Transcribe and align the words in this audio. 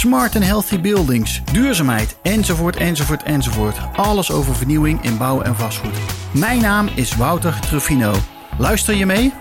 smart 0.00 0.34
and 0.34 0.44
healthy 0.44 0.80
buildings, 0.80 1.42
duurzaamheid, 1.52 2.16
enzovoort, 2.22 2.76
enzovoort, 2.76 3.22
enzovoort. 3.22 3.78
Alles 3.96 4.30
over 4.30 4.54
vernieuwing 4.54 5.02
in 5.02 5.18
bouw 5.18 5.42
en 5.42 5.56
vastgoed. 5.56 5.98
Mijn 6.34 6.60
naam 6.60 6.88
is 6.94 7.16
Wouter 7.16 7.60
Truffino. 7.60 8.14
Luister 8.58 8.94
je 8.94 9.06
mee? 9.06 9.32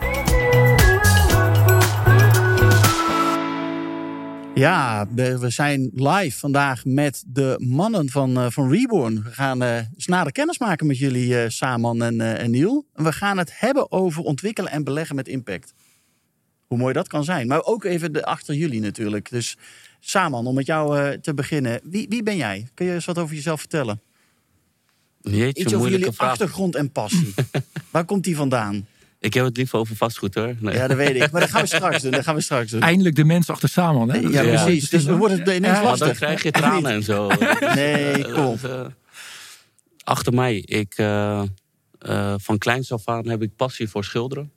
Ja, 4.54 5.08
we 5.16 5.50
zijn 5.50 5.92
live 5.94 6.38
vandaag 6.38 6.86
met 6.86 7.24
de 7.28 7.56
mannen 7.60 8.10
van, 8.10 8.38
uh, 8.38 8.46
van 8.50 8.72
Reborn. 8.72 9.24
We 9.24 9.32
gaan 9.32 9.64
uh, 9.64 10.26
kennis 10.32 10.58
maken 10.58 10.88
met 10.88 10.98
jullie, 10.98 11.30
uh, 11.30 11.44
Saman 11.48 12.04
en, 12.04 12.38
en 12.38 12.52
Niel. 12.52 12.86
We 12.94 13.12
gaan 13.12 13.38
het 13.38 13.60
hebben 13.60 13.92
over 13.92 14.24
ontwikkelen 14.24 14.72
en 14.72 14.84
beleggen 14.84 15.16
met 15.16 15.28
impact. 15.28 15.74
Hoe 16.68 16.78
mooi 16.78 16.94
dat 16.94 17.08
kan 17.08 17.24
zijn. 17.24 17.48
Maar 17.48 17.64
ook 17.64 17.84
even 17.84 18.14
de, 18.14 18.26
achter 18.26 18.56
jullie 18.56 18.82
natuurlijk. 18.82 19.30
Dus 19.30 19.58
Saman, 20.00 20.48
om 20.48 20.56
met 20.56 20.66
jou 20.66 21.18
te 21.20 21.34
beginnen. 21.34 21.80
Wie, 21.84 22.06
wie 22.10 22.24
ben 22.24 22.38
jij? 22.38 22.68
Kun 22.74 22.86
je 22.86 22.94
eens 22.94 23.06
wat 23.06 23.18
over 23.18 23.36
jezelf 23.36 23.60
vertellen? 23.60 24.02
Jeetje, 25.22 25.64
Iets 25.64 25.74
over 25.74 25.90
jullie 25.90 26.12
vraag. 26.12 26.30
achtergrond 26.30 26.76
en 26.76 26.92
passie. 26.92 27.34
Waar 27.92 28.06
komt 28.06 28.24
die 28.24 28.36
vandaan? 28.36 28.88
Ik 29.20 29.34
heb 29.34 29.46
het 29.46 29.58
liever 29.58 29.80
over 29.80 29.96
vastgoed 29.96 30.36
hoor. 30.36 30.56
Nee. 30.60 30.76
Ja, 30.76 30.88
dat 30.88 30.98
weet 30.98 31.16
ik. 31.16 31.32
Maar 31.32 31.42
dat 31.42 31.50
gaan 31.50 31.62
we 31.62 31.68
straks 31.76 32.02
doen. 32.02 32.12
Dat 32.12 32.24
gaan 32.24 32.36
we 32.36 32.42
straks 32.42 32.72
doen. 32.72 32.82
Eindelijk 32.82 33.16
de 33.16 33.24
mensen 33.24 33.54
achter 33.54 33.70
samen. 33.70 34.10
Hè? 34.10 34.18
Ja, 34.18 34.42
ja, 34.42 34.64
precies. 34.64 34.90
Dus 34.90 35.04
dan 35.04 35.18
wordt 35.18 35.34
het 35.34 35.48
ineens 35.48 35.78
ja, 35.78 35.84
lastig. 35.84 36.08
Dan 36.08 36.16
krijg 36.16 36.44
je 36.44 36.52
tranen 36.52 36.92
en 36.92 37.04
zo. 37.04 37.28
nee, 37.76 38.32
kom. 38.32 38.58
Uh, 38.66 38.86
achter 40.04 40.34
mij. 40.34 40.56
Ik, 40.56 40.98
uh, 40.98 41.44
uh, 42.08 42.34
van 42.38 42.58
kleins 42.58 42.92
af 42.92 43.08
aan 43.08 43.28
heb 43.28 43.42
ik 43.42 43.56
passie 43.56 43.90
voor 43.90 44.04
schilderen. 44.04 44.52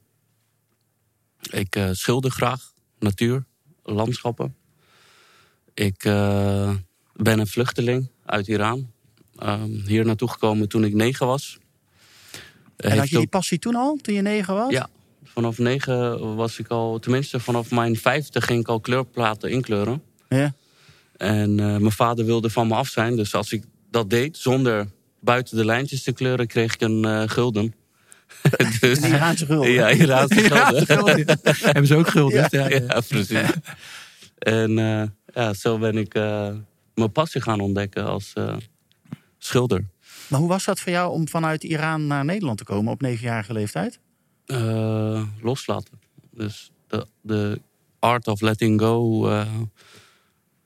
Ik 1.51 1.79
schilder 1.93 2.31
graag. 2.31 2.73
Natuur, 2.99 3.45
landschappen. 3.83 4.55
Ik 5.75 6.03
ben 7.13 7.39
een 7.39 7.47
vluchteling 7.47 8.09
uit 8.25 8.49
Iran. 8.49 8.91
Um, 9.43 9.83
hier 9.87 10.05
naartoe 10.05 10.29
gekomen 10.29 10.69
toen 10.69 10.85
ik 10.85 10.95
negen 10.95 11.27
was. 11.27 11.59
En 12.77 12.99
had 12.99 13.09
je 13.09 13.19
die 13.19 13.27
passie 13.27 13.59
toen 13.59 13.75
al, 13.75 13.99
toen 14.03 14.15
je 14.15 14.23
negen 14.23 14.55
was? 14.55 14.73
Ja, 14.73 14.89
vanaf 15.25 15.59
negen 15.59 16.35
was 16.37 16.59
ik 16.59 16.69
al, 16.69 16.99
tenminste 16.99 17.41
vanaf 17.41 17.71
mijn 17.71 17.97
vijfde 17.97 18.41
ging 18.41 18.61
ik 18.61 18.69
al 18.69 18.81
kleurplaten 18.81 19.51
inkleuren. 19.51 20.03
Ja. 20.29 20.55
En 21.17 21.51
uh, 21.51 21.57
mijn 21.57 21.93
vader 21.93 22.25
wilde 22.25 22.51
van 22.51 22.67
me 22.67 22.75
af 22.75 22.89
zijn, 22.89 23.17
dus 23.17 23.35
als 23.35 23.53
ik 23.53 23.65
dat 23.91 24.11
deed 24.11 24.37
zonder 24.37 24.87
buiten 25.21 25.57
de 25.57 25.65
lijntjes 25.65 26.03
te 26.03 26.13
kleuren, 26.13 26.47
kreeg 26.47 26.75
ik 26.75 26.81
een 26.81 27.07
uh, 27.07 27.23
gulden. 27.27 27.75
dus, 28.81 29.03
een 29.03 29.13
Iraanse 29.13 29.47
gulden? 29.47 29.71
Ja, 29.71 29.89
Iraanse 30.05 30.35
gulden. 30.35 30.87
gulden. 30.87 31.39
Hebben 31.43 31.87
ze 31.87 31.97
ook 31.97 32.09
gulden? 32.09 32.49
Ja, 32.51 32.69
ja, 32.69 32.69
ja 32.69 33.01
precies. 33.09 33.39
En 34.43 34.71
uh, 34.71 35.03
ja, 35.27 35.55
zo 35.55 35.79
ben 35.79 35.97
ik 35.97 36.15
mijn 36.95 37.13
passie 37.13 37.41
gaan 37.41 37.61
ontdekken 37.61 38.07
als 38.07 38.33
schilder. 39.39 39.85
Maar 40.29 40.41
hoe 40.41 40.49
was 40.49 40.65
dat 40.65 40.81
voor 40.81 40.93
jou 40.93 41.13
om 41.13 41.29
vanuit 41.29 41.65
Iran 41.65 42.07
naar 42.07 42.25
Nederland 42.25 42.59
te 42.59 42.65
komen 42.65 42.93
op 42.93 43.01
negenjarige 43.01 43.53
leeftijd? 43.53 43.99
Uh, 44.47 45.23
loslaten. 45.41 46.01
Dus 46.31 46.71
de, 46.87 47.07
de 47.21 47.61
art 47.99 48.27
of 48.27 48.41
letting 48.41 48.81
go, 48.81 49.29
uh, 49.29 49.47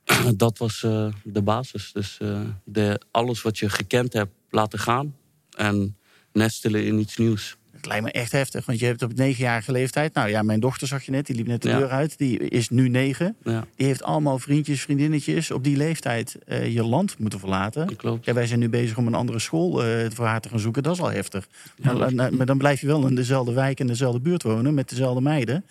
dat 0.36 0.58
was 0.58 0.82
uh, 0.82 1.12
de 1.24 1.42
basis. 1.42 1.92
Dus 1.92 2.18
de, 2.64 3.00
alles 3.10 3.42
wat 3.42 3.58
je 3.58 3.68
gekend 3.70 4.12
hebt 4.12 4.32
laten 4.50 4.78
gaan 4.78 5.16
en 5.50 5.96
nestelen 6.32 6.84
in 6.84 6.98
iets 6.98 7.16
nieuws. 7.16 7.56
Lijkt 7.86 8.04
me 8.04 8.12
echt 8.12 8.32
heftig, 8.32 8.66
want 8.66 8.78
je 8.78 8.86
hebt 8.86 9.02
op 9.02 9.14
negenjarige 9.14 9.72
leeftijd... 9.72 10.14
Nou 10.14 10.28
ja, 10.28 10.42
mijn 10.42 10.60
dochter 10.60 10.88
zag 10.88 11.02
je 11.02 11.10
net, 11.10 11.26
die 11.26 11.36
liep 11.36 11.46
net 11.46 11.62
de 11.62 11.68
ja. 11.68 11.78
deur 11.78 11.90
uit. 11.90 12.18
Die 12.18 12.38
is 12.38 12.68
nu 12.68 12.88
negen. 12.88 13.36
Ja. 13.44 13.66
Die 13.76 13.86
heeft 13.86 14.02
allemaal 14.02 14.38
vriendjes, 14.38 14.82
vriendinnetjes 14.82 15.50
op 15.50 15.64
die 15.64 15.76
leeftijd 15.76 16.38
uh, 16.48 16.74
je 16.74 16.84
land 16.84 17.18
moeten 17.18 17.38
verlaten. 17.38 17.96
Klopt. 17.96 18.24
Ja, 18.24 18.32
wij 18.32 18.46
zijn 18.46 18.60
nu 18.60 18.68
bezig 18.68 18.96
om 18.96 19.06
een 19.06 19.14
andere 19.14 19.38
school 19.38 19.86
uh, 19.86 20.06
voor 20.10 20.26
haar 20.26 20.40
te 20.40 20.48
gaan 20.48 20.58
zoeken. 20.58 20.82
Dat 20.82 20.94
is 20.94 21.00
al 21.00 21.10
heftig. 21.10 21.48
Ja, 21.76 21.92
maar, 21.92 22.14
maar, 22.14 22.34
maar, 22.34 22.46
dan 22.46 22.58
blijf 22.58 22.80
je 22.80 22.86
wel 22.86 23.06
in 23.06 23.14
dezelfde 23.14 23.52
wijk 23.52 23.80
en 23.80 23.86
dezelfde 23.86 24.20
buurt 24.20 24.42
wonen 24.42 24.74
met 24.74 24.88
dezelfde 24.88 25.20
meiden. 25.20 25.64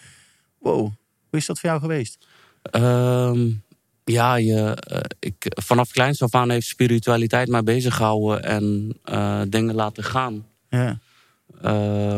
Wow, 0.59 0.79
hoe 1.29 1.39
is 1.39 1.45
dat 1.45 1.59
voor 1.59 1.69
jou 1.69 1.81
geweest? 1.81 2.27
Um, 2.71 3.63
ja, 4.03 4.35
je, 4.35 4.77
uh, 4.91 4.99
ik, 5.19 5.35
vanaf 5.49 5.91
kleins 5.91 6.21
af 6.21 6.35
aan 6.35 6.49
heeft 6.49 6.67
spiritualiteit 6.67 7.47
mij 7.47 7.63
bezig 7.63 7.95
gehouden 7.95 8.43
en 8.43 9.49
dingen 9.49 9.75
laten 9.75 10.03
gaan. 10.03 10.45
Ja. 10.69 10.99
Uh, 11.63 12.17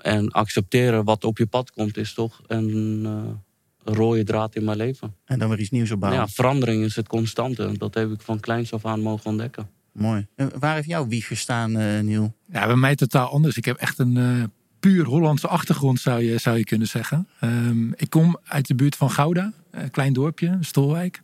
en 0.00 0.30
accepteren 0.30 1.04
wat 1.04 1.24
op 1.24 1.38
je 1.38 1.46
pad 1.46 1.70
komt, 1.70 1.96
is 1.96 2.14
toch 2.14 2.40
een 2.46 3.02
uh, 3.02 3.94
rode 3.94 4.24
draad 4.24 4.54
in 4.54 4.64
mijn 4.64 4.76
leven. 4.76 5.14
En 5.24 5.38
dan 5.38 5.48
weer 5.48 5.60
iets 5.60 5.70
nieuws 5.70 5.90
opbouwen. 5.90 6.20
Ja, 6.20 6.28
verandering 6.28 6.84
is 6.84 6.96
het 6.96 7.08
constante. 7.08 7.72
Dat 7.78 7.94
heb 7.94 8.10
ik 8.10 8.20
van 8.20 8.40
kleins 8.40 8.72
af 8.72 8.84
aan 8.84 9.00
mogen 9.00 9.30
ontdekken. 9.30 9.68
Mooi. 9.92 10.26
En 10.36 10.50
waar 10.58 10.74
heeft 10.74 10.88
jouw 10.88 11.06
wieg 11.06 11.26
gestaan, 11.26 11.80
uh, 11.80 12.00
Niel? 12.00 12.34
Ja, 12.52 12.66
bij 12.66 12.76
mij 12.76 12.94
totaal 12.94 13.28
anders. 13.28 13.56
Ik 13.56 13.64
heb 13.64 13.76
echt 13.76 13.98
een 13.98 14.16
uh, 14.16 14.44
puur 14.80 15.04
Hollandse 15.04 15.48
achtergrond, 15.48 16.00
zou 16.00 16.22
je, 16.22 16.38
zou 16.38 16.58
je 16.58 16.64
kunnen 16.64 16.88
zeggen. 16.88 17.28
Um, 17.40 17.92
ik 17.96 18.10
kom 18.10 18.38
uit 18.44 18.66
de 18.66 18.74
buurt 18.74 18.96
van 18.96 19.10
Gouda, 19.10 19.52
een 19.70 19.90
klein 19.90 20.12
dorpje, 20.12 20.58
Stolwijk. 20.60 21.22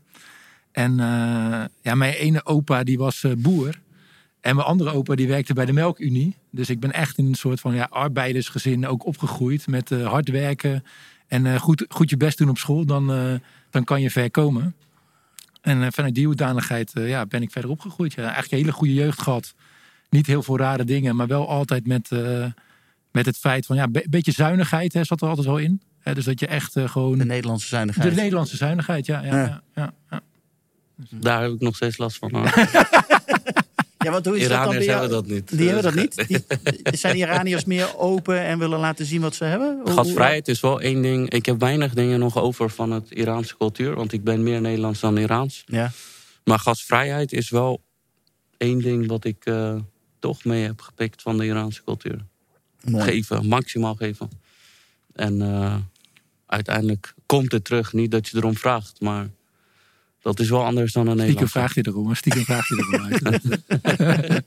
En 0.72 0.96
ja, 1.82 1.94
mijn 1.94 2.14
ene 2.14 2.44
opa 2.44 2.82
die 2.82 2.98
was 2.98 3.24
boer. 3.38 3.80
En 4.40 4.54
mijn 4.54 4.66
andere 4.66 4.92
opa 4.92 5.14
die 5.14 5.28
werkte 5.28 5.54
bij 5.54 5.64
de 5.64 5.72
Melkunie. 5.72 6.36
Dus 6.50 6.70
ik 6.70 6.80
ben 6.80 6.92
echt 6.92 7.18
in 7.18 7.26
een 7.26 7.34
soort 7.34 7.60
van 7.60 7.74
ja, 7.74 7.86
arbeidersgezin 7.90 8.86
ook 8.86 9.06
opgegroeid. 9.06 9.66
Met 9.66 9.90
uh, 9.90 10.06
hard 10.06 10.28
werken 10.28 10.84
en 11.26 11.44
uh, 11.44 11.60
goed, 11.60 11.84
goed 11.88 12.10
je 12.10 12.16
best 12.16 12.38
doen 12.38 12.48
op 12.48 12.58
school. 12.58 12.84
Dan, 12.84 13.16
uh, 13.16 13.34
dan 13.70 13.84
kan 13.84 14.00
je 14.00 14.10
ver 14.10 14.30
komen. 14.30 14.74
En 15.60 15.92
vanuit 15.92 16.14
die 16.14 16.26
hoedanigheid 16.26 16.90
ja, 16.94 17.26
ben 17.26 17.42
ik 17.42 17.50
verder 17.50 17.70
opgegroeid. 17.70 18.12
Ja, 18.12 18.22
eigenlijk 18.22 18.52
een 18.52 18.58
hele 18.58 18.72
goede 18.72 18.94
jeugd 18.94 19.22
gehad. 19.22 19.54
Niet 20.10 20.26
heel 20.26 20.42
veel 20.42 20.58
rare 20.58 20.84
dingen. 20.84 21.16
Maar 21.16 21.26
wel 21.26 21.48
altijd 21.48 21.86
met, 21.86 22.10
met 23.10 23.26
het 23.26 23.36
feit 23.36 23.66
van 23.66 23.76
ja, 23.76 23.82
een 23.82 23.92
be 23.92 24.06
beetje 24.10 24.32
zuinigheid 24.32 24.92
hè, 24.92 25.04
zat 25.04 25.20
er 25.20 25.28
altijd 25.28 25.46
wel 25.46 25.58
in. 25.58 25.82
Hè, 25.98 26.14
dus 26.14 26.24
dat 26.24 26.40
je 26.40 26.46
echt 26.46 26.72
gewoon... 26.84 27.18
De 27.18 27.24
Nederlandse 27.24 27.66
zuinigheid. 27.66 28.08
De 28.08 28.20
Nederlandse 28.20 28.56
zuinigheid, 28.56 29.06
ja. 29.06 29.22
ja, 29.22 29.36
ja. 29.36 29.62
ja, 29.74 29.92
ja. 30.10 30.22
Daar 31.10 31.42
heb 31.42 31.52
ik 31.52 31.60
nog 31.60 31.76
steeds 31.76 31.98
last 31.98 32.18
van. 32.18 32.30
Ja, 34.04 34.10
want 34.10 34.26
hoe 34.26 34.36
is 34.36 34.44
Iraniërs 34.44 34.86
dat 34.86 34.86
dan 34.86 34.98
hebben 34.98 35.10
dat 35.10 35.26
niet. 35.26 35.58
Die 35.58 35.66
hebben 35.66 35.82
dat 35.82 35.94
niet? 35.94 36.28
Die, 36.28 36.96
zijn 36.96 37.16
Iraniërs 37.16 37.64
meer 37.64 37.98
open 37.98 38.40
en 38.40 38.58
willen 38.58 38.78
laten 38.78 39.06
zien 39.06 39.20
wat 39.20 39.34
ze 39.34 39.44
hebben? 39.44 39.80
Gastvrijheid 39.84 40.48
is 40.48 40.60
wel 40.60 40.80
één 40.80 41.02
ding. 41.02 41.30
Ik 41.30 41.46
heb 41.46 41.60
weinig 41.60 41.94
dingen 41.94 42.18
nog 42.18 42.38
over 42.38 42.70
van 42.70 42.90
het 42.90 43.10
Iraanse 43.10 43.56
cultuur. 43.56 43.94
Want 43.94 44.12
ik 44.12 44.24
ben 44.24 44.42
meer 44.42 44.60
Nederlands 44.60 45.00
dan 45.00 45.18
Iraans. 45.18 45.64
Ja. 45.66 45.90
Maar 46.44 46.58
gastvrijheid 46.58 47.32
is 47.32 47.50
wel 47.50 47.82
één 48.56 48.78
ding 48.78 49.06
wat 49.06 49.24
ik 49.24 49.46
uh, 49.46 49.74
toch 50.18 50.44
mee 50.44 50.62
heb 50.62 50.80
gepikt 50.80 51.22
van 51.22 51.38
de 51.38 51.44
Iraanse 51.44 51.84
cultuur. 51.84 52.26
Mooi. 52.84 53.04
Geven, 53.04 53.46
maximaal 53.46 53.94
geven. 53.94 54.28
En 55.12 55.40
uh, 55.40 55.76
uiteindelijk 56.46 57.14
komt 57.26 57.52
het 57.52 57.64
terug. 57.64 57.92
Niet 57.92 58.10
dat 58.10 58.28
je 58.28 58.36
erom 58.36 58.56
vraagt, 58.56 59.00
maar... 59.00 59.30
Dat 60.22 60.40
is 60.40 60.50
wel 60.50 60.64
anders 60.64 60.92
dan 60.92 61.06
een 61.06 61.18
Stiekem 61.18 61.26
Nederlands. 61.26 61.52
vraagt 61.52 61.74
hij 61.74 61.84
erom, 61.84 62.06
maar 62.06 62.16
stiekem 62.16 62.44
vraagt 62.44 62.68
hij 62.68 62.78
erom. 62.78 63.08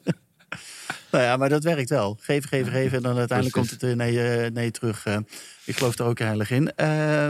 nou 1.11 1.23
ja, 1.23 1.37
maar 1.37 1.49
dat 1.49 1.63
werkt 1.63 1.89
wel. 1.89 2.17
Geven, 2.19 2.49
geven, 2.49 2.71
geven. 2.71 2.97
En 2.97 3.03
dan 3.03 3.17
uiteindelijk 3.17 3.57
Precies. 3.57 3.77
komt 3.77 3.89
het 3.89 3.97
naar 3.97 4.11
je, 4.11 4.49
naar 4.53 4.63
je 4.63 4.71
terug. 4.71 5.05
Uh, 5.05 5.17
ik 5.65 5.77
geloof 5.77 5.97
er 5.97 6.05
ook 6.05 6.19
heilig 6.19 6.51
in. 6.51 6.71
Uh, 6.77 7.29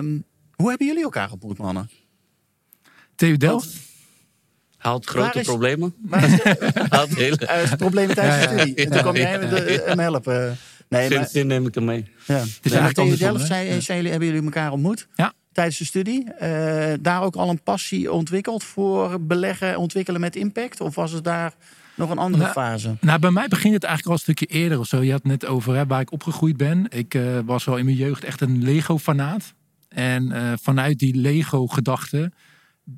hoe 0.56 0.70
hebben 0.70 0.88
jullie 0.88 1.04
elkaar 1.04 1.32
ontmoet, 1.32 1.58
mannen? 1.58 1.90
TU 3.16 3.38
Delft. 3.38 3.76
Haalt 4.78 5.06
grote 5.06 5.40
is, 5.40 5.46
problemen. 5.46 5.96
Is 6.12 6.44
Haalt 6.90 7.16
hele... 7.16 7.38
uh, 7.42 7.74
problemen 7.74 8.16
tijdens 8.16 8.36
ja, 8.36 8.50
ja. 8.52 8.56
de 8.56 8.60
studie. 8.62 8.86
En 8.86 8.92
toen 8.92 9.02
kwam 9.02 9.16
jij 9.16 9.32
hem 9.86 10.00
helpen. 10.00 10.58
Nee, 10.88 11.12
Sindsdien 11.12 11.48
neem 11.48 11.68
ik 11.68 11.76
hem 11.76 11.86
mee. 11.86 12.08
Ja. 12.26 12.44
Dus 12.62 12.72
nee, 12.72 12.92
TU 12.92 13.18
Delft 13.18 13.46
zijn, 13.46 13.82
zijn 13.82 13.98
jullie, 13.98 14.12
hebben 14.12 14.30
jullie 14.30 14.44
elkaar 14.44 14.72
ontmoet? 14.72 15.08
Ja 15.16 15.34
tijdens 15.54 15.78
de 15.78 15.86
studie. 15.86 16.26
Uh, 16.42 16.94
daar 17.02 17.22
ook 17.22 17.36
al 17.36 17.50
een 17.50 17.64
passie 17.64 18.12
ontwikkeld 18.12 18.64
voor 18.64 19.22
beleggen, 19.22 19.78
ontwikkelen 19.78 20.22
met 20.22 20.36
impact? 20.36 20.82
Of 20.82 20.96
was 20.96 21.12
het 21.12 21.24
daar 21.24 21.54
nog 21.96 22.10
een 22.10 22.18
andere 22.18 22.44
nou, 22.44 22.54
fase? 22.54 22.96
Nou, 23.02 23.20
bij 23.20 23.32
mij 23.32 23.48
begint 23.48 23.74
het 23.74 23.84
eigenlijk 23.84 24.08
al 24.08 24.14
een 24.14 24.36
stukje 24.36 24.60
eerder 24.60 24.80
of 24.80 24.88
zo. 24.88 25.02
Je 25.02 25.12
had 25.12 25.24
het 25.24 25.32
net 25.32 25.46
over 25.46 25.76
hè, 25.76 25.86
waar 25.86 26.02
ik 26.02 26.12
opgegroeid 26.12 26.58
ben. 26.58 26.86
Ik 26.90 27.14
uh, 27.14 27.40
was 27.46 27.66
wel 27.66 27.78
in 27.78 27.86
mijn 27.86 27.98
jeugd 27.98 28.24
echt 28.24 28.42
een 28.42 28.64
Lego-fanaat. 28.64 29.54
En 29.90 30.26
uh, 30.26 30.54
vanuit 30.62 31.00
die 31.00 31.16
Lego-gedachte 31.16 32.32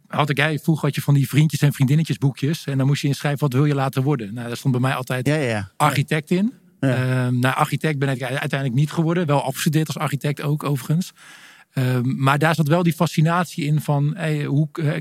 had 0.08 0.30
ik, 0.30 0.38
jij 0.38 0.60
vroeger 0.60 0.86
had 0.86 0.96
je 0.96 1.02
van 1.02 1.14
die 1.14 1.28
vriendjes 1.28 1.62
en 1.62 1.74
vriendinnetjes 1.74 2.18
boekjes. 2.18 2.66
En 2.66 2.78
dan 2.78 2.88
moest 2.88 3.02
je 3.02 3.08
inschrijven 3.08 3.40
wat 3.40 3.54
wil 3.54 3.66
je 3.66 3.76
laten 3.76 4.04
worden. 4.04 4.34
Nou, 4.34 4.48
daar 4.48 4.58
stond 4.58 4.74
bij 4.74 4.84
mij 4.84 4.96
altijd 4.96 5.28
Ja, 5.28 5.36
ja, 5.36 5.50
ja. 5.50 5.72
architect 5.78 6.32
in. 6.32 6.54
Ja. 6.80 6.96
Ehm, 6.96 7.40
nou, 7.40 7.56
architect 7.56 8.00
ben 8.00 8.10
ik 8.10 8.24
uiteindelijk 8.24 8.74
niet 8.74 8.92
geworden. 8.92 9.26
Wel 9.26 9.44
afgestudeerd 9.44 9.88
als 9.88 9.98
architect 9.98 10.42
ook, 10.42 10.64
overigens. 10.64 11.14
Ehm, 11.76 12.24
maar 12.24 12.40
daar 12.40 12.56
zat 12.56 12.68
wel 12.68 12.84
die 12.84 12.94
fascinatie 12.94 13.66
in 13.66 13.82
van 13.82 14.14
hey, 14.16 14.44
hoe 14.46 14.68
eh, 14.74 14.92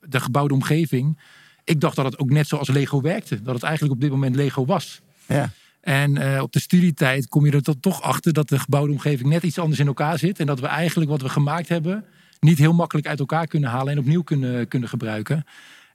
de 0.00 0.20
gebouwde 0.20 0.54
omgeving. 0.54 1.18
Ik 1.64 1.80
dacht 1.80 1.96
dat 1.96 2.04
het 2.04 2.18
ook 2.18 2.30
net 2.30 2.48
zoals 2.48 2.68
Lego 2.68 3.00
werkte. 3.00 3.42
Dat 3.42 3.54
het 3.54 3.62
eigenlijk 3.62 3.94
op 3.94 4.00
dit 4.00 4.10
moment 4.10 4.36
Lego 4.36 4.64
was. 4.64 5.00
ja. 5.26 5.50
En 5.80 6.16
eh, 6.16 6.42
op 6.42 6.52
de 6.52 6.60
studietijd 6.60 7.28
kom 7.28 7.46
je 7.46 7.52
er 7.52 7.62
tot- 7.62 7.82
toch 7.82 8.02
achter 8.02 8.32
dat 8.32 8.48
de 8.48 8.58
gebouwde 8.58 8.92
omgeving 8.92 9.28
net 9.28 9.42
iets 9.42 9.58
anders 9.58 9.80
in 9.80 9.86
elkaar 9.86 10.18
zit. 10.18 10.40
En 10.40 10.46
dat 10.46 10.60
we 10.60 10.66
eigenlijk 10.66 11.10
wat 11.10 11.22
we 11.22 11.28
gemaakt 11.28 11.68
hebben 11.68 12.04
niet 12.40 12.58
heel 12.58 12.72
makkelijk 12.72 13.06
uit 13.06 13.18
elkaar 13.18 13.46
kunnen 13.46 13.70
halen 13.70 13.92
en 13.92 13.98
opnieuw 13.98 14.22
kunnen, 14.22 14.68
kunnen 14.68 14.88
gebruiken. 14.88 15.44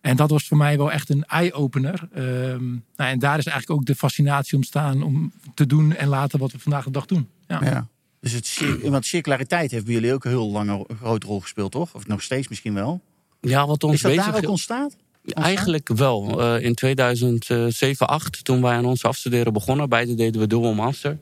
En 0.02 0.16
dat 0.16 0.30
was 0.30 0.48
voor 0.48 0.58
mij 0.58 0.78
wel 0.78 0.92
echt 0.92 1.10
een 1.10 1.24
eye-opener. 1.26 2.08
Ehm, 2.14 2.70
nou, 2.70 3.10
en 3.10 3.20
daar 3.20 3.38
is 3.38 3.46
eigenlijk 3.46 3.70
ook 3.80 3.86
de 3.86 3.96
fascinatie 3.96 4.58
ontstaan 4.58 5.04
om 5.04 5.32
te 5.54 5.66
doen 5.66 5.96
en 5.96 6.08
laten 6.08 6.40
wat 6.40 6.52
we 6.52 6.60
vandaag 6.60 6.84
de 6.84 6.92
dag 6.92 7.06
doen. 7.06 7.28
Ja. 7.48 7.60
Ja. 7.64 7.88
Dus 8.22 8.32
het, 8.32 8.62
want 8.84 9.06
circulariteit 9.06 9.72
heeft 9.72 9.86
bij 9.86 9.94
jullie 9.94 10.14
ook 10.14 10.24
een 10.24 10.32
heel 10.32 10.52
lange 10.52 10.86
grote 11.00 11.28
rol 11.28 11.40
gespeeld, 11.40 11.72
toch? 11.72 11.96
Of 11.96 12.08
nog 12.08 12.22
steeds 12.22 12.48
misschien 12.48 12.74
wel. 12.74 13.02
Ja, 13.42 13.68
wat 13.68 13.84
ons 13.84 13.94
Is 13.94 14.02
dat 14.02 14.16
daar 14.16 14.36
ook 14.36 14.50
ontstaan? 14.50 14.92
Eigenlijk 15.26 15.88
wel. 15.88 16.42
Eh, 16.42 16.64
in 16.64 16.74
2007, 16.74 18.08
8 18.08 18.44
toen 18.44 18.62
wij 18.62 18.76
aan 18.76 18.86
ons 18.86 19.04
afstuderen 19.04 19.54
begonnen, 19.54 19.90
beide 19.90 20.16
deden 20.16 20.42
we 20.42 20.48
dubbel 20.48 20.74
master. 20.74 21.18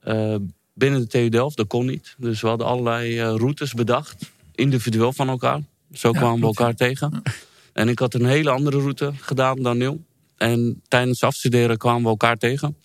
Eh, 0.00 0.36
binnen 0.74 1.00
de 1.00 1.06
TU 1.06 1.28
Delft, 1.28 1.56
dat 1.56 1.66
kon 1.66 1.86
niet. 1.86 2.14
Dus 2.18 2.40
we 2.40 2.48
hadden 2.48 2.66
allerlei 2.66 3.18
eh, 3.18 3.24
routes 3.24 3.72
bedacht, 3.72 4.30
individueel 4.54 5.12
van 5.12 5.28
elkaar. 5.28 5.62
Zo 5.92 6.10
Ja, 6.12 6.18
kwamen 6.18 6.40
we 6.40 6.46
elkaar 6.46 6.74
tegen. 6.74 7.22
En 7.72 7.88
ik 7.88 7.98
had 7.98 8.14
een 8.14 8.26
hele 8.26 8.50
andere 8.50 8.78
route 8.78 9.12
gedaan 9.20 9.62
dan 9.62 9.78
Neil. 9.78 10.04
En 10.36 10.82
tijdens 10.88 11.22
afstuderen 11.22 11.78
kwamen 11.78 12.02
we 12.02 12.08
elkaar 12.08 12.36
tegen. 12.36 12.76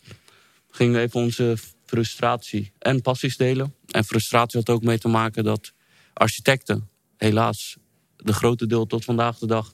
Gingen 0.71 0.93
we 0.93 0.99
even 0.99 1.19
onze 1.19 1.57
frustratie 1.89 2.71
en 2.79 3.01
passies 3.01 3.37
delen. 3.37 3.75
En 3.87 4.05
frustratie 4.05 4.59
had 4.59 4.69
ook 4.69 4.83
mee 4.83 4.97
te 4.97 5.07
maken 5.07 5.43
dat 5.43 5.73
architecten, 6.13 6.89
helaas, 7.17 7.77
de 8.15 8.33
grote 8.33 8.67
deel 8.67 8.85
tot 8.85 9.05
vandaag 9.05 9.37
de 9.37 9.47
dag 9.47 9.73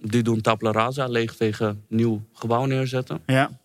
die 0.00 0.22
doen 0.22 0.40
tabla 0.40 0.72
rasa, 0.72 1.06
leegvegen, 1.06 1.84
nieuw 1.88 2.26
gebouw 2.32 2.64
neerzetten. 2.64 3.22
Ja. 3.26 3.60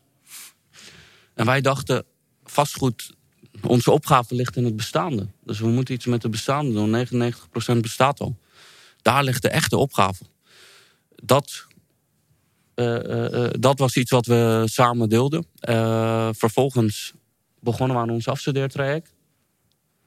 En 1.34 1.46
wij 1.46 1.62
dachten, 1.62 2.06
vastgoed, 2.44 3.14
onze 3.62 3.92
opgave 3.92 4.36
ligt 4.36 4.56
in 4.56 4.66
het 4.66 4.76
bestaande. 4.76 5.28
Dus 5.44 5.60
we 5.60 5.68
moeten 5.68 5.94
iets 5.94 6.06
met 6.06 6.22
het 6.22 6.32
bestaande 6.32 6.74
doen. 6.74 7.08
99% 7.78 7.80
bestaat 7.80 8.20
al. 8.20 8.38
Daar 9.02 9.24
ligt 9.24 9.42
de 9.42 9.50
echte 9.50 9.78
opgave. 9.78 10.24
Dat, 11.24 11.66
eh, 12.74 12.96
eh, 12.96 13.46
eh, 13.46 13.52
dat 13.60 13.80
was 13.80 13.96
iets 13.96 14.12
wat 14.12 14.26
we 14.26 14.64
samen 14.66 15.10
deelden. 15.10 15.46
Vervolgens 16.36 17.14
begonnen 17.62 17.96
we 17.98 18.02
aan 18.04 18.10
ons 18.10 18.28
afstudeertraject. 18.28 19.14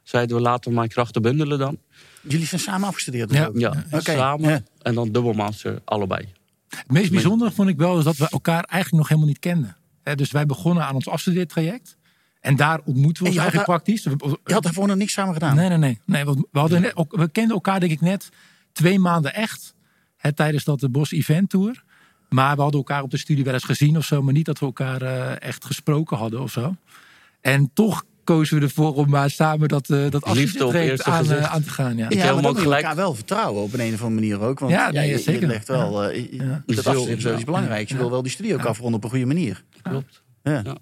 Zeiden 0.03 0.37
we, 0.37 0.43
laten 0.43 0.71
we 0.71 0.77
mijn 0.77 0.89
krachten 0.89 1.23
bundelen 1.23 1.59
dan. 1.59 1.79
Jullie 2.23 2.47
zijn 2.47 2.61
samen 2.61 2.89
afgestudeerd. 2.89 3.29
dus 3.29 3.39
Ja. 3.39 3.47
ook? 3.47 3.59
Ja, 3.59 3.85
Oké, 3.91 4.13
samen. 4.13 4.51
ja. 4.51 4.63
En 4.83 4.95
dan 4.95 5.13
dubbelmaster, 5.13 5.81
allebei. 5.85 6.29
Het 6.69 6.91
meest 6.91 7.11
bijzondere 7.11 7.51
vond 7.51 7.69
ik 7.69 7.77
wel 7.77 7.99
is 7.99 8.05
dat 8.05 8.17
we 8.17 8.29
elkaar 8.31 8.65
eigenlijk 8.65 8.93
nog 8.93 9.09
helemaal 9.09 9.29
niet 9.29 9.39
kenden. 9.39 9.77
Hè, 10.03 10.15
dus 10.15 10.31
wij 10.31 10.47
begonnen 10.47 10.85
aan 10.85 10.95
ons 10.95 11.09
afstudeertraject. 11.09 11.97
En 12.41 12.57
daar 12.57 12.81
ontmoeten 12.85 13.23
we 13.23 13.29
ons 13.29 13.39
je 13.39 13.43
had 13.43 13.53
eigenlijk 13.53 13.65
praktisch. 13.65 14.05
We- 14.05 14.39
Je 14.45 14.53
had 14.53 14.63
daarvoor 14.63 14.87
nog 14.87 14.97
niks 14.97 15.13
samen 15.13 15.33
gedaan. 15.33 15.57
Nee, 15.57 15.69
nee, 15.69 15.79
nee. 15.79 15.99
nee 16.05 16.25
want 16.25 16.39
we, 16.51 16.59
hadden 16.59 16.81
net, 16.81 16.93
we 17.09 17.29
kenden 17.29 17.55
elkaar 17.55 17.81
denk 17.81 17.93
ik 17.93 18.01
net 18.01 18.29
twee 18.73 18.99
maanden 18.99 19.35
echt. 19.35 19.75
Hè, 20.17 20.33
tijdens 20.33 20.65
dat 20.65 20.81
de 20.81 20.89
Bos 20.89 21.11
Event 21.13 21.51
Tour. 21.51 21.85
Maar 22.29 22.57
we 22.57 22.63
hadden 22.63 22.81
elkaar 22.81 23.03
op 23.03 23.11
de 23.11 23.17
studie 23.17 23.45
wel 23.45 23.55
eens 23.55 23.65
gezien 23.65 23.97
of 23.97 24.05
zo. 24.05 24.23
Maar 24.23 24.33
niet 24.33 24.45
dat 24.47 24.59
we 24.59 24.67
elkaar 24.67 25.03
eh, 25.03 25.49
echt 25.49 25.65
gesproken 25.65 26.17
hadden 26.17 26.41
of 26.41 26.53
zo. 26.53 26.77
En 27.45 27.71
toch 27.75 28.05
kozen 28.25 28.59
we 28.59 28.65
ervoor 28.65 28.95
om 28.95 29.11
maar 29.11 29.31
samen 29.31 29.69
dat, 29.69 29.91
eh 29.91 29.97
dat 30.11 30.13
Liefde 30.13 30.17
op 30.19 30.25
afstudeertraject 30.27 30.91
eerste 30.91 31.11
aan, 31.11 31.25
gezicht. 31.27 31.49
aan 31.49 31.63
te 31.63 31.71
gaan. 31.71 31.97
Ja. 31.97 32.09
Ik 32.09 32.17
ja, 32.17 32.33
maar 32.33 32.43
dan 32.43 32.57
gelijk- 32.57 32.83
elkaar 32.83 32.97
wel 32.97 33.15
vertrouwen 33.15 33.63
op 33.63 33.73
een, 33.73 33.81
een 33.81 33.95
of 33.95 34.03
andere 34.03 34.21
manier 34.21 34.41
ook. 34.49 34.59
Want 34.59 34.73
Ja, 34.73 34.91
nee, 34.91 35.09
je, 35.11 35.19
zeker. 35.19 35.41
je 35.41 35.47
legt 35.47 35.69
wel... 35.69 36.03
eh, 36.05 36.33
Ja. 36.33 36.63
Dat 36.67 36.79
is 37.09 37.23
ja. 37.23 37.33
iets 37.35 37.45
belangrijks. 37.45 37.91
Je 37.91 37.97
wil 37.97 38.11
wel 38.11 38.23
die 38.23 38.31
studie 38.33 38.55
ook 38.55 38.65
afronden 38.65 38.97
op 38.97 39.05
een 39.05 39.11
goede 39.11 39.27
manier. 39.27 39.65
Klopt. 39.83 40.23
Ja. 40.43 40.61
Ja. 40.65 40.77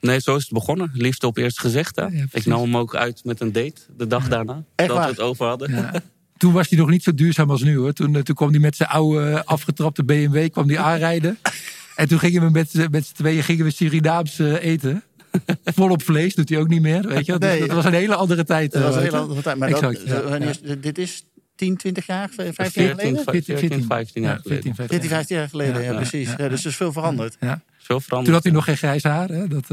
Nee, 0.00 0.20
zo 0.20 0.36
is 0.36 0.42
het 0.42 0.52
begonnen. 0.52 0.90
Liefde 0.94 1.26
op 1.26 1.36
eerste 1.36 1.60
gezicht. 1.60 1.96
Hè? 1.96 2.02
Ja, 2.06 2.24
ik 2.32 2.46
nam 2.46 2.60
hem 2.60 2.76
ook 2.76 2.94
uit 2.96 3.24
met 3.24 3.40
een 3.40 3.52
date 3.52 3.80
de 3.96 4.06
dag 4.06 4.28
daarna. 4.28 4.64
Echt 4.74 4.88
dat 4.88 4.96
waar? 4.96 5.06
we 5.06 5.12
het 5.12 5.20
over 5.20 5.46
hadden. 5.46 5.70
Ja. 5.72 5.92
Toen 6.38 6.52
was 6.52 6.68
hij 6.68 6.78
nog 6.78 6.88
niet 6.90 7.02
zo 7.02 7.14
duurzaam 7.14 7.50
als 7.50 7.62
nu 7.62 7.76
hoor. 7.76 7.92
Toen, 7.92 8.22
toen 8.22 8.34
kwam 8.34 8.50
hij 8.50 8.58
met 8.58 8.76
zijn 8.76 8.88
oude 8.88 9.44
afgetrapte 9.44 10.04
BMW 10.04 10.50
kwam 10.50 10.66
die 10.66 10.78
aanrijden. 10.80 11.38
En 11.96 12.08
toen 12.08 12.18
gingen 12.18 12.42
we 12.42 12.50
met, 12.50 12.70
z'n- 12.70 12.88
met 12.90 13.06
z'n 13.06 13.14
tweeën 13.14 13.42
gingen 13.42 13.64
we 13.64 13.70
Surinaams 13.70 14.38
eten. 14.38 15.02
Volop 15.64 16.02
vlees 16.02 16.34
doet 16.34 16.48
hij 16.48 16.58
ook 16.58 16.68
niet 16.68 16.82
meer. 16.82 17.08
Weet 17.08 17.26
je? 17.26 17.38
Dus 17.38 17.48
Nee. 17.50 17.58
dat 17.60 17.70
was 17.70 17.84
een 17.84 17.92
hele 17.92 18.14
andere 18.14 18.44
tijd. 18.44 18.72
Dat 18.72 18.80
eh, 18.80 18.86
was 18.86 18.96
een 18.96 19.02
weet 19.02 19.10
hele 19.10 19.22
andere 19.22 19.42
tijd. 19.42 19.56
Maar 19.58 19.70
dat, 19.70 19.82
Exact, 19.82 20.08
ja, 20.08 20.22
wanneer 20.22 20.48
is- 20.62 20.80
dit 20.80 20.98
is 20.98 21.24
10, 21.54 21.76
20 21.76 22.06
jaar, 22.06 22.28
15 22.28 22.44
jaar 22.44 22.54
14, 22.72 22.96
geleden? 22.96 23.24
14, 23.32 23.58
14, 23.58 23.84
15 23.86 24.22
jaar 24.22 24.32
Ja, 24.34 24.40
geleden. 24.42 24.62
14, 24.62 24.74
14, 24.88 25.08
15 25.08 25.36
jaar 25.36 25.48
geleden, 25.48 25.82
ja, 25.82 25.90
Ja, 25.90 25.96
precies. 25.96 26.28
ja, 26.28 26.34
Ja, 26.38 26.48
dus 26.48 26.60
er 26.64 26.70
is 26.70 26.76
veel 26.76 26.92
veranderd. 26.92 27.36
Ja. 27.40 27.60
Veel 27.78 28.00
veranderd. 28.00 28.24
Toen 28.24 28.34
had 28.34 28.42
hij 28.44 28.52
nog 28.52 28.64
geen 28.64 28.76
grijs 28.76 29.02
haar. 29.02 29.28
Hè? 29.28 29.48
Dat, 29.48 29.64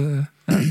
eh, 0.45 0.57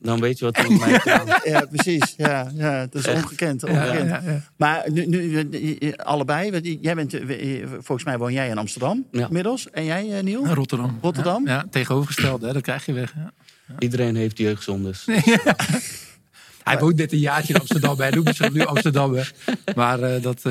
Dan 0.00 0.20
weet 0.20 0.38
je 0.38 0.44
wat 0.44 0.56
er 0.58 0.70
met 0.70 0.80
mij 0.80 0.98
gedaan 1.00 1.26
heeft. 1.26 1.44
Ja, 1.44 1.66
precies. 1.70 2.14
Ja, 2.16 2.50
ja, 2.54 2.80
dat 2.86 2.94
is 2.94 3.06
Echt. 3.06 3.22
ongekend. 3.22 3.60
ja, 3.60 3.68
ongekend. 3.68 4.08
ja, 4.08 4.22
ja. 4.26 4.42
Maar 4.56 4.84
nu, 4.92 5.06
nu 5.06 5.36
eh, 5.38 5.88
eh, 5.88 5.92
allebei, 5.96 6.50
want 6.50 6.66
jij 6.80 6.94
bent, 6.94 7.14
eh, 7.14 7.60
eh, 7.62 7.68
volgens 7.70 8.04
mij 8.04 8.18
woon 8.18 8.32
jij 8.32 8.48
in 8.48 8.58
Amsterdam 8.58 9.06
Ja. 9.12 9.26
inmiddels. 9.26 9.70
En 9.70 9.84
jij, 9.84 10.16
eh, 10.16 10.22
Niel? 10.22 10.46
Rotterdam. 10.46 10.98
Rotterdam? 11.02 11.46
Ja, 11.46 11.52
ja, 11.52 11.66
tegenovergestelde, 11.70 12.46
hè? 12.46 12.52
dat 12.52 12.62
krijg 12.62 12.86
je 12.86 12.92
weg. 12.92 13.14
Iedereen 13.78 14.16
heeft 14.16 14.38
jeugdzondes. 14.38 15.06
Hij 16.64 16.78
woont 16.78 16.96
net 16.96 17.12
een 17.12 17.18
jaartje 17.18 17.54
in 17.54 17.60
Amsterdam. 17.60 17.98
Hij 17.98 18.10
noemt 18.10 18.36
zich 18.36 18.52
nu 18.52 18.64
Amsterdammer. 18.64 19.32
Maar 19.74 20.02
eh, 20.02 20.22
dat... 20.22 20.42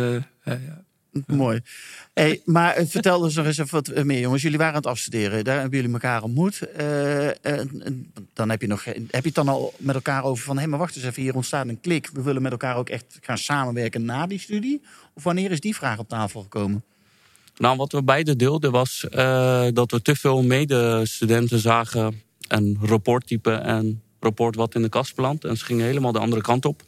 ja. 0.44 0.86
Mooi. 1.26 1.62
Hey, 2.14 2.42
maar 2.46 2.76
eh, 2.76 2.86
vertel 2.88 3.20
dus 3.20 3.36
nog 3.36 3.46
eens 3.46 3.58
even 3.58 3.84
wat 3.84 4.04
meer, 4.04 4.20
jongens. 4.20 4.42
Jullie 4.42 4.58
waren 4.58 4.74
aan 4.74 4.80
het 4.80 4.90
afstuderen. 4.90 5.44
Daar 5.44 5.60
hebben 5.60 5.80
jullie 5.80 5.94
elkaar 5.94 6.24
ontmoet. 6.24 6.62
Eh, 6.62 7.30
eh, 7.30 7.68
dan 8.34 8.50
heb 8.50 8.62
je, 8.62 8.68
nog, 8.68 8.84
heb 8.86 9.08
je 9.10 9.20
het 9.22 9.36
dan 9.36 9.48
al 9.48 9.74
met 9.78 9.96
elkaar 9.96 10.24
over 10.24 10.44
van... 10.44 10.58
hé, 10.58 10.68
maar 10.68 10.80
wacht 10.80 10.96
eens 10.96 11.06
even, 11.06 11.22
hier 11.22 11.36
ontstaat 11.36 11.68
een 11.68 11.80
klik. 11.80 12.10
We 12.14 12.22
willen 12.22 12.42
met 12.42 12.52
elkaar 12.52 12.76
ook 12.76 12.90
echt 12.90 13.18
gaan 13.22 13.38
samenwerken 13.38 14.06
na 14.06 14.28
die 14.28 14.40
studie. 14.40 14.82
Of 15.14 15.24
wanneer 15.24 15.52
is 15.52 15.60
die 15.60 15.76
vraag 15.76 15.98
op 15.98 16.10
tafel 16.10 16.42
gekomen? 16.42 16.84
Nou, 17.58 17.78
wat 17.78 17.92
we 17.92 18.04
beide 18.04 18.36
deelden 18.36 18.72
was 18.72 19.08
eh, 19.10 19.68
dat 19.74 19.92
we 19.92 20.02
te 20.02 20.16
veel 20.16 20.44
medestudenten 20.44 21.60
zagen. 21.60 22.22
En 22.48 22.78
rapporttype 22.82 23.52
en 23.52 24.02
rapport 24.20 24.56
wat 24.56 24.76
in 24.76 24.82
de 24.82 24.90
kast 24.90 25.16
belandt. 25.16 25.46
En 25.46 25.58
ze 25.58 25.66
gingen 25.66 25.86
helemaal 25.86 26.12
de 26.12 26.20
andere 26.20 26.42
kant 26.42 26.66
op. 26.66 26.84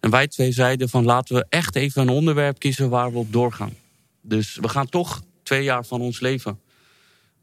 En 0.00 0.10
wij 0.10 0.28
twee 0.28 0.52
zeiden 0.52 0.88
van 0.88 1.04
laten 1.04 1.36
we 1.36 1.46
echt 1.48 1.76
even 1.76 2.02
een 2.02 2.08
onderwerp 2.08 2.58
kiezen 2.58 2.88
waar 2.88 3.12
we 3.12 3.18
op 3.18 3.32
doorgaan. 3.32 3.74
Dus 4.20 4.58
we 4.60 4.68
gaan 4.68 4.88
toch 4.88 5.22
twee 5.42 5.62
jaar 5.62 5.84
van 5.84 6.00
ons 6.00 6.20
leven 6.20 6.60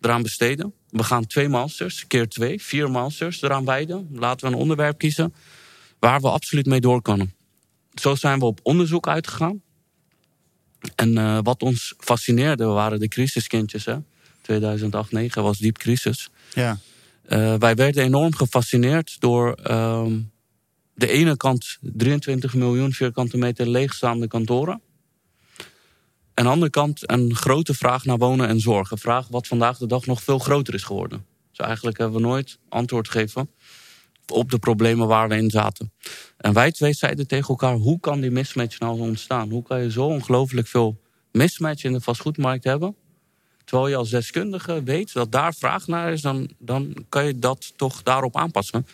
eraan 0.01 0.21
besteden. 0.21 0.73
We 0.89 1.03
gaan 1.03 1.27
twee 1.27 1.49
masters, 1.49 2.07
keer 2.07 2.29
twee, 2.29 2.61
vier 2.61 2.91
masters 2.91 3.41
eraan 3.41 3.65
wijden. 3.65 4.07
Laten 4.11 4.47
we 4.47 4.53
een 4.53 4.61
onderwerp 4.61 4.97
kiezen 4.97 5.33
waar 5.99 6.21
we 6.21 6.29
absoluut 6.29 6.65
mee 6.65 6.81
door 6.81 7.01
kunnen. 7.01 7.33
Zo 7.93 8.15
zijn 8.15 8.39
we 8.39 8.45
op 8.45 8.59
onderzoek 8.63 9.07
uitgegaan. 9.07 9.61
En 10.95 11.17
eh, 11.17 11.39
wat 11.41 11.61
ons 11.63 11.93
fascineerde 11.97 12.65
waren 12.65 12.99
de 12.99 13.07
crisiskindjes. 13.07 13.85
Hè? 13.85 13.97
2008-2009 13.97 14.01
was 15.33 15.57
diep 15.57 15.77
crisis. 15.77 16.29
Ja. 16.53 16.79
Eh, 17.23 17.55
wij 17.55 17.75
werden 17.75 18.03
enorm 18.03 18.35
gefascineerd 18.35 19.19
door 19.19 19.53
ehm, 19.53 20.19
de 20.93 21.07
ene 21.07 21.37
kant 21.37 21.77
23 21.81 22.53
miljoen 22.53 22.91
vierkante 22.91 23.37
meter 23.37 23.67
leegstaande 23.67 24.27
kantoren. 24.27 24.81
En 25.57 25.67
aan 26.33 26.43
de 26.43 26.49
andere 26.49 26.71
kant 26.71 27.11
een 27.11 27.35
grote 27.35 27.73
vraag 27.73 28.05
naar 28.05 28.17
wonen 28.17 28.47
en 28.47 28.59
zorg. 28.59 28.91
Een 28.91 28.97
vraag 28.97 29.27
wat 29.27 29.47
vandaag 29.47 29.77
de 29.77 29.87
dag 29.87 30.05
nog 30.05 30.23
veel 30.23 30.39
groter 30.39 30.73
is 30.73 30.83
geworden. 30.83 31.25
Dus 31.49 31.67
eigenlijk 31.67 31.97
hebben 31.97 32.21
we 32.21 32.27
nooit 32.27 32.59
antwoord 32.69 33.09
gegeven 33.09 33.49
op 34.27 34.51
de 34.51 34.59
problemen 34.59 35.07
waar 35.07 35.29
we 35.29 35.35
in 35.35 35.49
zaten. 35.49 35.93
En 36.37 36.53
wij 36.53 36.71
twee 36.71 36.93
zeiden 36.93 37.27
tegen 37.27 37.47
elkaar, 37.47 37.75
hoe 37.75 37.99
kan 37.99 38.21
die 38.21 38.31
mismatch 38.31 38.79
nou 38.79 38.99
ontstaan? 38.99 39.49
Hoe 39.49 39.63
kan 39.63 39.81
je 39.81 39.91
zo 39.91 40.05
ongelooflijk 40.05 40.67
veel 40.67 41.01
mismatch 41.31 41.83
in 41.83 41.93
de 41.93 42.01
vastgoedmarkt 42.01 42.63
hebben? 42.63 42.95
Terwijl 43.71 43.91
je 43.91 43.97
als 43.97 44.09
deskundige 44.09 44.83
weet 44.83 45.13
dat 45.13 45.31
daar 45.31 45.53
vraag 45.53 45.87
naar 45.87 46.11
is, 46.11 46.21
dan, 46.21 46.49
dan 46.57 47.05
kan 47.09 47.25
je 47.25 47.39
dat 47.39 47.73
toch 47.75 48.03
daarop 48.03 48.35
aanpassen. 48.35 48.85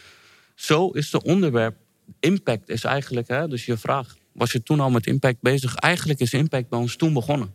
Zo 0.56 0.90
is 0.90 1.10
de 1.10 1.24
onderwerp. 1.24 1.78
Impact 2.20 2.70
is 2.70 2.84
eigenlijk, 2.84 3.28
hè, 3.28 3.48
dus 3.48 3.66
je 3.66 3.78
vraag, 3.78 4.16
was 4.32 4.52
je 4.52 4.64
toen 4.64 4.80
al 4.80 4.90
met 4.90 5.08
impact 5.08 5.42
bezig? 5.42 5.76
Eigenlijk 5.76 6.20
is 6.20 6.34
impact 6.34 6.70
bij 6.70 6.80
ons 6.80 6.96
toen 6.96 7.14
begonnen. 7.14 7.54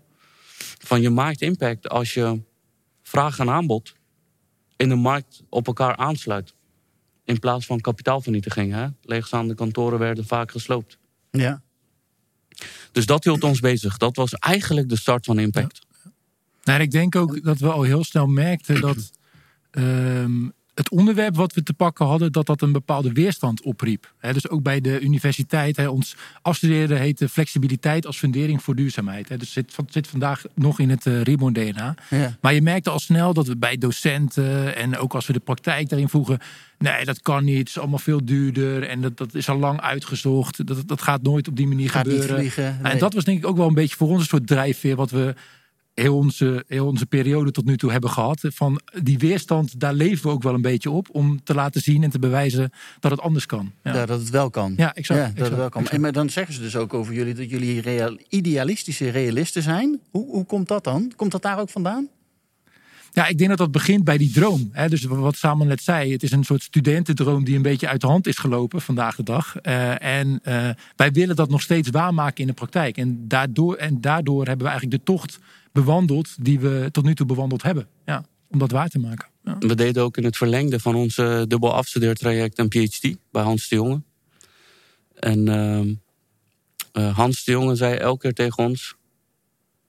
Van 0.78 1.00
je 1.00 1.10
maakt 1.10 1.40
impact 1.40 1.88
als 1.88 2.14
je 2.14 2.40
vraag 3.02 3.38
en 3.38 3.50
aanbod 3.50 3.94
in 4.76 4.88
de 4.88 4.94
markt 4.94 5.42
op 5.48 5.66
elkaar 5.66 5.96
aansluit. 5.96 6.54
In 7.24 7.38
plaats 7.38 7.66
van 7.66 7.80
kapitaalvernietiging. 7.80 8.72
Hè? 8.72 8.86
Leegstaande 9.02 9.54
kantoren 9.54 9.98
werden 9.98 10.26
vaak 10.26 10.50
gesloopt. 10.50 10.98
Ja. 11.30 11.62
Dus 12.92 13.06
dat 13.06 13.24
hield 13.24 13.44
ons 13.44 13.60
bezig. 13.60 13.96
Dat 13.96 14.16
was 14.16 14.32
eigenlijk 14.32 14.88
de 14.88 14.96
start 14.96 15.24
van 15.24 15.38
Impact. 15.38 15.90
Nou, 16.62 16.78
en 16.78 16.84
ik 16.84 16.90
denk 16.90 17.16
ook 17.16 17.44
dat 17.44 17.58
we 17.58 17.70
al 17.70 17.82
heel 17.82 18.04
snel 18.04 18.26
merkten 18.26 18.80
dat 18.80 19.10
ehm, 19.70 20.48
het 20.74 20.90
onderwerp 20.90 21.36
wat 21.36 21.54
we 21.54 21.62
te 21.62 21.74
pakken 21.74 22.06
hadden, 22.06 22.32
dat 22.32 22.46
dat 22.46 22.62
een 22.62 22.72
bepaalde 22.72 23.12
weerstand 23.12 23.62
opriep. 23.62 24.12
Dus 24.20 24.48
ook 24.48 24.62
bij 24.62 24.80
de 24.80 25.00
universiteit, 25.00 25.86
ons 25.86 26.16
afstuderen 26.42 26.98
heette 26.98 27.28
flexibiliteit 27.28 28.06
als 28.06 28.18
fundering 28.18 28.62
voor 28.62 28.74
duurzaamheid. 28.74 29.28
Hè. 29.28 29.36
Dus 29.36 29.52
zit, 29.52 29.76
zit 29.88 30.06
vandaag 30.06 30.42
nog 30.54 30.78
in 30.78 30.90
het 30.90 31.06
uh, 31.06 31.22
Reborn 31.22 31.52
DNA. 31.52 31.94
Ja. 32.10 32.36
Maar 32.40 32.54
je 32.54 32.62
merkte 32.62 32.90
al 32.90 32.98
snel 32.98 33.34
dat 33.34 33.46
we 33.46 33.56
bij 33.56 33.76
docenten 33.78 34.76
en 34.76 34.96
ook 34.98 35.14
als 35.14 35.26
we 35.26 35.32
de 35.32 35.40
praktijk 35.40 35.88
daarin 35.88 36.08
voegen, 36.08 36.38
nee, 36.78 37.04
dat 37.04 37.22
kan 37.22 37.44
niet, 37.44 37.58
het 37.58 37.68
is 37.68 37.78
allemaal 37.78 37.98
veel 37.98 38.24
duurder 38.24 38.88
en 38.88 39.00
dat, 39.00 39.16
dat 39.16 39.34
is 39.34 39.48
al 39.48 39.58
lang 39.58 39.80
uitgezocht. 39.80 40.66
Dat, 40.66 40.88
dat 40.88 41.02
gaat 41.02 41.22
nooit 41.22 41.48
op 41.48 41.56
die 41.56 41.66
manier 41.66 41.90
Gaat 41.90 42.04
niet 42.04 42.12
gebeuren. 42.12 42.38
vliegen. 42.38 42.64
En 42.64 42.82
nee. 42.82 42.98
dat 42.98 43.14
was 43.14 43.24
denk 43.24 43.38
ik 43.38 43.46
ook 43.46 43.56
wel 43.56 43.68
een 43.68 43.74
beetje 43.74 43.96
voor 43.96 44.08
ons 44.08 44.20
een 44.20 44.26
soort 44.26 44.46
drijfveer 44.46 44.96
wat 44.96 45.10
we 45.10 45.34
heel 45.94 46.16
onze, 46.16 46.64
heel 46.66 46.86
onze 46.86 47.06
periode 47.06 47.50
tot 47.50 47.64
nu 47.64 47.76
toe 47.76 47.90
hebben 47.90 48.10
gehad. 48.10 48.40
Van 48.42 48.80
die 49.02 49.18
weerstand, 49.18 49.80
daar 49.80 49.94
leven 49.94 50.26
we 50.26 50.32
ook 50.32 50.42
wel 50.42 50.54
een 50.54 50.62
beetje 50.62 50.90
op. 50.90 51.08
Om 51.10 51.44
te 51.44 51.54
laten 51.54 51.80
zien 51.80 52.02
en 52.02 52.10
te 52.10 52.18
bewijzen 52.18 52.70
dat 53.00 53.10
het 53.10 53.20
anders 53.20 53.46
kan. 53.46 53.72
Ja, 53.82 53.94
Ja, 53.94 54.06
dat 54.06 54.20
het 54.20 54.30
wel 54.30 54.50
kan. 54.50 54.74
ja 54.76 54.94
exact. 54.94 55.20
Ja, 55.20 55.26
dat 55.26 55.34
exact, 55.34 55.50
het 55.50 55.58
wel 55.58 55.68
kan. 55.68 55.80
exact. 55.80 55.96
En 55.96 56.00
maar 56.00 56.12
dan 56.12 56.30
zeggen 56.30 56.54
ze 56.54 56.60
dus 56.60 56.76
ook 56.76 56.94
over 56.94 57.14
jullie 57.14 57.34
dat 57.34 57.50
jullie 57.50 57.80
real, 57.80 58.18
idealistische 58.28 59.08
realisten 59.08 59.62
zijn. 59.62 60.00
Hoe, 60.10 60.26
hoe 60.30 60.44
komt 60.44 60.68
dat 60.68 60.84
dan? 60.84 61.12
Komt 61.16 61.32
dat 61.32 61.42
daar 61.42 61.58
ook 61.58 61.70
vandaan? 61.70 62.08
Ja, 63.14 63.26
ik 63.26 63.38
denk 63.38 63.50
dat 63.50 63.58
dat 63.58 63.70
begint 63.70 64.04
bij 64.04 64.18
die 64.18 64.32
droom. 64.32 64.68
Hè? 64.72 64.88
Dus 64.88 65.04
wat 65.04 65.36
Samen 65.36 65.66
net 65.66 65.82
zei, 65.82 66.12
het 66.12 66.22
is 66.22 66.32
een 66.32 66.44
soort 66.44 66.62
studentendroom 66.62 67.44
die 67.44 67.56
een 67.56 67.62
beetje 67.62 67.88
uit 67.88 68.00
de 68.00 68.06
hand 68.06 68.26
is 68.26 68.38
gelopen 68.38 68.80
vandaag 68.80 69.16
de 69.16 69.22
dag. 69.22 69.56
Eh, 69.56 70.02
en 70.02 70.40
eh, 70.42 70.68
wij 70.96 71.12
willen 71.12 71.36
dat 71.36 71.50
nog 71.50 71.62
steeds 71.62 71.90
waarmaken 71.90 72.40
in 72.40 72.46
de 72.46 72.52
praktijk. 72.52 72.96
En 72.96 73.28
daardoor, 73.28 73.74
en 73.74 74.00
daardoor 74.00 74.46
hebben 74.46 74.66
we 74.66 74.72
eigenlijk 74.72 75.04
de 75.04 75.12
tocht 75.12 75.38
bewandeld 75.72 76.44
die 76.44 76.60
we 76.60 76.88
tot 76.92 77.04
nu 77.04 77.14
toe 77.14 77.26
bewandeld 77.26 77.62
hebben. 77.62 77.88
Ja, 78.04 78.24
om 78.48 78.58
dat 78.58 78.70
waar 78.70 78.88
te 78.88 78.98
maken. 78.98 79.30
We 79.42 79.74
deden 79.74 80.02
ook 80.02 80.16
in 80.16 80.24
het 80.24 80.36
verlengde 80.36 80.80
van 80.80 80.94
ons 80.94 81.18
eh, 81.18 81.42
dubbel 81.46 81.74
afstudeertraject 81.74 82.58
een 82.58 82.68
PhD 82.68 83.16
bij 83.30 83.42
Hans 83.42 83.68
de 83.68 83.74
Jonge. 83.74 84.02
En 85.14 85.48
ehm, 85.48 85.94
eh, 86.92 87.16
Hans 87.16 87.44
de 87.44 87.52
Jonge 87.52 87.74
zei 87.74 87.94
elke 87.94 88.20
keer 88.20 88.32
tegen 88.32 88.64
ons: 88.64 88.94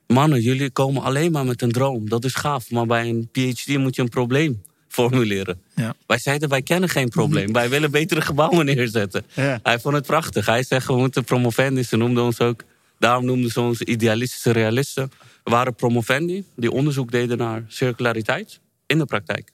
Mannen, 0.08 0.42
jullie 0.42 0.70
komen 0.70 1.02
alleen 1.02 1.32
maar 1.32 1.46
met 1.46 1.62
een 1.62 1.72
droom. 1.72 2.10
Dat 2.10 2.24
is 2.24 2.34
gaaf, 2.34 2.72
maar 2.72 2.86
bij 2.86 3.10
een 3.10 3.30
PhD 3.32 3.78
moet 3.78 3.96
je 3.96 4.02
een 4.02 4.10
probleem 4.10 4.64
formuleren. 4.88 5.62
Ja. 5.76 5.96
Wij 6.08 6.18
zeiden: 6.18 6.50
Wij 6.50 6.62
kennen 6.62 6.90
geen 6.90 7.10
probleem. 7.10 7.54
Wij 7.54 7.70
willen 7.70 7.92
betere 7.92 8.22
gebouwen 8.22 8.66
neerzetten. 8.76 9.26
Ja. 9.34 9.60
Hij 9.64 9.80
vond 9.80 9.96
het 9.96 10.06
prachtig. 10.06 10.46
Hij 10.46 10.64
zegt: 10.64 10.88
We 10.88 10.96
moeten 10.96 11.24
promovendi. 11.24 11.84
Ze 11.84 11.98
noemden 11.98 12.24
ons 12.24 12.40
ook. 12.40 12.64
Daarom 13.00 13.26
noemden 13.26 13.52
ze 13.52 13.62
ons 13.62 13.82
idealistische 13.82 14.52
realisten. 14.52 15.12
We 15.44 15.52
waren 15.52 15.76
promovendi 15.76 16.46
die 16.56 16.72
onderzoek 16.72 17.12
deden 17.12 17.38
naar 17.38 17.66
circulariteit 17.68 18.60
in 18.86 18.98
de 18.98 19.06
praktijk. 19.06 19.52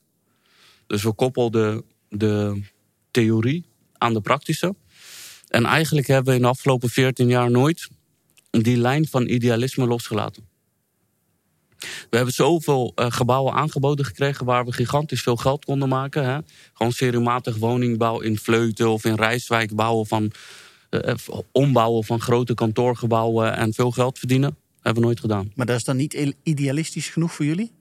Dus 0.88 1.04
we 1.04 1.14
koppelden 1.14 1.84
de 2.10 2.62
theorie 3.12 3.66
aan 3.98 4.14
de 4.14 4.22
praktische. 4.22 4.76
En 5.48 5.66
eigenlijk 5.66 6.08
hebben 6.08 6.30
we 6.30 6.36
in 6.36 6.42
de 6.42 6.48
afgelopen 6.48 6.90
14 6.90 7.28
jaar 7.28 7.52
nooit 7.52 7.88
die 8.50 8.78
lijn 8.78 9.08
van 9.08 9.28
idealisme 9.28 9.88
losgelaten. 9.88 10.48
We 11.80 12.16
hebben 12.16 12.34
zoveel 12.34 12.92
eh, 12.96 13.06
gebouwen 13.10 13.54
aangeboden 13.54 14.06
gekregen 14.06 14.46
waar 14.46 14.66
we 14.66 14.72
gigantisch 14.72 15.22
veel 15.22 15.36
geld 15.36 15.66
konden 15.66 15.90
maken. 15.90 16.26
Hè? 16.26 16.38
Gewoon 16.74 16.92
seriematig 16.92 17.58
woningbouw 17.58 18.20
in 18.20 18.38
Vleuten 18.38 18.90
of 18.90 19.06
in 19.06 19.16
Rijswijk 19.16 19.76
bouwen 19.76 20.08
van, 20.08 20.32
eh, 20.90 21.14
ombouwen 21.52 22.04
van 22.04 22.22
grote 22.22 22.54
kantoorgebouwen 22.54 23.56
en 23.56 23.74
veel 23.74 23.92
geld 23.92 24.20
verdienen. 24.20 24.58
Hebben 24.76 25.02
we 25.02 25.08
nooit 25.08 25.20
gedaan. 25.20 25.52
Maar 25.56 25.66
dat 25.66 25.76
is 25.76 25.84
dan 25.84 25.98
niet 25.98 26.34
idealistisch 26.44 27.10
genoeg 27.10 27.34
voor 27.34 27.46
jullie? 27.46 27.72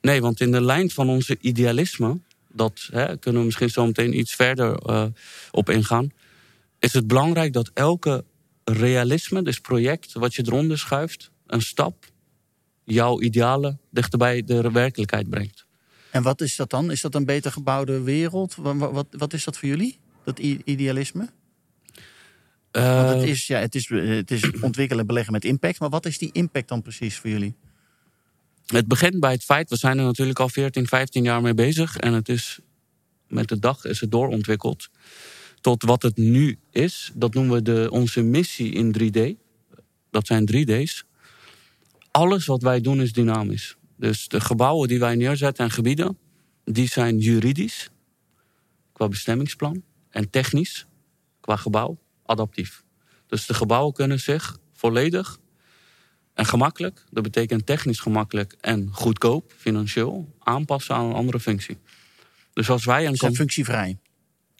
Nee, 0.00 0.20
want 0.20 0.40
in 0.40 0.50
de 0.50 0.60
lijn 0.60 0.90
van 0.90 1.08
onze 1.08 1.36
idealisme, 1.40 2.18
dat 2.48 2.88
hè, 2.92 3.16
kunnen 3.16 3.40
we 3.40 3.46
misschien 3.46 3.70
zo 3.70 3.86
meteen 3.86 4.18
iets 4.18 4.34
verder 4.34 4.76
eh, 4.76 5.04
op 5.50 5.70
ingaan, 5.70 6.10
is 6.78 6.92
het 6.92 7.06
belangrijk 7.06 7.52
dat 7.52 7.70
elke 7.74 8.24
realisme, 8.64 9.42
dus 9.42 9.60
project 9.60 10.12
wat 10.12 10.34
je 10.34 10.42
eronder 10.46 10.78
schuift, 10.78 11.30
een 11.46 11.62
stap 11.62 12.10
jouw 12.84 13.20
idealen 13.20 13.80
dichterbij 13.90 14.42
de 14.42 14.70
werkelijkheid 14.70 15.30
brengt. 15.30 15.66
En 16.10 16.22
wat 16.22 16.40
is 16.40 16.56
dat 16.56 16.70
dan? 16.70 16.90
Is 16.90 17.00
dat 17.00 17.14
een 17.14 17.24
beter 17.24 17.52
gebouwde 17.52 18.02
wereld? 18.02 18.54
Wat, 18.54 18.76
wat, 18.76 19.06
wat 19.10 19.32
is 19.32 19.44
dat 19.44 19.58
voor 19.58 19.68
jullie? 19.68 19.98
Dat 20.24 20.38
idealisme? 20.38 21.28
Want 22.72 23.08
het 23.08 23.22
Eh, 23.22 23.28
is, 23.28 23.46
ja, 23.46 23.58
het, 23.58 23.74
is, 23.74 23.88
het 23.88 24.30
is 24.30 24.50
ontwikkelen, 24.60 25.06
beleggen 25.06 25.32
met 25.32 25.44
impact. 25.44 25.80
Maar 25.80 25.88
wat 25.88 26.06
is 26.06 26.18
die 26.18 26.30
impact 26.32 26.68
dan 26.68 26.82
precies 26.82 27.18
voor 27.18 27.30
jullie? 27.30 27.54
Het 28.66 28.86
begint 28.86 29.20
bij 29.20 29.32
het 29.32 29.44
feit, 29.44 29.70
we 29.70 29.76
zijn 29.76 29.98
er 29.98 30.04
natuurlijk 30.04 30.38
al 30.38 30.48
14, 30.48 30.86
15 30.86 31.22
jaar 31.22 31.42
mee 31.42 31.54
bezig. 31.54 31.96
En 31.96 32.12
het 32.12 32.28
is, 32.28 32.58
met 33.28 33.48
de 33.48 33.58
dag 33.58 33.84
is 33.84 34.00
het 34.00 34.10
doorontwikkeld. 34.10 34.88
Tot 35.62 35.82
wat 35.82 36.02
het 36.02 36.16
nu 36.16 36.58
is, 36.70 37.10
dat 37.14 37.34
noemen 37.34 37.54
we 37.54 37.62
de, 37.62 37.88
onze 37.90 38.22
missie 38.22 38.72
in 38.72 38.94
3D. 38.98 39.40
Dat 40.10 40.26
zijn 40.26 40.48
3D's. 40.52 41.04
Alles 42.10 42.46
wat 42.46 42.62
wij 42.62 42.80
doen 42.80 43.00
is 43.00 43.12
dynamisch. 43.12 43.76
Dus 43.96 44.28
de 44.28 44.40
gebouwen 44.40 44.88
die 44.88 44.98
wij 44.98 45.14
neerzetten 45.14 45.64
en 45.64 45.70
gebieden, 45.70 46.18
die 46.64 46.88
zijn 46.88 47.18
juridisch, 47.18 47.90
qua 48.92 49.08
bestemmingsplan, 49.08 49.82
en 50.10 50.30
technisch, 50.30 50.86
qua 51.40 51.56
gebouw, 51.56 51.98
adaptief. 52.26 52.82
Dus 53.26 53.46
de 53.46 53.54
gebouwen 53.54 53.92
kunnen 53.92 54.20
zich 54.20 54.58
volledig 54.72 55.38
en 56.34 56.46
gemakkelijk, 56.46 57.04
dat 57.10 57.22
betekent 57.22 57.66
technisch 57.66 58.00
gemakkelijk 58.00 58.56
en 58.60 58.88
goedkoop, 58.92 59.52
financieel, 59.56 60.34
aanpassen 60.38 60.94
aan 60.94 61.04
een 61.04 61.14
andere 61.14 61.40
functie. 61.40 61.78
Dus 62.52 62.70
als 62.70 62.84
wij 62.84 63.06
een 63.06 63.12
Ze 63.12 63.16
zijn 63.16 63.34
functievrij. 63.34 63.98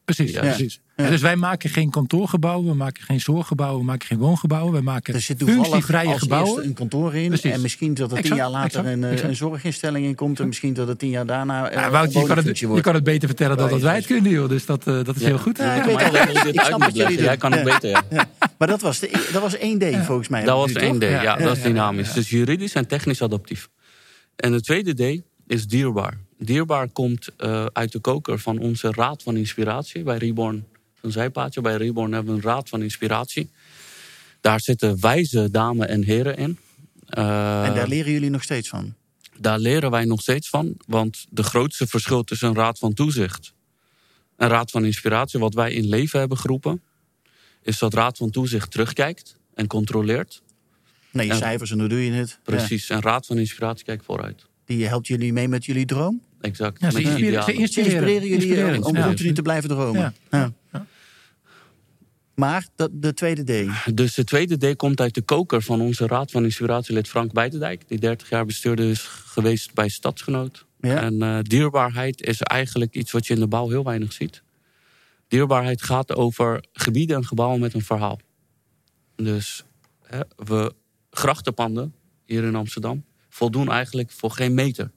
Precies, 0.05 0.33
Ja. 0.33 0.41
precies. 0.41 0.81
Ja. 0.97 1.09
Dus 1.09 1.21
wij 1.21 1.37
maken 1.37 1.71
geen 1.71 1.91
kantoorgebouwen, 1.91 2.67
we 2.69 2.75
maken 2.75 3.03
geen 3.03 3.21
zorggebouwen, 3.21 3.79
we 3.81 3.85
maken 3.87 4.07
geen 4.07 4.19
woongebouwen. 4.19 4.73
We 4.73 4.81
maken 4.81 5.15
Er 5.15 5.21
zit 5.21 5.39
toevallig 5.39 5.63
functievrije 5.65 6.09
als 6.09 6.19
gebouwen. 6.23 6.53
eerste 6.53 6.69
een 6.69 6.75
kantoor 6.75 7.15
in. 7.15 7.29
Precies. 7.29 7.51
En 7.53 7.61
misschien 7.61 7.95
dat 7.95 8.13
er 8.13 8.23
tien 8.23 8.35
jaar 8.35 8.51
later 8.51 8.67
exact, 8.79 8.87
een, 8.87 9.05
eh, 9.05 9.11
exact. 9.13 9.29
een 9.29 9.37
zorginstelling 9.37 10.07
in 10.07 10.15
komt. 10.15 10.41
En 10.41 10.47
misschien 10.47 10.75
dat 10.75 10.89
er 10.89 10.97
tien 10.97 11.09
jaar 11.11 11.27
daarna 11.27 11.69
eh, 11.71 11.75
Ja, 11.77 11.85
een 11.85 11.91
Wout, 11.91 12.13
je 12.13 12.23
kan, 12.23 12.37
het, 12.37 12.59
je 12.59 12.81
kan 12.81 12.95
het 12.95 13.05
beter 13.05 13.29
vertellen 13.29 13.57
dan 13.57 13.69
dat 13.71 13.81
wij 13.81 13.91
je- 13.93 13.99
het 13.99 14.07
kunnen, 14.07 14.31
joh. 14.33 14.49
Dus 14.49 14.67
dat, 14.67 14.87
eh, 14.87 15.05
dat 15.05 15.15
is 15.17 15.21
Ja. 15.23 15.27
heel 15.29 15.39
goed. 15.39 15.59
Ja, 15.59 15.75
ik 15.75 15.85
Ja. 15.85 15.87
weet 15.97 16.37
al, 16.45 16.47
ik 16.49 16.61
snap 16.61 16.81
wat 16.81 16.95
Jij 16.97 17.37
kan 17.37 17.53
het 17.53 17.65
beter. 17.65 18.03
Maar 18.59 18.69
dat 18.69 18.81
was, 18.81 18.99
de, 18.99 19.29
dat 19.33 19.43
was 19.43 19.57
1D 19.59 20.05
volgens 20.05 20.29
mij. 20.29 20.45
Dat 20.45 20.57
was 20.57 20.73
één 20.73 20.99
D, 20.99 21.03
ja, 21.03 21.37
dat 21.37 21.57
is 21.57 21.63
dynamisch. 21.63 22.13
Dus 22.13 22.31
juridisch 22.31 22.73
en 22.75 22.87
technisch 22.87 23.23
adaptief. 23.23 23.69
En 24.37 24.53
de 24.53 24.61
tweede 24.61 24.95
D 24.95 25.23
is 25.47 25.67
dierbaar. 25.67 26.19
Dierbaar 26.45 26.89
komt 26.89 27.29
eh, 27.37 27.67
uit 27.73 27.93
de 27.93 27.99
koker 27.99 28.39
van 28.39 28.59
onze 28.59 28.93
raad 28.93 29.23
van 29.23 29.37
inspiratie 29.37 30.03
bij 30.03 30.17
Reborn. 30.17 30.67
Een 31.01 31.13
zijpaadje 31.13 31.61
bij 31.61 31.77
Reborn 31.77 32.13
hebben 32.13 32.35
we 32.35 32.41
een 32.41 32.47
raad 32.47 32.69
van 32.69 32.83
inspiratie. 32.83 33.51
Daar 34.41 34.61
zitten 34.61 35.01
wijze 35.01 35.51
dames 35.51 35.87
en 35.87 36.03
heren 36.03 36.37
in. 36.37 36.59
Eh, 37.07 37.65
En 37.67 37.75
daar 37.75 37.89
leren 37.89 38.13
jullie 38.13 38.31
nog 38.31 38.43
steeds 38.43 38.69
van. 38.69 38.95
daar 39.39 39.59
leren 39.59 39.91
wij 39.91 40.05
nog 40.05 40.21
steeds 40.21 40.49
van. 40.49 40.75
Want 40.87 41.27
de 41.31 41.43
grootste 41.43 41.87
verschil 41.87 42.25
tussen 42.25 42.49
een 42.49 42.55
raad 42.55 42.79
van 42.79 42.95
toezicht 42.95 43.53
en 44.37 44.49
raad 44.49 44.71
van 44.71 44.85
inspiratie, 44.85 45.41
wat 45.41 45.55
wij 45.55 45.73
in 45.73 45.89
leven 45.89 46.19
hebben 46.19 46.39
geroepen, 46.39 46.83
is 47.63 47.79
dat 47.79 47.95
raad 47.95 48.17
van 48.17 48.31
toezicht 48.31 48.71
terugkijkt 48.71 49.37
en 49.55 49.67
controleert. 49.67 50.43
Nee, 51.11 51.27
je 51.27 51.35
cijfers 51.35 51.71
en 51.71 51.79
hoe 51.79 51.89
doe 51.89 52.05
je 52.05 52.13
het? 52.13 52.29
Ja. 52.29 52.37
Precies. 52.43 52.89
En 52.91 53.01
raad 53.01 53.27
van 53.27 53.39
inspiratie 53.39 53.85
kijkt 53.85 54.05
vooruit. 54.05 54.47
Die 54.65 54.87
helpt 54.87 55.07
jullie 55.07 55.33
mee 55.33 55.49
met 55.49 55.65
jullie 55.65 55.85
droom. 55.85 56.23
Exact. 56.43 56.81
Ja, 56.81 56.91
ze 56.91 57.01
inspireren, 57.01 57.43
ze 57.43 57.53
idealen. 57.53 57.69
Ze 57.69 57.81
inspireren, 57.81 57.95
inspireren 57.95 58.29
jullie 58.29 58.47
inspireren 58.47 58.75
eh, 58.75 58.87
om 58.87 59.03
continu 59.09 59.33
te 59.33 59.43
blijven 59.43 59.69
dromen. 59.69 60.15
Ja. 60.31 60.53
Maar 62.35 62.67
dat, 62.77 62.91
de 62.93 63.15
tweede 63.15 63.43
D. 63.65 63.95
Dus 63.97 64.15
de 64.15 64.25
tweede 64.25 64.73
D 64.73 64.77
komt 64.77 65.01
uit 65.01 65.15
de 65.15 65.23
koker 65.23 65.63
van 65.63 65.81
onze 65.81 66.07
raad 66.07 66.31
van 66.31 66.45
inspiratielid 66.45 67.09
Frank 67.09 67.33
Buitendijk. 67.33 67.89
Die 67.89 67.99
30 67.99 68.29
jaar 68.29 68.47
bestuurder 68.47 68.91
is 68.91 69.01
geweest 69.03 69.75
bij 69.75 69.89
Stadsgenoot. 69.89 70.67
Ja. 70.81 71.03
En 71.03 71.23
eh, 71.23 71.39
dierbaarheid 71.43 72.23
is 72.23 72.41
eigenlijk 72.41 72.95
iets 72.95 73.13
wat 73.13 73.27
je 73.27 73.35
in 73.35 73.41
de 73.41 73.47
bouw 73.47 73.69
heel 73.69 73.85
weinig 73.85 74.13
ziet. 74.13 74.43
Dierbaarheid 75.29 75.83
gaat 75.83 76.15
over 76.15 76.65
gebieden 76.73 77.17
en 77.17 77.25
gebouwen 77.25 77.61
met 77.61 77.75
een 77.75 77.85
verhaal. 77.85 78.21
Dus 79.17 79.65
hè, 80.03 80.21
we 80.37 80.75
grachtenpanden 81.11 81.95
hier 82.25 82.45
in 82.45 82.55
Amsterdam 82.55 83.05
voldoen 83.29 83.71
eigenlijk 83.71 84.11
voor 84.11 84.31
geen 84.31 84.55
meter. 84.55 84.91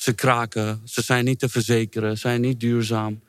Ze 0.00 0.12
kraken, 0.12 0.80
ze 0.84 1.02
zijn 1.02 1.24
niet 1.24 1.38
te 1.38 1.48
verzekeren, 1.48 2.18
zijn 2.18 2.40
niet 2.40 2.60
duurzaam. 2.60 3.20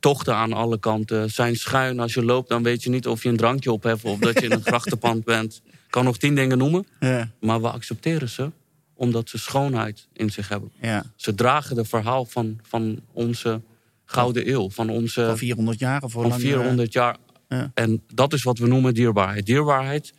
Tochten 0.00 0.34
aan 0.34 0.52
alle 0.52 0.78
kanten, 0.78 1.30
zijn 1.30 1.56
schuin. 1.56 2.00
Als 2.00 2.14
je 2.14 2.24
loopt, 2.24 2.48
dan 2.48 2.62
weet 2.62 2.82
je 2.82 2.90
niet 2.90 3.06
of 3.06 3.22
je 3.22 3.28
een 3.28 3.36
drankje 3.36 3.72
op 3.72 3.82
hebt 3.82 4.04
of 4.04 4.18
dat 4.18 4.34
je 4.40 4.44
in 4.44 4.52
een 4.52 4.64
grachtenpand 4.72 5.24
bent. 5.24 5.62
Ik 5.64 5.90
kan 5.90 6.04
nog 6.04 6.18
tien 6.18 6.34
dingen 6.34 6.58
noemen, 6.58 6.86
Ja. 7.00 7.30
maar 7.40 7.60
we 7.60 7.70
accepteren 7.70 8.28
ze 8.28 8.50
omdat 8.94 9.28
ze 9.28 9.38
schoonheid 9.38 10.06
in 10.12 10.30
zich 10.30 10.48
hebben. 10.48 10.72
ja. 10.80 11.04
Ze 11.16 11.34
dragen 11.34 11.76
de 11.76 11.84
verhaal 11.84 12.24
van, 12.24 12.58
van 12.62 13.00
onze 13.12 13.60
gouden 14.04 14.48
eeuw, 14.50 14.70
van 14.70 14.88
onze 14.90 15.24
Van 15.26 15.38
400 15.38 15.78
jaar 15.78 16.02
of 16.02 16.12
van 16.12 16.26
lang? 16.28 16.40
400 16.40 16.92
jaar. 16.92 17.16
Ja. 17.48 17.70
En 17.74 18.02
dat 18.14 18.32
is 18.32 18.42
wat 18.42 18.58
we 18.58 18.66
noemen 18.66 18.94
dierbaarheid. 18.94 19.46
Dierbaarheid 19.46 20.12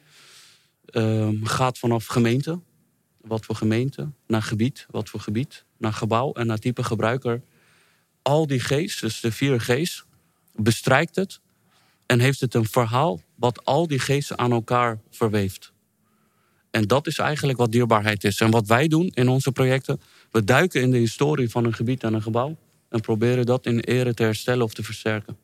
ehm, 0.85 1.43
gaat 1.43 1.77
vanaf 1.77 2.05
gemeente, 2.05 2.59
wat 3.21 3.45
voor 3.45 3.55
gemeente, 3.55 4.09
naar 4.27 4.41
gebied, 4.41 4.85
wat 4.89 5.09
voor 5.09 5.19
gebied, 5.19 5.65
naar 5.77 5.93
gebouw 5.93 6.33
en 6.33 6.47
naar 6.47 6.57
type 6.57 6.83
gebruiker. 6.83 7.41
Al 8.21 8.47
die 8.47 8.59
G's, 8.59 8.99
dus 8.99 9.19
de 9.19 9.31
vier 9.31 9.59
G's, 9.61 10.05
bestrijkt 10.55 11.15
het 11.15 11.39
en 12.05 12.19
heeft 12.19 12.39
het 12.39 12.53
een 12.53 12.65
verhaal 12.65 13.21
wat 13.35 13.65
al 13.65 13.87
die 13.87 13.99
G's 13.99 14.31
aan 14.31 14.51
elkaar 14.51 14.99
verweeft. 15.11 15.71
En 16.71 16.83
dat 16.87 17.07
is 17.07 17.17
eigenlijk 17.17 17.57
wat 17.57 17.71
dierbaarheid 17.71 18.23
is. 18.23 18.39
En 18.39 18.51
wat 18.51 18.67
wij 18.67 18.87
doen 18.87 19.11
in 19.13 19.27
onze 19.27 19.51
projecten, 19.51 20.01
we 20.31 20.43
duiken 20.43 20.81
in 20.81 20.91
de 20.91 20.97
historie 20.97 21.49
van 21.49 21.65
een 21.65 21.73
gebied 21.73 22.03
en 22.03 22.13
een 22.13 22.21
gebouw 22.21 22.57
en 22.89 23.01
proberen 23.01 23.45
dat 23.45 23.65
in 23.65 23.79
ere 23.79 24.13
te 24.13 24.23
herstellen 24.23 24.63
of 24.63 24.73
te 24.73 24.83
versterken. 24.83 25.37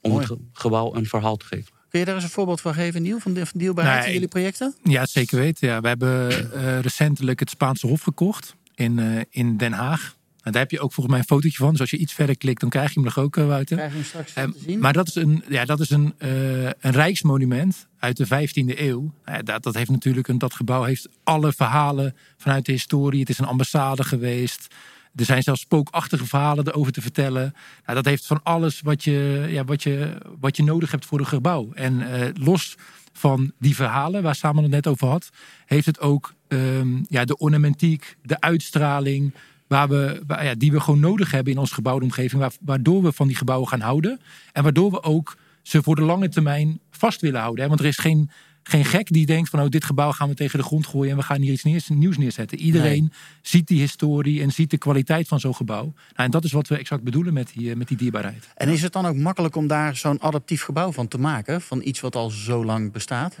Om 0.00 0.10
Mooi. 0.10 0.24
het 0.24 0.32
ge- 0.32 0.44
gebouw 0.52 0.94
een 0.94 1.06
verhaal 1.06 1.36
te 1.36 1.46
geven. 1.46 1.72
Kun 1.88 1.98
je 1.98 2.04
daar 2.04 2.14
eens 2.14 2.24
een 2.24 2.30
voorbeeld 2.30 2.60
van 2.60 2.74
geven, 2.74 3.02
Niel, 3.02 3.20
van, 3.20 3.32
de, 3.32 3.46
van 3.46 3.60
deelbaarheid 3.60 4.06
in 4.06 4.12
jullie 4.12 4.28
projecten? 4.28 4.74
Ja, 4.84 5.06
zeker 5.06 5.38
weten. 5.38 5.68
Ja. 5.68 5.80
We 5.80 5.88
hebben 5.88 6.52
eh, 6.52 6.80
recentelijk 6.80 7.40
het 7.40 7.50
Spaanse 7.50 7.86
Hof 7.86 8.02
gekocht 8.02 8.54
in, 8.80 8.98
eh, 8.98 9.20
in 9.30 9.56
Den 9.56 9.72
Haag. 9.72 10.18
En 10.42 10.52
daar 10.52 10.60
heb 10.62 10.70
je 10.70 10.80
ook 10.80 10.92
volgens 10.92 11.14
mij 11.14 11.18
een 11.18 11.36
fotootje 11.36 11.58
van. 11.58 11.70
Dus 11.70 11.80
als 11.80 11.90
je 11.90 11.96
iets 11.96 12.12
verder 12.12 12.36
klikt, 12.36 12.60
dan 12.60 12.70
krijg 12.70 12.88
je 12.88 12.94
hem 12.94 13.04
nog 13.04 13.18
ook, 13.18 13.36
eh, 13.36 13.46
Wouter. 13.46 13.76
Krijgen 13.76 13.98
we 13.98 14.02
hem 14.02 14.08
straks 14.08 14.32
Ehm, 14.32 14.50
te 14.50 14.58
zien? 14.58 14.80
maar 14.80 14.92
dat 14.92 15.08
is 15.08 15.14
een, 15.14 15.44
ja, 15.48 15.64
dat 15.64 15.80
is 15.80 15.90
een, 15.90 16.14
eh, 16.18 16.64
een 16.64 16.90
rijksmonument 16.90 17.88
uit 17.98 18.16
de 18.16 18.26
15e 18.26 18.82
eeuw. 18.82 19.12
Nou 19.24 19.42
dat, 19.42 19.62
dat, 19.62 19.74
heeft 19.74 19.90
natuurlijk 19.90 20.28
een, 20.28 20.38
dat 20.38 20.54
gebouw 20.54 20.82
heeft 20.82 21.08
alle 21.24 21.52
verhalen 21.52 22.16
vanuit 22.36 22.66
de 22.66 22.72
historie. 22.72 23.20
Het 23.20 23.28
is 23.28 23.38
een 23.38 23.46
ambassade 23.46 24.04
geweest. 24.04 24.74
Er 25.14 25.24
zijn 25.24 25.42
zelfs 25.42 25.60
spookachtige 25.60 26.26
verhalen 26.26 26.68
erover 26.68 26.92
te 26.92 27.00
vertellen. 27.00 27.54
Nou, 27.84 27.96
dat 27.96 28.04
heeft 28.04 28.26
van 28.26 28.40
alles 28.42 28.80
wat 28.80 29.04
je, 29.04 29.46
ja, 29.48 29.64
wat, 29.64 29.82
je, 29.82 30.18
wat 30.40 30.56
je 30.56 30.62
nodig 30.62 30.90
hebt 30.90 31.06
voor 31.06 31.18
een 31.18 31.26
gebouw. 31.26 31.72
En 31.72 32.04
los 32.34 32.76
van 33.12 33.52
die 33.58 33.74
verhalen 33.74 34.22
waar 34.22 34.34
Samen 34.34 34.62
het 34.62 34.72
net 34.72 34.86
over 34.86 35.08
had, 35.08 35.30
heeft 35.66 35.86
het 35.86 36.00
ook 36.00 36.34
ehm, 36.50 37.02
ja, 37.08 37.24
de 37.24 37.36
ornamentiek, 37.36 38.16
de 38.22 38.40
uitstraling, 38.40 39.34
waar 39.66 39.88
we, 39.88 40.22
waar, 40.26 40.44
ja, 40.44 40.54
die 40.54 40.72
we 40.72 40.80
gewoon 40.80 41.00
nodig 41.00 41.30
hebben 41.30 41.52
in 41.52 41.58
onze 41.58 41.74
gebouwde 41.74 42.04
omgeving, 42.04 42.40
waar- 42.40 42.52
waardoor 42.60 43.02
we 43.02 43.12
van 43.12 43.26
die 43.26 43.36
gebouwen 43.36 43.68
gaan 43.68 43.80
houden. 43.80 44.20
En 44.52 44.62
waardoor 44.62 44.90
we 44.90 45.02
ook 45.02 45.36
ze 45.62 45.82
voor 45.82 45.96
de 45.96 46.02
lange 46.02 46.28
termijn 46.28 46.80
vast 46.90 47.20
willen 47.20 47.40
houden. 47.40 47.62
Hè? 47.62 47.68
Want 47.68 47.80
er 47.80 47.86
is 47.86 47.98
geen, 47.98 48.30
geen 48.62 48.84
gek 48.84 49.12
die 49.12 49.26
denkt 49.26 49.48
van 49.48 49.60
oh, 49.60 49.68
dit 49.68 49.84
gebouw 49.84 50.12
gaan 50.12 50.28
we 50.28 50.34
tegen 50.34 50.58
de 50.58 50.64
grond 50.64 50.86
gooien 50.86 51.10
en 51.10 51.16
we 51.16 51.22
gaan 51.22 51.40
hier 51.40 51.52
iets 51.52 51.62
neers- 51.62 51.88
nieuws 51.88 52.18
neerzetten. 52.18 52.58
Iedereen 52.58 53.12
ziet 53.42 53.66
die 53.66 53.80
historie 53.80 54.42
en 54.42 54.50
ziet 54.50 54.70
de 54.70 54.78
kwaliteit 54.78 55.28
van 55.28 55.40
zo'n 55.40 55.54
gebouw. 55.54 55.82
Nou, 55.82 55.94
en 56.14 56.30
dat 56.30 56.44
is 56.44 56.52
wat 56.52 56.68
we 56.68 56.76
exact 56.76 57.02
bedoelen 57.02 57.32
met 57.32 57.52
die, 57.54 57.70
eh, 57.70 57.76
met 57.76 57.88
die 57.88 57.96
dierbaarheid. 57.96 58.48
En 58.54 58.68
is 58.68 58.82
het 58.82 58.92
dan 58.92 59.06
ook 59.06 59.16
makkelijk 59.16 59.56
om 59.56 59.66
daar 59.66 59.96
zo'n 59.96 60.22
adaptief 60.22 60.62
gebouw 60.62 60.92
van 60.92 61.08
te 61.08 61.18
maken? 61.18 61.60
Van 61.60 61.80
iets 61.84 62.00
wat 62.00 62.16
al 62.16 62.30
zo 62.30 62.64
lang 62.64 62.92
bestaat? 62.92 63.36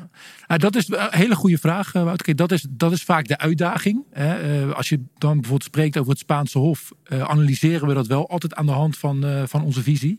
Nou, 0.46 0.60
dat 0.60 0.76
is 0.76 0.88
een 0.88 1.08
hele 1.10 1.34
goede 1.34 1.58
vraag, 1.58 1.94
eh. 1.94 2.12
Kijk, 2.14 2.36
dat, 2.36 2.52
is, 2.52 2.66
dat 2.70 2.92
is 2.92 3.02
vaak 3.02 3.28
de 3.28 3.38
uitdaging. 3.38 4.04
Hè. 4.10 4.62
Eh, 4.68 4.74
als 4.74 4.88
je 4.88 5.00
dan 5.18 5.32
bijvoorbeeld 5.32 5.64
spreekt 5.64 5.96
over 5.96 6.10
het 6.10 6.20
Spaanse 6.20 6.58
Hof, 6.58 6.92
analyseren 7.08 7.88
we 7.88 7.94
dat 7.94 8.06
wel 8.06 8.28
altijd 8.28 8.54
aan 8.54 8.66
de 8.66 8.72
hand 8.72 8.98
van, 8.98 9.44
van 9.48 9.62
onze 9.62 9.82
visie. 9.82 10.18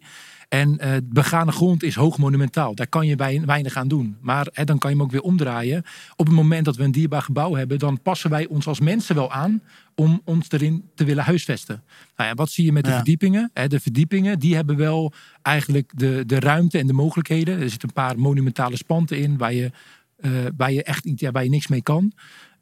En 0.51 0.77
eh 0.79 0.91
begane 1.05 1.51
grond 1.51 1.83
is 1.83 1.95
hoog 1.95 2.17
monumentaal. 2.17 2.75
Daar 2.75 2.87
kan 2.87 3.07
je 3.07 3.15
bij- 3.15 3.41
weinig 3.45 3.75
aan 3.75 3.87
doen. 3.87 4.17
Maar 4.21 4.47
hè, 4.51 4.63
dan 4.63 4.77
kan 4.77 4.89
je 4.89 4.95
hem 4.95 5.05
ook 5.05 5.11
weer 5.11 5.21
omdraaien. 5.21 5.83
Op 6.15 6.25
het 6.25 6.35
moment 6.35 6.65
dat 6.65 6.75
we 6.75 6.83
een 6.83 6.91
dierbaar 6.91 7.21
gebouw 7.21 7.53
hebben, 7.55 7.79
dan 7.79 8.01
passen 8.01 8.29
wij 8.29 8.47
ons 8.47 8.67
als 8.67 8.79
mensen 8.79 9.15
wel 9.15 9.31
aan 9.31 9.61
om 9.95 10.21
ons 10.25 10.51
erin 10.51 10.89
te 10.95 11.03
willen 11.03 11.23
huisvesten. 11.23 11.83
Nou 12.15 12.29
ja, 12.29 12.35
wat 12.35 12.49
zie 12.49 12.65
je 12.65 12.71
met 12.71 12.83
de 12.83 12.89
Ja. 12.89 12.95
verdiepingen? 12.95 13.49
Hè, 13.53 13.67
de 13.67 13.79
verdiepingen 13.79 14.39
die 14.39 14.55
hebben 14.55 14.75
wel 14.77 15.13
eigenlijk 15.41 15.91
de, 15.95 16.23
de 16.25 16.39
ruimte 16.39 16.77
en 16.77 16.87
de 16.87 16.93
mogelijkheden. 16.93 17.59
Er 17.61 17.69
zitten 17.69 17.87
een 17.87 17.93
paar 17.93 18.19
monumentale 18.19 18.75
spanten 18.77 19.17
in 19.19 19.37
waar 19.37 19.53
je 19.53 19.71
eh, 20.17 20.31
waar 20.57 20.71
je 20.71 20.83
echt 20.83 21.11
ja, 21.15 21.31
waar 21.31 21.43
je 21.43 21.49
niks 21.49 21.67
mee 21.67 21.81
kan. 21.81 22.11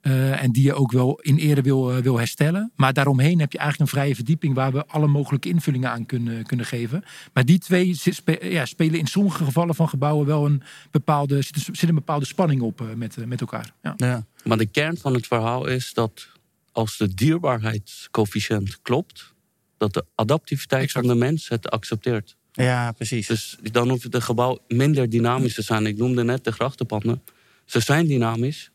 Eh, 0.01 0.44
en 0.44 0.51
die 0.51 0.63
je 0.63 0.74
ook 0.74 0.91
wel 0.91 1.20
in 1.22 1.38
ere 1.38 1.62
wil, 1.62 1.91
eh, 1.91 1.98
wil 2.01 2.18
herstellen. 2.18 2.72
Maar 2.75 2.94
daaromheen 2.94 3.39
heb 3.39 3.51
je 3.51 3.57
eigenlijk 3.57 3.92
een 3.92 3.98
vrije 3.98 4.16
verdieping 4.16 4.53
waar 4.55 4.72
we 4.72 4.85
alle 4.85 5.07
mogelijke 5.07 5.50
invullingen 5.50 5.90
aan 5.92 6.05
kunnen, 6.05 6.46
kunnen 6.46 6.66
geven. 6.66 7.03
Maar 7.33 7.46
die 7.46 7.59
twee 7.59 7.96
spe- 7.96 8.40
ja, 8.50 8.66
spelen 8.66 9.00
in 9.00 9.07
sommige 9.07 9.44
gevallen 9.44 9.75
van 9.75 9.90
gebouwen 9.90 10.25
wel 10.25 10.46
een 10.46 10.62
bepaalde, 10.92 11.42
zit, 11.42 11.55
er- 11.55 11.75
zit 11.75 11.90
een 11.90 11.96
bepaalde 11.96 12.25
spanning 12.25 12.62
op 12.62 12.81
eh, 12.81 12.88
met, 12.96 13.25
met 13.27 13.42
elkaar. 13.42 13.74
Ja. 13.81 13.94
Ja. 13.98 14.25
Maar 14.44 14.57
de 14.57 14.66
kern 14.66 14.98
van 14.98 15.14
het 15.14 15.27
verhaal 15.27 15.68
is 15.68 15.94
dat 15.94 16.27
als 16.72 16.98
de 16.98 17.14
dierbaarheidscoëfficiënt 17.14 18.81
klopt, 18.81 19.33
dat 19.77 19.94
de 19.94 20.05
adaptiviteit 20.16 20.83
Exact. 20.83 21.05
van 21.05 21.14
de 21.14 21.20
mens 21.25 21.50
het 21.50 21.70
accepteert. 21.70 22.38
ja, 22.51 22.92
precies. 22.92 23.27
Dus 23.27 23.57
dan 23.72 23.90
hoeft 23.90 24.03
het 24.03 24.24
gebouw 24.24 24.57
minder 24.68 25.09
dynamisch 25.09 25.53
te 25.53 25.62
zijn. 25.62 25.85
Ik 25.85 25.98
noemde 25.98 26.24
net 26.24 26.44
de 26.44 26.51
grachtenpanden. 26.51 27.22
Ze 27.66 27.79
zijn 27.79 28.07
dynamisch, 28.07 28.72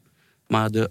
maar 0.49 0.71
de 0.71 0.91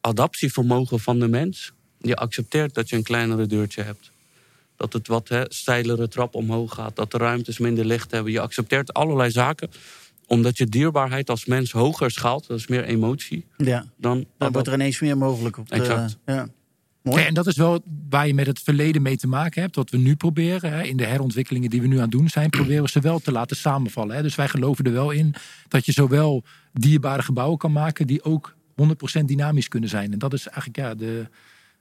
adaptievermogen 0.00 1.00
van 1.00 1.18
de 1.18 1.28
mens, 1.28 1.72
die 1.98 2.14
accepteert 2.14 2.74
dat 2.74 2.88
je 2.88 2.96
een 2.96 3.02
kleinere 3.02 3.46
deurtje 3.46 3.82
hebt. 3.82 4.10
Dat 4.76 4.92
het 4.92 5.08
wat 5.08 5.28
hè, 5.28 5.44
steilere 5.48 6.08
trap 6.08 6.34
omhoog 6.34 6.74
gaat, 6.74 6.96
dat 6.96 7.10
de 7.10 7.18
ruimtes 7.18 7.58
minder 7.58 7.84
licht 7.84 8.10
hebben. 8.10 8.32
Je 8.32 8.40
accepteert 8.40 8.92
allerlei 8.92 9.30
zaken, 9.30 9.70
omdat 10.26 10.58
je 10.58 10.66
dierbaarheid 10.66 11.30
als 11.30 11.44
mens 11.44 11.72
hoger 11.72 12.10
schaalt. 12.10 12.46
Dat 12.46 12.58
is 12.58 12.66
meer 12.66 12.84
emotie 12.84 13.46
ja. 13.56 13.84
dan. 13.96 14.26
Dan 14.38 14.52
wordt 14.52 14.68
er 14.68 14.74
ineens 14.74 15.00
meer 15.00 15.16
mogelijk 15.18 15.58
op 15.58 15.68
de, 15.68 15.74
Exact. 15.74 16.16
Ja. 16.26 16.48
Mooi. 17.02 17.24
En 17.24 17.34
dat 17.34 17.46
is 17.46 17.56
wel 17.56 17.82
waar 18.08 18.26
je 18.26 18.34
met 18.34 18.46
het 18.46 18.60
verleden 18.60 19.02
mee 19.02 19.16
te 19.16 19.26
maken 19.26 19.62
hebt. 19.62 19.76
Wat 19.76 19.90
we 19.90 19.96
nu 19.96 20.16
proberen, 20.16 20.72
hè, 20.72 20.82
in 20.82 20.96
de 20.96 21.04
herontwikkelingen 21.04 21.70
die 21.70 21.80
we 21.80 21.86
nu 21.86 21.96
aan 21.96 22.02
het 22.02 22.10
doen 22.10 22.28
zijn, 22.28 22.50
proberen 22.50 22.82
we 22.82 22.90
ze 22.90 23.00
wel 23.00 23.18
te 23.18 23.32
laten 23.32 23.56
samenvallen. 23.56 24.16
Hè. 24.16 24.22
Dus 24.22 24.34
wij 24.34 24.48
geloven 24.48 24.84
er 24.84 24.92
wel 24.92 25.10
in 25.10 25.34
dat 25.68 25.86
je 25.86 25.92
zowel 25.92 26.44
dierbare 26.72 27.22
gebouwen 27.22 27.58
kan 27.58 27.72
maken 27.72 28.06
die 28.06 28.24
ook 28.24 28.54
100% 29.20 29.24
dynamisch 29.24 29.68
kunnen 29.68 29.88
zijn. 29.88 30.12
En 30.12 30.18
dat 30.18 30.32
is 30.32 30.46
eigenlijk 30.46 30.76
ja, 30.76 30.94
de, 30.94 31.26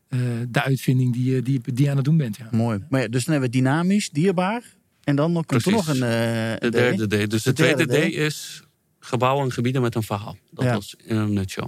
eh, 0.07 0.19
de 0.49 0.61
uitvinding 0.63 1.13
die, 1.13 1.31
je- 1.31 1.41
die, 1.41 1.61
die 1.73 1.83
je 1.83 1.89
aan 1.89 1.95
het 1.95 2.05
doen 2.05 2.17
bent. 2.17 2.37
Ja. 2.37 2.47
Mooi. 2.51 2.83
Maar 2.89 3.01
ja, 3.01 3.07
dus 3.07 3.25
dan 3.25 3.33
hebben 3.33 3.51
we 3.51 3.57
dynamisch, 3.57 4.09
dierbaar. 4.09 4.63
En 5.03 5.15
dan 5.15 5.43
komt 5.45 5.65
er 5.65 5.71
nog 5.71 5.87
een. 5.87 5.93
eh, 5.95 6.01
De 6.01 6.57
een 6.59 6.71
derde 6.71 7.25
D. 7.25 7.29
Dus 7.29 7.43
de, 7.43 7.53
tweede 7.53 7.85
D. 7.85 7.93
Is 8.13 8.63
gebouwen 8.99 9.45
en 9.45 9.51
gebieden 9.51 9.81
met 9.81 9.95
een 9.95 10.03
verhaal. 10.03 10.37
Dat 10.51 10.65
Ja. 10.65 10.73
was 10.73 10.95
in 11.03 11.15
een 11.15 11.33
nutshell. 11.33 11.67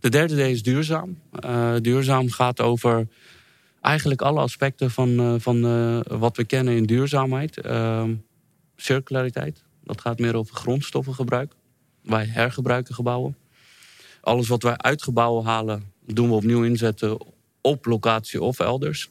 De 0.00 0.08
derde 0.08 0.34
D 0.34 0.38
is 0.38 0.62
duurzaam. 0.62 1.18
Eh, 1.32 1.74
duurzaam 1.80 2.30
gaat 2.30 2.60
over 2.60 3.06
eigenlijk 3.80 4.22
alle 4.22 4.40
aspecten 4.40 4.90
van, 4.90 5.18
eh, 5.18 5.34
van 5.38 5.64
eh, 5.64 6.00
wat 6.18 6.36
we 6.36 6.44
kennen 6.44 6.76
in 6.76 6.84
duurzaamheid. 6.84 7.58
Ehm, 7.60 8.14
circulariteit. 8.76 9.62
Dat 9.84 10.00
gaat 10.00 10.18
meer 10.18 10.34
over 10.36 10.54
grondstoffengebruik. 10.56 11.52
Wij 12.02 12.24
hergebruiken 12.26 12.94
gebouwen. 12.94 13.36
Alles 14.28 14.48
wat 14.48 14.62
wij 14.62 14.76
uit 14.76 15.02
gebouwen 15.02 15.44
halen, 15.44 15.92
doen 16.06 16.28
we 16.28 16.34
opnieuw 16.34 16.64
inzetten 16.64 17.18
op 17.60 17.86
locatie 17.86 18.42
of 18.42 18.60
elders. 18.60 19.10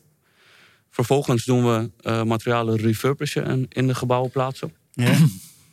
Vervolgens 0.90 1.46
doen 1.46 1.66
we 1.66 1.90
eh, 2.02 2.24
materialen 2.24 2.76
refurbishen 2.76 3.46
en 3.46 3.66
in 3.70 3.88
de 3.88 3.96
gebouwen 3.96 4.32
plaatsen. 4.32 4.74
Ja. 4.92 5.16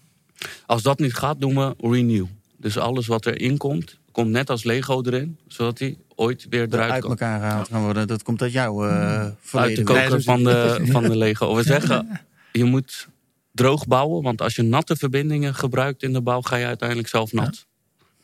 Als 0.66 0.82
dat 0.82 0.98
niet 0.98 1.14
gaat, 1.14 1.40
doen 1.40 1.54
we 1.54 1.74
renew. 1.80 2.26
Dus 2.56 2.78
alles 2.78 3.06
wat 3.06 3.26
erin 3.26 3.56
komt, 3.56 3.98
komt 4.12 4.30
net 4.30 4.50
als 4.50 4.64
Lego 4.64 5.02
erin, 5.02 5.38
zodat 5.46 5.78
hij 5.78 5.96
ooit 6.14 6.46
weer 6.50 6.66
eruit 6.70 6.92
uit 6.92 7.04
elkaar 7.04 7.40
gehaald 7.40 7.68
gaan 7.68 7.82
worden. 7.82 8.06
Dat 8.06 8.22
komt 8.22 8.42
uit 8.42 8.52
jouw 8.52 8.86
eh 8.86 9.26
Uit 9.52 9.76
de 9.76 9.82
koker 9.82 10.10
dus- 10.10 10.24
van, 10.24 10.44
de, 10.44 10.78
van 10.92 11.02
de 11.02 11.16
Lego. 11.16 11.54
We 11.54 11.62
zeggen, 11.62 12.20
je 12.52 12.64
moet 12.64 13.08
droog 13.52 13.86
bouwen, 13.86 14.22
want 14.22 14.42
als 14.42 14.56
je 14.56 14.62
natte 14.62 14.96
verbindingen 14.96 15.54
gebruikt 15.54 16.02
in 16.02 16.12
de 16.12 16.22
bouw, 16.22 16.40
ga 16.40 16.56
je 16.56 16.66
uiteindelijk 16.66 17.08
zelf 17.08 17.32
nat. 17.32 17.66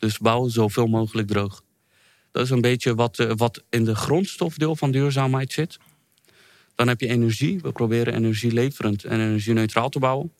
Dus 0.01 0.17
bouw 0.17 0.47
zoveel 0.47 0.87
mogelijk 0.87 1.27
droog. 1.27 1.63
Dat 2.31 2.43
is 2.43 2.49
een 2.49 2.61
beetje 2.61 2.95
wat, 2.95 3.19
eh, 3.19 3.31
wat 3.35 3.63
in 3.69 3.85
de 3.85 3.95
grondstofdeel 3.95 4.75
van 4.75 4.91
duurzaamheid 4.91 5.51
zit. 5.51 5.77
Dan 6.75 6.87
heb 6.87 6.99
je 6.99 7.07
energie. 7.07 7.59
We 7.59 7.71
proberen 7.71 8.13
energieleverend 8.13 9.03
en 9.03 9.19
energie-neutraal 9.19 9.89
te 9.89 9.99
bouwen. 9.99 10.31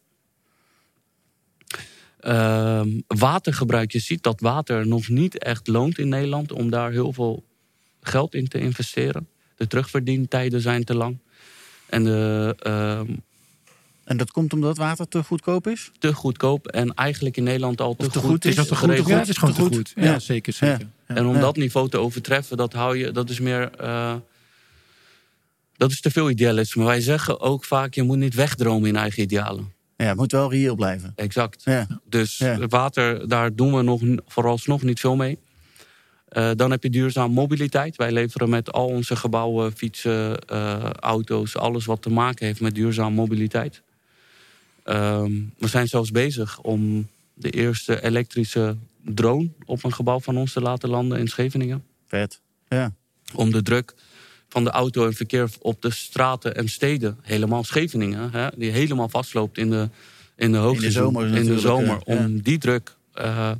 Ehm, 2.19 2.89
watergebruik. 3.07 3.91
Je 3.91 3.99
ziet 3.99 4.23
dat 4.23 4.39
water 4.39 4.87
nog 4.87 5.07
niet 5.07 5.37
echt 5.37 5.67
loont 5.67 5.97
in 5.97 6.09
Nederland 6.09 6.51
om 6.51 6.69
daar 6.69 6.91
heel 6.91 7.13
veel 7.13 7.43
geld 8.01 8.33
in 8.33 8.47
te 8.47 8.59
investeren. 8.59 9.27
De 9.55 9.67
terugverdientijden 9.67 10.61
zijn 10.61 10.83
te 10.83 10.95
lang. 10.95 11.19
En 11.85 12.03
de, 12.03 12.55
ehm, 12.59 13.15
En 14.03 14.17
dat 14.17 14.31
komt 14.31 14.53
omdat 14.53 14.77
water 14.77 15.07
te 15.07 15.23
goedkoop 15.23 15.67
is? 15.67 15.91
te 15.99 16.13
goedkoop 16.13 16.67
en 16.67 16.93
eigenlijk 16.93 17.37
in 17.37 17.43
Nederland 17.43 17.81
al 17.81 17.95
te, 17.95 18.07
te 18.07 18.19
goed, 18.19 18.29
goed 18.29 18.45
Is 18.45 18.55
dat 18.55 18.67
te 18.67 18.75
goed? 18.75 18.83
geregeld. 18.85 19.09
Ja, 19.09 19.17
het 19.17 19.27
is 19.29 19.37
gewoon 19.37 19.53
Te 19.53 19.59
te 19.61 19.65
goed. 19.67 19.75
goed. 19.75 19.91
Ja. 19.95 20.03
Ja, 20.03 20.19
zeker. 20.19 20.53
zeker. 20.53 20.87
Ja. 21.07 21.15
En 21.15 21.25
om 21.25 21.33
Ja. 21.35 21.39
dat 21.39 21.55
niveau 21.57 21.89
te 21.89 21.97
overtreffen, 21.97 22.57
dat, 22.57 22.73
hou 22.73 22.97
je, 22.97 23.11
dat 23.11 23.29
is 23.29 23.39
meer. 23.39 23.71
eh, 23.77 24.15
dat 25.77 25.91
is 25.91 26.01
te 26.01 26.11
veel 26.11 26.29
idealisme. 26.29 26.83
Wij 26.83 27.01
zeggen 27.01 27.39
ook 27.39 27.65
vaak: 27.65 27.93
je 27.93 28.03
moet 28.03 28.17
niet 28.17 28.33
wegdromen 28.35 28.89
in 28.89 28.95
eigen 28.95 29.23
idealen. 29.23 29.73
Ja, 29.97 30.07
het 30.07 30.17
moet 30.17 30.31
wel 30.31 30.51
reëel 30.51 30.75
blijven. 30.75 31.13
Exact. 31.15 31.61
Ja. 31.63 31.87
Dus 32.09 32.37
Ja. 32.37 32.67
water, 32.67 33.27
daar 33.27 33.55
doen 33.55 33.75
we 33.75 33.81
nog, 33.81 34.01
vooralsnog 34.27 34.81
niet 34.81 34.99
veel 34.99 35.15
mee. 35.15 35.37
Eh, 36.27 36.51
dan 36.55 36.71
heb 36.71 36.83
je 36.83 36.89
duurzaam 36.89 37.31
mobiliteit. 37.31 37.95
Wij 37.95 38.11
leveren 38.11 38.49
met 38.49 38.71
al 38.71 38.87
onze 38.87 39.15
gebouwen, 39.15 39.71
fietsen, 39.71 40.39
eh, 40.39 40.83
auto's, 40.89 41.55
alles 41.57 41.85
wat 41.85 42.01
te 42.01 42.09
maken 42.09 42.45
heeft 42.45 42.61
met 42.61 42.75
duurzaam 42.75 43.13
mobiliteit. 43.13 43.81
Ehm, 44.83 45.31
we 45.57 45.67
zijn 45.67 45.87
zelfs 45.87 46.11
bezig 46.11 46.61
om 46.61 47.07
de 47.33 47.49
eerste 47.49 48.03
elektrische 48.03 48.77
drone 49.03 49.49
op 49.65 49.83
een 49.83 49.93
gebouw 49.93 50.19
van 50.19 50.37
ons 50.37 50.53
te 50.53 50.61
laten 50.61 50.89
landen 50.89 51.19
in 51.19 51.27
Scheveningen. 51.27 51.83
Vet. 52.07 52.41
Ja. 52.67 52.93
Om 53.33 53.51
de 53.51 53.61
druk 53.61 53.93
van 54.51 54.63
de 54.63 54.69
auto 54.69 55.05
en 55.05 55.13
verkeer 55.13 55.49
op 55.59 55.81
de 55.81 55.91
straten 55.91 56.55
en 56.55 56.69
steden, 56.69 57.17
helemaal 57.21 57.63
Scheveningen, 57.63 58.31
hè, 58.31 58.47
die 58.55 58.71
helemaal 58.71 59.09
vastloopt 59.09 59.57
in 59.57 59.69
de, 59.69 59.89
in 60.35 60.51
de 60.51 60.57
hoogseizoen, 60.57 61.03
zomer 61.03 61.35
in 61.35 61.45
de 61.45 61.59
zomer, 61.59 62.01
ja. 62.05 62.15
om 62.15 62.41
die 62.41 62.57
druk 62.57 62.95
eh, 63.13 63.51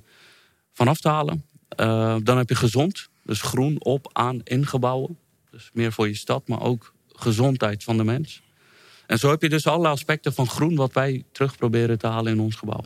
vanaf 0.73 0.99
te 0.99 1.09
halen. 1.09 1.45
Eh, 1.67 2.15
dan 2.23 2.37
heb 2.37 2.49
je 2.49 2.55
gezond, 2.55 3.09
dus 3.23 3.41
groen 3.41 3.83
op, 3.83 4.09
aan, 4.13 4.41
in 4.43 4.65
gebouwen. 4.65 5.17
Dus 5.51 5.69
meer 5.73 5.91
voor 5.91 6.07
je 6.07 6.15
stad, 6.15 6.47
maar 6.47 6.61
ook 6.61 6.93
gezondheid 7.07 7.83
van 7.83 7.97
de 7.97 8.03
mens. 8.03 8.41
En 9.11 9.19
zo 9.19 9.29
heb 9.29 9.41
je 9.41 9.49
dus 9.49 9.67
alle 9.67 9.87
aspecten 9.87 10.33
van 10.33 10.47
groen 10.47 10.75
wat 10.75 10.93
wij 10.93 11.23
terug 11.31 11.57
proberen 11.57 11.97
te 11.97 12.07
halen 12.07 12.31
in 12.33 12.39
ons 12.39 12.55
gebouw. 12.55 12.83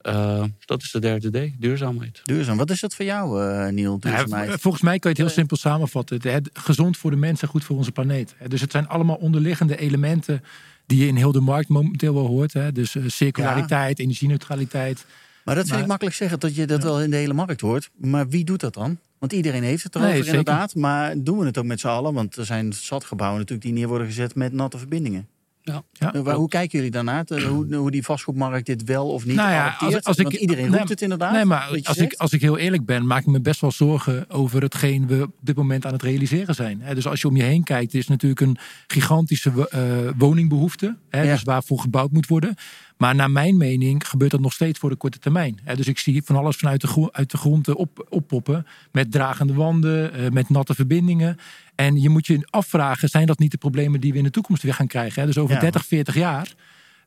Eh, 0.00 0.44
dat 0.64 0.82
is 0.82 0.90
de 0.90 0.98
derde 1.00 1.30
D, 1.48 1.52
duurzaamheid. 1.60 2.20
Duurzaam. 2.24 2.56
Wat 2.56 2.70
is 2.70 2.80
dat 2.80 2.94
voor 2.94 3.04
jou, 3.04 3.42
eh 3.42 3.68
Niel? 3.72 4.00
Duurzaamheid? 4.00 4.50
v- 4.50 4.60
volgens 4.60 4.82
mij 4.82 4.98
kan 4.98 5.10
je 5.10 5.16
het 5.16 5.26
heel 5.26 5.36
simpel 5.36 5.56
samenvatten. 5.56 6.18
Het, 6.30 6.50
gezond 6.52 6.96
voor 6.96 7.10
de 7.10 7.16
mensen, 7.16 7.48
goed 7.48 7.64
voor 7.64 7.76
onze 7.76 7.92
planeet. 7.92 8.34
Hè. 8.38 8.48
Dus 8.48 8.60
het 8.60 8.70
zijn 8.70 8.88
allemaal 8.88 9.16
onderliggende 9.16 9.76
elementen 9.78 10.42
die 10.86 10.98
je 11.00 11.06
in 11.06 11.16
heel 11.16 11.32
de 11.32 11.40
markt 11.40 11.68
momenteel 11.68 12.14
wel 12.14 12.26
hoort. 12.26 12.52
Hè. 12.52 12.72
Dus 12.72 12.94
eh, 12.94 13.02
circulariteit, 13.06 13.98
energieneutraliteit. 13.98 15.06
Maar 15.46 15.54
dat 15.54 15.64
vind 15.64 15.70
Maar- 15.74 15.82
ik 15.82 15.86
makkelijk 15.90 16.16
zeggen, 16.16 16.40
dat 16.40 16.54
je 16.54 16.66
dat 16.66 16.82
wel 16.82 17.02
in 17.02 17.10
de 17.10 17.16
hele 17.16 17.32
markt 17.34 17.60
hoort. 17.60 17.90
Maar 17.96 18.28
wie 18.28 18.44
doet 18.44 18.60
dat 18.60 18.74
dan? 18.74 18.98
Want 19.18 19.32
iedereen 19.32 19.62
heeft 19.62 19.82
het 19.82 19.94
Nee, 19.94 20.02
erover 20.02 20.24
zeker. 20.24 20.38
inderdaad. 20.38 20.74
Maar 20.74 21.14
doen 21.22 21.38
we 21.38 21.46
het 21.46 21.58
ook 21.58 21.64
met 21.64 21.80
z'n 21.80 21.86
allen? 21.86 22.14
Want 22.14 22.36
er 22.36 22.44
zijn 22.46 22.72
zat 22.72 23.04
gebouwen 23.04 23.38
natuurlijk 23.38 23.66
die 23.68 23.76
neer 23.76 23.88
worden 23.88 24.06
gezet 24.06 24.34
met 24.34 24.52
natte 24.52 24.78
verbindingen. 24.78 25.26
Ja. 25.62 25.82
Ja. 25.92 26.22
Waar- 26.22 26.34
hoe 26.34 26.48
kijken 26.48 26.76
jullie 26.78 26.92
daarnaar? 26.92 27.24
Hoe, 27.48 27.74
hoe 27.74 27.90
die 27.90 28.02
vastgoedmarkt 28.02 28.66
dit 28.66 28.84
wel 28.84 29.08
of 29.12 29.24
niet 29.26 29.36
Nou 29.36 29.50
ja, 29.50 29.76
als- 29.78 30.04
als 30.04 30.16
ik- 30.16 30.22
Want 30.22 30.34
iedereen 30.36 30.70
nee, 30.70 30.78
roept 30.78 30.90
het 30.90 31.02
inderdaad. 31.02 31.32
Nee, 31.32 31.44
maar 31.44 31.80
als 31.84 31.96
ik, 31.96 32.12
als 32.14 32.32
ik 32.32 32.40
heel 32.40 32.58
eerlijk 32.58 32.84
ben, 32.84 33.06
maak 33.06 33.20
ik 33.20 33.26
me 33.26 33.40
best 33.40 33.60
wel 33.60 33.70
zorgen 33.72 34.30
over 34.30 34.62
hetgeen 34.62 35.06
we 35.06 35.22
op 35.22 35.32
dit 35.40 35.56
moment 35.56 35.86
aan 35.86 35.92
het 35.92 36.02
realiseren 36.02 36.54
zijn. 36.54 36.82
Dus 36.94 37.06
als 37.06 37.20
je 37.20 37.28
om 37.28 37.36
je 37.36 37.42
heen 37.42 37.64
kijkt, 37.64 37.94
is 37.94 38.08
natuurlijk 38.08 38.40
een 38.40 38.56
gigantische 38.86 39.68
eh, 39.70 39.80
woningbehoefte. 40.18 40.96
Dus 41.10 41.42
waarvoor 41.42 41.78
gebouwd 41.80 42.10
moet 42.12 42.26
worden. 42.26 42.54
Maar 42.96 43.14
naar 43.14 43.30
mijn 43.30 43.56
mening 43.56 44.08
gebeurt 44.08 44.30
dat 44.30 44.40
nog 44.40 44.52
steeds 44.52 44.78
voor 44.78 44.90
de 44.90 44.96
korte 44.96 45.18
termijn. 45.18 45.58
Dus 45.74 45.86
ik 45.86 45.98
zie 45.98 46.22
van 46.24 46.36
alles 46.36 46.56
vanuit 46.56 46.80
de, 46.80 47.08
uit 47.12 47.30
de 47.30 47.36
grond 47.36 47.68
eh, 47.68 47.74
op, 47.76 48.06
oppoppen. 48.08 48.66
Met 48.92 49.12
dragende 49.12 49.54
wanden, 49.54 50.12
eh, 50.12 50.30
met 50.30 50.48
natte 50.48 50.74
verbindingen. 50.74 51.36
En 51.74 52.00
je 52.00 52.08
moet 52.08 52.26
je 52.26 52.46
afvragen, 52.50 53.08
zijn 53.08 53.26
dat 53.26 53.38
niet 53.38 53.50
de 53.50 53.58
problemen 53.58 54.00
die 54.00 54.12
we 54.12 54.18
in 54.18 54.24
de 54.24 54.30
toekomst 54.30 54.62
weer 54.62 54.74
gaan 54.74 54.86
krijgen? 54.86 55.26
Dus 55.26 55.38
over 55.38 55.54
Ja. 55.54 55.60
30, 55.60 55.86
40 55.86 56.14
jaar 56.14 56.54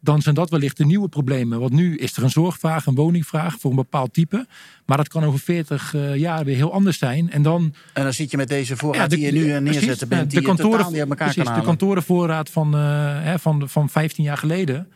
dan 0.02 0.21
zijn 0.21 0.36
dat 0.36 0.49
wellicht 0.49 0.78
de 0.78 0.86
nieuwe 0.86 1.08
problemen. 1.08 1.60
Want 1.60 1.71
nu 1.71 1.97
is 1.97 2.17
er 2.17 2.23
een 2.23 2.30
zorgvraag, 2.30 2.86
een 2.86 2.95
woningvraag 2.95 3.56
voor 3.60 3.69
een 3.69 3.75
bepaald 3.75 4.13
type. 4.13 4.47
Maar 4.86 4.97
dat 4.97 5.08
kan 5.08 5.23
over 5.23 5.39
40 5.39 5.93
eh, 5.93 6.15
jaar 6.15 6.45
weer 6.45 6.56
heel 6.56 6.73
anders 6.73 6.97
zijn. 6.97 7.32
En 7.32 7.41
dan 7.41 7.73
En 7.93 8.04
dan 8.04 8.13
zit 8.13 8.32
je 8.32 8.38
met 8.38 8.47
deze 8.47 8.71
ja, 8.71 8.78
voorraad 8.78 9.10
die 9.10 9.19
je 9.19 9.32
nu 9.32 9.43
precies, 9.45 9.60
neerzetten 9.62 10.08
bent, 10.08 10.32
ja, 10.32 10.39
die 10.39 10.49
je 10.49 10.56
totaal 10.56 10.89
niet 10.89 10.99
uit 10.99 11.10
elkaar 11.10 11.34
precies, 11.34 11.43
kan 11.43 11.60
de 11.60 11.65
kantorenvoorraad 11.65 12.49
van, 12.49 12.73
hè, 12.73 13.39
van, 13.39 13.69
van 13.69 13.89
15 13.89 14.23
jaar 14.23 14.38
geleden. 14.38 14.88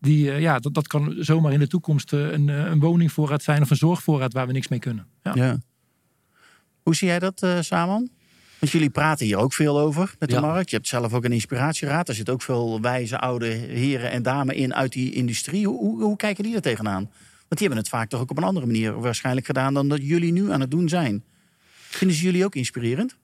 Die, 0.00 0.30
eh, 0.32 0.40
ja, 0.40 0.58
dat, 0.58 0.74
dat 0.74 0.86
kan 0.86 1.14
zomaar 1.18 1.52
in 1.52 1.58
de 1.58 1.66
toekomst 1.66 2.12
eh, 2.12 2.30
een, 2.30 2.48
eh, 2.48 2.56
een 2.64 2.80
woningvoorraad 2.80 3.42
zijn 3.42 3.62
of 3.62 3.70
een 3.70 3.76
zorgvoorraad 3.76 4.32
waar 4.32 4.46
we 4.46 4.52
niks 4.52 4.68
mee 4.68 4.78
kunnen. 4.78 5.06
Ja. 5.22 5.32
Ja. 5.34 5.58
Hoe 6.82 6.94
zie 6.94 7.08
jij 7.08 7.18
dat, 7.18 7.42
eh 7.42 7.60
Saman? 7.60 8.08
Want 8.58 8.72
jullie 8.72 8.90
praten 8.90 9.26
hier 9.26 9.36
ook 9.36 9.52
veel 9.52 9.78
over 9.80 10.14
met 10.18 10.28
de 10.28 10.34
Ja. 10.34 10.40
markt. 10.40 10.70
Je 10.70 10.76
hebt 10.76 10.88
zelf 10.88 11.12
ook 11.12 11.24
een 11.24 11.32
inspiratieraad. 11.32 12.08
Er 12.08 12.14
zitten 12.14 12.34
ook 12.34 12.42
veel 12.42 12.80
wijze 12.80 13.18
oude 13.18 13.46
heren 13.46 14.10
en 14.10 14.22
dames 14.22 14.56
in 14.56 14.74
uit 14.74 14.92
die 14.92 15.12
industrie. 15.12 15.66
Hoe, 15.66 15.78
hoe, 15.78 16.02
hoe 16.02 16.16
kijken 16.16 16.44
die 16.44 16.54
er 16.54 16.60
tegenaan? 16.60 17.02
Want 17.02 17.60
die 17.60 17.66
hebben 17.68 17.78
het 17.78 17.88
vaak 17.88 18.08
toch 18.08 18.20
ook 18.20 18.30
op 18.30 18.36
een 18.36 18.42
andere 18.44 18.66
manier 18.66 19.00
waarschijnlijk 19.00 19.46
gedaan 19.46 19.74
dan 19.74 19.88
dat 19.88 19.98
jullie 20.02 20.32
nu 20.32 20.52
aan 20.52 20.60
het 20.60 20.70
doen 20.70 20.88
zijn. 20.88 21.24
Vinden 21.88 22.16
ze 22.16 22.22
jullie 22.22 22.44
ook 22.44 22.54
inspirerend? 22.54 23.16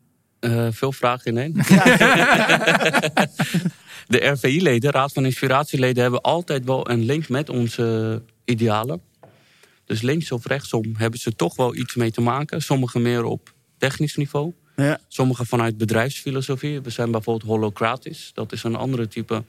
Eh, 0.45 0.67
veel 0.71 0.93
vragen 0.93 1.37
in 1.37 1.39
één. 1.39 1.53
de 4.15 4.27
RVI-leden, 4.27 4.91
Raad 4.91 5.13
van 5.13 5.25
Inspiratieleden, 5.25 6.03
hebben 6.03 6.21
altijd 6.21 6.65
wel 6.65 6.91
een 6.91 7.05
link 7.05 7.29
met 7.29 7.51
onze 7.51 8.23
idealen. 8.45 9.01
Dus 9.85 10.03
links 10.03 10.33
of 10.33 10.47
rechtsom 10.47 10.95
hebben 10.97 11.21
ze 11.21 11.35
toch 11.35 11.57
wel 11.57 11.75
iets 11.75 11.95
mee 11.95 12.11
te 12.11 12.21
maken. 12.21 12.63
Sommigen 12.63 13.03
meer 13.03 13.25
op 13.25 13.53
technisch 13.79 14.17
niveau. 14.17 14.53
Ja, 14.77 15.01
Sommigen 15.09 15.47
vanuit 15.47 15.79
bedrijfsfilosofie. 15.79 16.81
We 16.81 16.91
zijn 16.91 17.11
bijvoorbeeld 17.11 17.51
holocratisch. 17.51 18.31
Dat 18.35 18.53
is 18.53 18.63
een 18.63 18.77
andere 18.77 19.09
type 19.09 19.45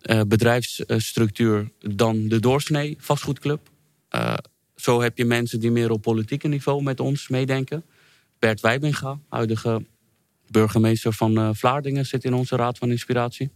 eh, 0.00 0.20
bedrijfsstructuur 0.26 1.70
dan 1.78 2.28
de 2.28 2.40
doorsnee 2.40 2.96
vastgoedclub. 2.98 3.60
Eh, 4.08 4.34
zo 4.76 5.02
heb 5.02 5.18
je 5.18 5.24
mensen 5.24 5.60
die 5.60 5.70
meer 5.70 5.90
op 5.90 6.02
politieke 6.02 6.48
niveau 6.48 6.82
met 6.82 7.00
ons 7.00 7.28
meedenken. 7.28 7.84
Bert 8.38 8.60
Wijbinga, 8.60 9.18
huidige 9.28 9.82
burgemeester 10.54 11.12
van 11.12 11.38
eh, 11.38 11.48
Vlaardingen, 11.52 12.06
zit 12.06 12.24
in 12.24 12.34
onze 12.34 12.56
Raad 12.56 12.78
van 12.78 12.90
Inspiratie. 12.90 13.50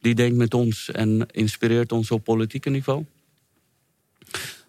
Die 0.00 0.14
denkt 0.14 0.36
met 0.36 0.54
ons 0.54 0.90
en 0.90 1.26
inspireert 1.30 1.92
ons 1.92 2.10
op 2.10 2.24
politieke 2.24 2.70
niveau. 2.70 3.04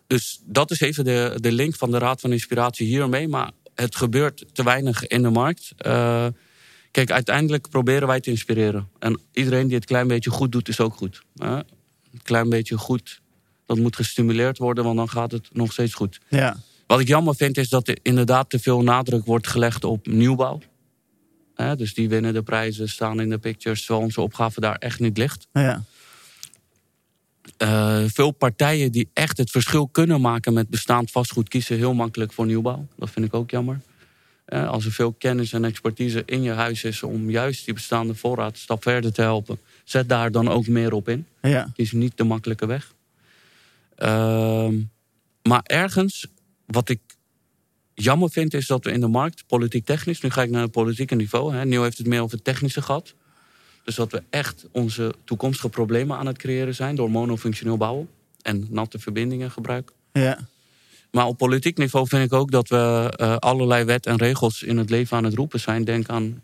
Dus 0.08 0.42
dat 0.46 0.72
is 0.72 0.80
even 0.80 1.04
de, 1.04 1.38
de 1.40 1.52
link 1.52 1.76
van 1.76 1.92
de 1.92 1.98
Raad 1.98 2.22
van 2.22 2.32
Inspiratie 2.32 2.88
hiermee. 2.88 3.28
Maar 3.28 3.52
het 3.76 3.96
gebeurt 3.96 4.46
te 4.54 4.64
weinig 4.64 5.08
in 5.08 5.22
de 5.22 5.30
markt. 5.30 5.74
Eh, 5.78 6.28
kijk, 6.92 7.12
uiteindelijk 7.12 7.70
proberen 7.70 8.08
wij 8.08 8.20
te 8.20 8.30
inspireren. 8.30 8.90
En 9.00 9.20
iedereen 9.34 9.68
die 9.68 9.76
het 9.76 9.86
klein 9.86 10.08
beetje 10.08 10.30
goed 10.30 10.52
doet, 10.52 10.68
is 10.68 10.80
ook 10.80 10.96
goed. 10.96 11.24
hè. 11.36 11.56
een 11.56 12.24
klein 12.24 12.50
beetje 12.50 12.78
goed, 12.78 13.22
dat 13.66 13.78
moet 13.78 13.96
gestimuleerd 13.96 14.58
worden, 14.58 14.84
want 14.84 14.98
dan 14.98 15.10
gaat 15.10 15.32
het 15.32 15.50
nog 15.52 15.72
steeds 15.72 15.94
goed. 15.94 16.20
ja. 16.30 16.58
Wat 16.88 17.00
ik 17.00 17.08
jammer 17.08 17.36
vind, 17.36 17.58
is 17.58 17.70
dat 17.70 17.88
er 17.88 17.98
inderdaad 18.02 18.50
te 18.50 18.60
veel 18.60 18.82
nadruk 18.82 19.26
wordt 19.26 19.48
gelegd 19.48 19.84
op 19.84 20.08
nieuwbouw. 20.08 20.60
Hè, 21.64 21.76
dus 21.76 21.94
die 21.94 22.10
winnen 22.10 22.34
de 22.34 22.42
prijzen, 22.42 22.90
staan 22.90 23.20
in 23.20 23.30
de 23.30 23.38
pictures, 23.38 23.86
terwijl 23.86 24.06
onze 24.06 24.22
opgave 24.22 24.60
daar 24.60 24.76
echt 24.76 25.00
niet 25.00 25.18
ligt. 25.18 25.48
ja. 25.52 25.84
Eh, 27.58 28.04
veel 28.08 28.32
partijen 28.32 28.92
die 28.92 29.10
echt 29.14 29.38
het 29.38 29.52
verschil 29.52 29.88
kunnen 29.88 30.22
maken 30.22 30.54
met 30.54 30.70
bestaand 30.70 31.12
vastgoed 31.12 31.48
kiezen 31.48 31.78
heel 31.78 31.94
makkelijk 31.94 32.34
voor 32.34 32.46
nieuwbouw. 32.46 32.88
Dat 32.98 33.10
vind 33.10 33.26
ik 33.26 33.34
ook 33.34 33.50
jammer. 33.50 33.80
Als 34.46 34.86
er 34.86 34.92
veel 34.92 35.12
kennis 35.14 35.54
en 35.54 35.66
expertise 35.66 36.24
in 36.26 36.42
je 36.42 36.52
huis 36.52 36.84
is 36.84 37.04
om 37.04 37.30
juist 37.30 37.66
die 37.66 37.74
bestaande 37.74 38.16
voorraad 38.16 38.52
een 38.52 38.58
stap 38.58 38.84
verder 38.84 39.14
te 39.14 39.22
helpen, 39.22 39.60
zet 39.84 40.10
daar 40.10 40.32
dan 40.32 40.50
ook 40.50 40.68
meer 40.68 40.94
op 40.94 41.10
in. 41.10 41.26
ja. 41.42 41.72
Kies 41.76 41.92
niet 41.92 42.18
de 42.18 42.24
makkelijke 42.24 42.66
weg. 42.66 42.94
Ehm, 43.96 44.76
maar 45.44 45.62
ergens, 45.64 46.28
wat 46.66 46.90
ik 46.90 47.00
jammer 48.04 48.30
vind, 48.30 48.54
is 48.54 48.68
dat 48.68 48.84
we 48.84 48.92
in 48.92 49.00
de 49.00 49.08
markt, 49.08 49.44
politiek-technisch, 49.48 50.22
nu 50.22 50.30
ga 50.30 50.42
ik 50.42 50.50
naar 50.50 50.62
het 50.62 50.72
politieke 50.72 51.16
niveau. 51.16 51.54
Hè, 51.54 51.66
Neil 51.66 51.84
heeft 51.84 51.98
het 51.98 52.08
meer 52.08 52.22
over 52.22 52.36
het 52.36 52.44
technische 52.44 52.82
gehad. 52.82 53.14
Dus 53.84 53.96
dat 53.96 54.12
we 54.12 54.24
echt 54.30 54.68
onze 54.72 55.14
toekomstige 55.24 55.70
problemen 55.70 56.18
aan 56.18 56.26
het 56.26 56.38
creëren 56.38 56.76
zijn 56.76 56.96
door 56.96 57.12
monofunctioneel 57.12 57.78
bouwen 57.78 58.10
en 58.42 58.68
natte 58.70 59.00
verbindingen 59.00 59.52
gebruiken. 59.52 59.96
ja. 60.12 60.48
Maar 61.12 61.26
op 61.26 61.38
politiek 61.38 61.78
niveau 61.78 62.08
vind 62.08 62.26
ik 62.26 62.34
ook 62.34 62.52
dat 62.52 62.68
we 62.68 63.14
eh, 63.16 63.36
allerlei 63.36 63.84
wet 63.84 64.06
en 64.06 64.16
regels 64.16 64.64
in 64.64 64.78
het 64.78 64.90
leven 64.90 65.18
aan 65.18 65.24
het 65.24 65.34
roepen 65.34 65.60
zijn. 65.60 65.84
Denk 65.84 66.10
aan 66.10 66.42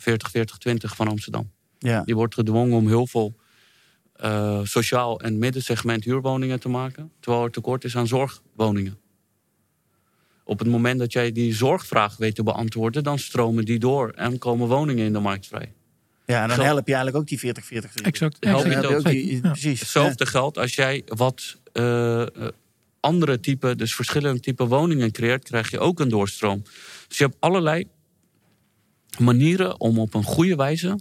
40-40-20 0.00 0.04
van 0.76 1.08
Amsterdam. 1.08 1.50
ja. 1.78 2.02
Die 2.02 2.14
wordt 2.14 2.34
gedwongen 2.34 2.76
om 2.76 2.86
heel 2.86 3.06
veel 3.06 3.34
eh, 4.12 4.60
sociaal 4.62 5.20
en 5.20 5.38
middensegment 5.38 6.04
huurwoningen 6.04 6.60
te 6.60 6.68
maken. 6.68 7.12
Terwijl 7.20 7.44
er 7.44 7.50
tekort 7.50 7.84
is 7.84 7.96
aan 7.96 8.06
zorgwoningen. 8.06 8.98
Op 10.44 10.58
het 10.58 10.68
moment 10.68 10.98
dat 10.98 11.12
jij 11.12 11.32
die 11.32 11.54
zorgvraag 11.54 12.16
weet 12.16 12.34
te 12.34 12.42
beantwoorden, 12.42 13.02
dan 13.02 13.18
stromen 13.18 13.64
die 13.64 13.78
door 13.78 14.10
en 14.10 14.38
komen 14.38 14.68
woningen 14.68 15.04
in 15.04 15.12
de 15.12 15.18
markt 15.20 15.46
vrij. 15.46 15.72
Ja, 16.26 16.42
en 16.42 16.48
dan 16.48 16.56
Zo. 16.56 16.62
help 16.62 16.86
je 16.86 16.94
eigenlijk 16.94 17.16
ook 17.22 17.28
die 17.28 17.38
40, 17.38 17.64
40, 17.64 17.94
Exact. 17.96 18.44
Help 18.44 18.64
je 18.66 18.86
ook. 18.88 18.94
ook 18.94 19.04
die, 19.04 19.34
Ja. 19.34 19.40
precies. 19.40 19.80
Hetzelfde 19.80 20.26
geldt 20.26 20.58
als 20.58 20.74
jij 20.74 21.02
wat 21.06 21.56
eh, 21.72 22.20
eh, 22.22 22.28
andere 23.00 23.40
type, 23.40 23.76
dus 23.76 23.94
verschillende 23.94 24.40
type 24.40 24.66
woningen 24.66 25.12
creëert, 25.12 25.44
krijg 25.44 25.70
je 25.70 25.78
ook 25.78 26.00
een 26.00 26.08
doorstroom. 26.08 26.62
Dus 27.08 27.18
je 27.18 27.24
hebt 27.24 27.36
allerlei 27.38 27.86
manieren 29.18 29.80
om 29.80 29.98
op 29.98 30.14
een 30.14 30.24
goede 30.24 30.56
wijze 30.56 30.98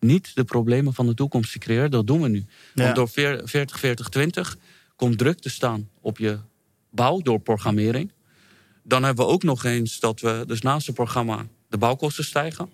niet 0.00 0.34
de 0.34 0.44
problemen 0.44 0.94
van 0.94 1.06
de 1.06 1.14
toekomst 1.14 1.52
te 1.52 1.58
creëren. 1.58 1.90
Dat 1.90 2.06
doen 2.06 2.22
we 2.22 2.28
nu. 2.28 2.44
Ja. 2.74 2.82
Want 2.84 2.96
door 2.96 3.08
40, 3.08 3.50
40, 3.80 4.08
20 4.08 4.56
komt 4.96 5.18
druk 5.18 5.38
te 5.38 5.50
staan 5.50 5.88
op 6.00 6.18
je 6.18 6.38
bouw 6.90 7.18
door 7.20 7.40
programmering. 7.40 8.12
Dan 8.82 9.02
hebben 9.04 9.24
we 9.26 9.30
ook 9.32 9.42
nog 9.42 9.64
eens 9.64 10.00
dat 10.00 10.20
we, 10.20 10.44
dus 10.46 10.60
naast 10.60 10.86
het 10.86 10.94
programma, 10.94 11.46
de 11.68 11.78
bouwkosten 11.78 12.24
stijgen. 12.24 12.68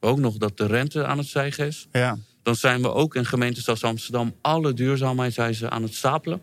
Ook 0.00 0.18
nog 0.18 0.36
dat 0.36 0.56
de 0.56 0.66
rente 0.66 1.06
aan 1.06 1.18
het 1.18 1.26
stijgen 1.26 1.66
is 1.66 1.88
Ja. 1.92 2.18
dan 2.42 2.56
zijn 2.56 2.82
we 2.82 2.92
ook 2.92 3.14
in 3.14 3.26
gemeentes 3.26 3.68
als 3.68 3.84
Amsterdam 3.84 4.34
alle 4.40 4.74
duurzaamheidseisen 4.74 5.70
aan 5.70 5.82
het 5.82 5.94
stapelen. 5.94 6.40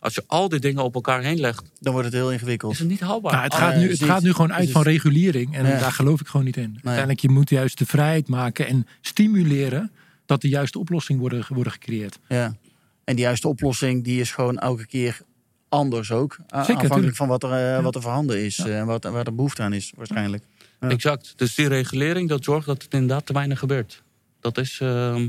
Als 0.00 0.14
je 0.14 0.24
al 0.26 0.48
die 0.48 0.58
dingen 0.60 0.84
op 0.84 0.94
elkaar 0.94 1.22
heen 1.22 1.40
legt, 1.40 1.70
Dan 1.80 1.92
wordt 1.92 2.08
het 2.08 2.16
heel 2.16 2.32
ingewikkeld. 2.32 2.72
is 2.72 2.78
het 2.78 2.88
niet 2.88 3.00
haalbaar. 3.00 3.32
Nou, 3.32 3.44
het, 3.44 3.52
Ah, 3.52 3.58
gaat 3.58 3.76
nu, 3.76 3.88
is 3.88 4.00
het 4.00 4.08
gaat 4.08 4.22
nu 4.22 4.32
gewoon 4.32 4.52
uit 4.52 4.70
van 4.70 4.82
regulering. 4.82 5.54
En 5.56 5.66
Ja. 5.66 5.78
daar 5.78 5.92
geloof 5.92 6.20
ik 6.20 6.26
gewoon 6.26 6.46
niet 6.46 6.56
in. 6.56 6.72
Uiteindelijk, 6.74 7.20
je 7.20 7.28
moet 7.28 7.50
juist 7.50 7.78
de 7.78 7.86
vrijheid 7.86 8.28
maken 8.28 8.66
en 8.66 8.86
stimuleren 9.00 9.92
dat 10.26 10.40
de 10.40 10.48
juiste 10.48 10.78
oplossingen 10.78 11.20
worden, 11.20 11.44
worden 11.48 11.72
gecreëerd. 11.72 12.18
Ja. 12.28 12.56
En 13.04 13.16
die 13.16 13.24
juiste 13.24 13.48
oplossing 13.48 14.04
die 14.04 14.20
is 14.20 14.30
gewoon 14.32 14.58
elke 14.58 14.86
keer 14.86 15.20
anders 15.68 16.10
ook. 16.12 16.36
tuurlijk. 16.48 16.80
afhankelijk 16.82 17.16
van 17.16 17.28
wat 17.28 17.42
er, 17.42 17.76
eh, 17.76 17.82
wat 17.82 17.94
er 17.94 18.02
voorhanden 18.02 18.44
is 18.44 18.58
en 18.58 18.86
wat, 18.86 19.04
waar 19.04 19.24
de 19.24 19.32
behoefte 19.32 19.62
aan 19.62 19.72
is 19.72 19.92
waarschijnlijk. 19.96 20.42
Ja. 20.80 20.88
Exact. 20.88 21.32
Dus 21.36 21.54
die 21.54 21.68
regulering 21.68 22.28
dat 22.28 22.44
zorgt 22.44 22.66
dat 22.66 22.82
het 22.82 22.92
inderdaad 22.92 23.26
te 23.26 23.32
weinig 23.32 23.58
gebeurt. 23.58 24.02
Dat 24.40 24.58
is. 24.58 24.78
ehm, 24.82 25.28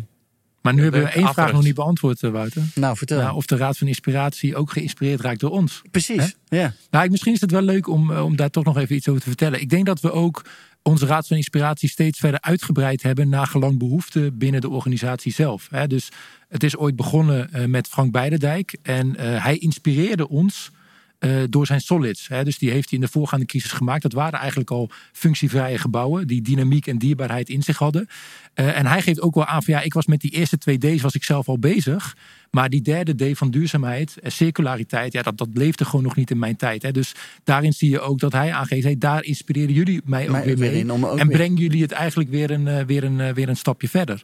Maar 0.62 0.74
nu 0.74 0.82
hebben 0.84 1.02
we 1.04 1.08
één 1.10 1.34
vraag 1.34 1.52
nog 1.52 1.64
niet 1.64 1.76
beantwoord, 1.76 2.24
eh, 2.24 2.30
Wouter. 2.32 2.62
Nou, 2.76 2.98
vertel. 2.98 3.18
Nou, 3.22 3.36
of 3.36 3.46
de 3.46 3.56
Raad 3.56 3.78
van 3.78 3.88
Inspiratie 3.88 4.56
ook 4.56 4.72
geïnspireerd 4.72 5.22
raakt 5.22 5.40
door 5.40 5.50
ons. 5.52 5.82
Precies, 5.92 6.36
ja. 6.48 6.74
Nou, 6.90 7.06
ik- 7.06 7.12
misschien 7.12 7.34
is 7.34 7.42
het 7.42 7.52
wel 7.52 7.62
leuk 7.62 7.88
om, 7.88 8.12
eh, 8.12 8.24
om 8.26 8.36
daar 8.36 8.50
toch 8.50 8.64
nog 8.64 8.78
even 8.78 8.96
iets 8.96 9.08
over 9.08 9.22
te 9.22 9.28
vertellen. 9.28 9.62
Ik 9.62 9.70
denk 9.70 9.86
dat 9.86 10.00
we 10.02 10.12
ook 10.12 10.42
onze 10.90 11.06
Raad 11.06 11.28
van 11.28 11.38
Inspiratie 11.38 11.90
steeds 11.90 12.20
verder 12.20 12.42
uitgebreid 12.42 13.04
hebben 13.04 13.30
naar 13.30 13.48
gelang 13.48 13.78
behoefte 13.78 14.32
binnen 14.34 14.62
de 14.62 14.70
organisatie 14.70 15.32
zelf. 15.32 15.70
Dus 15.88 16.10
het 16.48 16.64
is 16.64 16.78
ooit 16.78 16.96
begonnen 16.96 17.52
eh, 17.52 17.66
met 17.66 17.88
Frank 17.88 18.12
Beidendijk 18.12 18.78
en 18.82 19.16
eh, 19.16 19.44
hij 19.44 19.58
inspireerde 19.58 20.30
ons. 20.30 20.72
Eh, 21.20 21.32
door 21.50 21.66
zijn 21.66 21.82
solids. 21.82 22.28
Hè. 22.28 22.44
Dus 22.44 22.58
die 22.58 22.72
heeft 22.72 22.90
hij 22.90 23.00
in 23.00 23.06
de 23.06 23.12
voorgaande 23.12 23.46
crisis 23.46 23.72
gemaakt. 23.72 24.02
Dat 24.02 24.14
waren 24.14 24.40
eigenlijk 24.40 24.72
al 24.72 24.90
functievrije 25.12 25.78
gebouwen 25.78 26.28
die 26.28 26.42
dynamiek 26.42 26.88
en 26.88 26.98
dierbaarheid 26.98 27.50
in 27.50 27.64
zich 27.64 27.78
hadden. 27.78 28.08
Eh, 28.54 28.78
en 28.78 28.86
hij 28.86 29.02
geeft 29.02 29.22
ook 29.22 29.36
wel 29.36 29.46
aan 29.46 29.64
van 29.64 29.74
ja, 29.74 29.82
ik 29.82 29.94
was 29.94 30.06
met 30.06 30.22
die 30.22 30.32
eerste 30.32 30.58
twee 30.58 30.78
D's 30.78 31.02
was 31.02 31.16
ik 31.16 31.24
zelf 31.24 31.48
al 31.48 31.60
bezig. 31.60 32.16
Maar 32.52 32.70
die 32.70 32.82
derde 32.82 33.32
D 33.32 33.38
van 33.38 33.52
duurzaamheid 33.52 34.18
en 34.20 34.32
circulariteit, 34.32 35.14
ja, 35.14 35.22
dat, 35.22 35.38
dat 35.38 35.48
leefde 35.54 35.86
gewoon 35.86 36.04
nog 36.04 36.16
niet 36.16 36.32
in 36.32 36.40
mijn 36.40 36.56
tijd. 36.56 36.82
Hè. 36.82 36.92
Dus 36.92 37.14
daarin 37.44 37.74
zie 37.74 37.90
je 37.90 38.00
ook 38.00 38.20
dat 38.20 38.32
hij 38.32 38.54
aangeeft, 38.54 38.84
hey, 38.84 38.98
daar 38.98 39.24
inspireren 39.24 39.74
jullie 39.74 40.02
mij 40.06 40.26
ook 40.26 40.32
Mij 40.32 40.44
weer 40.46 40.58
mee. 40.58 40.92
ook 40.92 41.18
en 41.18 41.28
brengen 41.28 41.58
jullie 41.58 41.82
het 41.82 41.92
eigenlijk 41.92 42.30
weer 42.30 42.52
een, 42.52 42.68
eh, 42.68 42.86
weer 42.86 43.04
een, 43.04 43.34
weer 43.34 43.50
een 43.50 43.58
stapje 43.58 43.90
verder. 43.90 44.24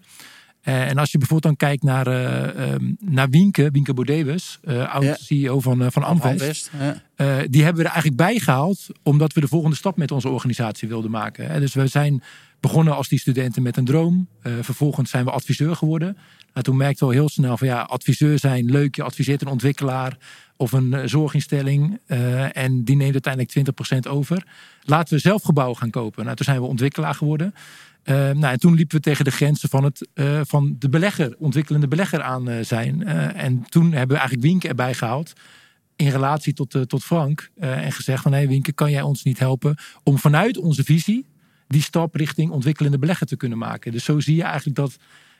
Eh, 0.66 0.90
en 0.90 0.98
als 0.98 1.12
je 1.12 1.18
bijvoorbeeld 1.18 1.58
dan 1.58 1.70
kijkt 1.70 1.84
naar, 1.84 2.08
eh, 2.08 2.72
ehm, 2.74 2.84
naar 3.00 3.30
Wienke, 3.30 3.70
Wienke 3.72 3.94
Bodewes, 3.94 4.60
eh 4.64 4.94
oud 4.94 5.04
Ja. 5.04 5.16
CEO 5.20 5.60
van, 5.60 5.82
eh, 5.84 5.88
van 5.92 6.04
Amvest. 6.04 6.72
Ja. 6.80 7.02
Eh, 7.16 7.38
die 7.50 7.64
hebben 7.64 7.82
we 7.82 7.88
er 7.88 7.94
eigenlijk 7.94 8.16
bij 8.16 8.40
gehaald 8.40 8.88
omdat 9.04 9.34
we 9.34 9.42
de 9.42 9.48
volgende 9.48 9.76
stap 9.76 9.98
met 9.98 10.12
onze 10.12 10.30
organisatie 10.30 10.88
wilden 10.88 11.12
maken. 11.12 11.48
hè. 11.48 11.60
Dus 11.60 11.74
we 11.74 11.88
zijn 11.88 12.24
begonnen 12.60 12.96
als 12.96 13.08
die 13.08 13.20
studenten 13.20 13.62
met 13.64 13.78
een 13.78 13.86
droom. 13.86 14.28
Eh, 14.42 14.54
vervolgens 14.62 15.10
zijn 15.10 15.26
we 15.26 15.32
adviseur 15.32 15.76
geworden. 15.76 16.18
Nou, 16.54 16.66
toen 16.66 16.78
merkten 16.78 17.08
we 17.08 17.14
al 17.14 17.20
heel 17.20 17.30
snel 17.30 17.58
van 17.58 17.68
ja, 17.68 17.82
adviseur 17.82 18.40
zijn 18.40 18.66
leuk. 18.66 18.96
Je 18.96 19.04
adviseert 19.04 19.42
een 19.42 19.48
ontwikkelaar 19.48 20.18
of 20.58 20.72
een 20.72 20.94
eh, 20.94 21.02
zorginstelling. 21.08 22.00
eh, 22.08 22.58
en 22.58 22.84
die 22.84 22.96
neemt 22.96 23.14
uiteindelijk 23.26 23.52
20% 23.52 24.08
over. 24.08 24.46
Laten 24.84 25.14
we 25.14 25.20
zelf 25.20 25.44
gebouwen 25.44 25.78
gaan 25.78 25.90
kopen. 25.90 26.24
Nou, 26.24 26.36
toen 26.36 26.46
zijn 26.46 26.60
we 26.62 26.66
ontwikkelaar 26.68 27.14
geworden. 27.16 27.54
Eh, 28.06 28.16
nou, 28.16 28.46
en 28.46 28.60
toen 28.60 28.76
liepen 28.76 28.98
we 28.98 29.02
tegen 29.02 29.26
de 29.26 29.32
grenzen 29.32 29.70
van, 29.70 29.84
het, 29.84 30.08
eh, 30.14 30.42
van 30.44 30.76
de 30.80 30.90
belegger, 30.90 31.36
ontwikkelende 31.38 31.88
belegger 31.88 32.22
aan 32.22 32.50
eh, 32.50 32.64
zijn. 32.64 33.04
Eh, 33.04 33.44
en 33.44 33.64
toen 33.70 33.84
hebben 33.84 34.08
we 34.08 34.22
eigenlijk 34.22 34.42
Wienke 34.42 34.68
erbij 34.68 34.94
gehaald 34.94 35.34
in 35.96 36.10
relatie 36.10 36.54
tot, 36.54 36.78
tot 36.88 37.04
Frank 37.04 37.50
en 37.56 37.92
gezegd 37.92 38.24
van 38.24 38.32
hé 38.32 38.38
hey 38.38 38.48
Winke, 38.48 38.72
kan 38.72 38.92
jij 38.92 39.02
ons 39.02 39.24
niet 39.24 39.40
helpen 39.40 39.76
om 40.04 40.18
vanuit 40.18 40.58
onze 40.58 40.84
visie 40.84 41.26
die 41.68 41.82
stap 41.82 42.16
richting 42.16 42.52
ontwikkelende 42.52 42.98
belegger 43.00 43.28
te 43.28 43.38
kunnen 43.38 43.58
maken. 43.58 43.92
Dus 43.92 44.04
zo 44.04 44.20
zie 44.20 44.36
je 44.36 44.44
eigenlijk 44.44 44.76
dat, 44.76 44.98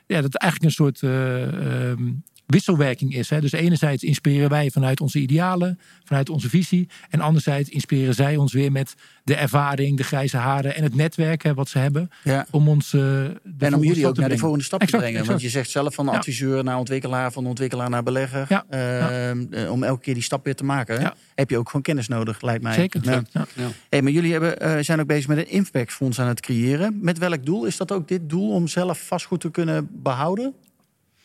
ja, 0.08 0.22
dat 0.22 0.36
eigenlijk 0.36 0.72
een 0.72 0.86
soort 0.86 1.04
eh, 1.04 1.90
ehm, 1.92 2.12
wisselwerking 2.48 3.16
is. 3.16 3.30
Hè? 3.30 3.42
Dus 3.42 3.52
enerzijds 3.52 4.04
inspireren 4.04 4.50
wij 4.50 4.70
vanuit 4.70 5.02
onze 5.02 5.20
idealen, 5.20 5.80
vanuit 6.04 6.30
onze 6.30 6.50
visie. 6.50 6.90
En 7.10 7.22
anderzijds 7.22 7.70
inspireren 7.70 8.14
zij 8.14 8.36
ons 8.36 8.54
weer 8.54 8.72
met 8.72 8.94
de 9.24 9.36
ervaring, 9.36 9.98
de 9.98 10.04
grijze 10.04 10.38
haren 10.38 10.76
en 10.76 10.84
het 10.84 10.96
netwerk 10.96 11.44
hè, 11.44 11.54
wat 11.54 11.70
ze 11.70 11.78
hebben. 11.78 12.10
Ja. 12.24 12.46
Om 12.52 12.70
ons 12.70 12.94
eh, 12.94 13.00
de 13.02 13.34
En 13.58 13.74
om 13.76 13.84
jullie 13.84 14.08
ook 14.08 14.18
naar 14.18 14.30
de 14.30 14.38
volgende 14.38 14.64
stap 14.64 14.80
te 14.80 14.86
brengen. 14.86 15.08
exact. 15.08 15.28
Want 15.28 15.42
je 15.42 15.50
zegt 15.50 15.70
zelf 15.70 15.94
van 15.94 16.06
Ja. 16.06 16.12
adviseur 16.12 16.64
naar 16.64 16.78
ontwikkelaar, 16.78 17.32
van 17.32 17.46
ontwikkelaar 17.46 17.90
naar 17.90 18.04
belegger. 18.04 18.46
Ja, 18.50 18.66
Ehm, 18.70 19.46
eh, 19.52 19.72
om 19.72 19.84
elke 19.84 20.02
keer 20.02 20.14
die 20.14 20.24
stap 20.24 20.46
weer 20.46 20.56
te 20.56 20.64
maken. 20.64 21.00
Ja. 21.02 21.16
Heb 21.36 21.50
je 21.50 21.58
ook 21.58 21.68
gewoon 21.68 21.82
kennis 21.82 22.08
nodig, 22.08 22.42
lijkt 22.42 22.64
mij. 22.64 22.74
Zeker. 22.74 23.02
Ja. 23.04 23.24
Ja. 23.32 23.46
ja. 23.54 23.68
Hey, 23.90 24.02
maar 24.02 24.12
jullie 24.12 24.32
hebben, 24.32 24.60
eh, 24.60 24.78
zijn 24.84 25.00
ook 25.00 25.08
bezig 25.08 25.28
met 25.28 25.38
een 25.38 25.50
impactfonds 25.50 26.20
aan 26.20 26.28
het 26.28 26.40
creëren. 26.40 27.00
Met 27.02 27.18
welk 27.18 27.46
doel? 27.46 27.66
Is 27.66 27.78
dat 27.78 27.92
ook 27.92 28.08
dit 28.08 28.30
doel 28.30 28.52
om 28.52 28.68
zelf 28.68 29.00
vastgoed 29.08 29.40
te 29.40 29.52
kunnen 29.52 29.90
behouden? 29.92 30.54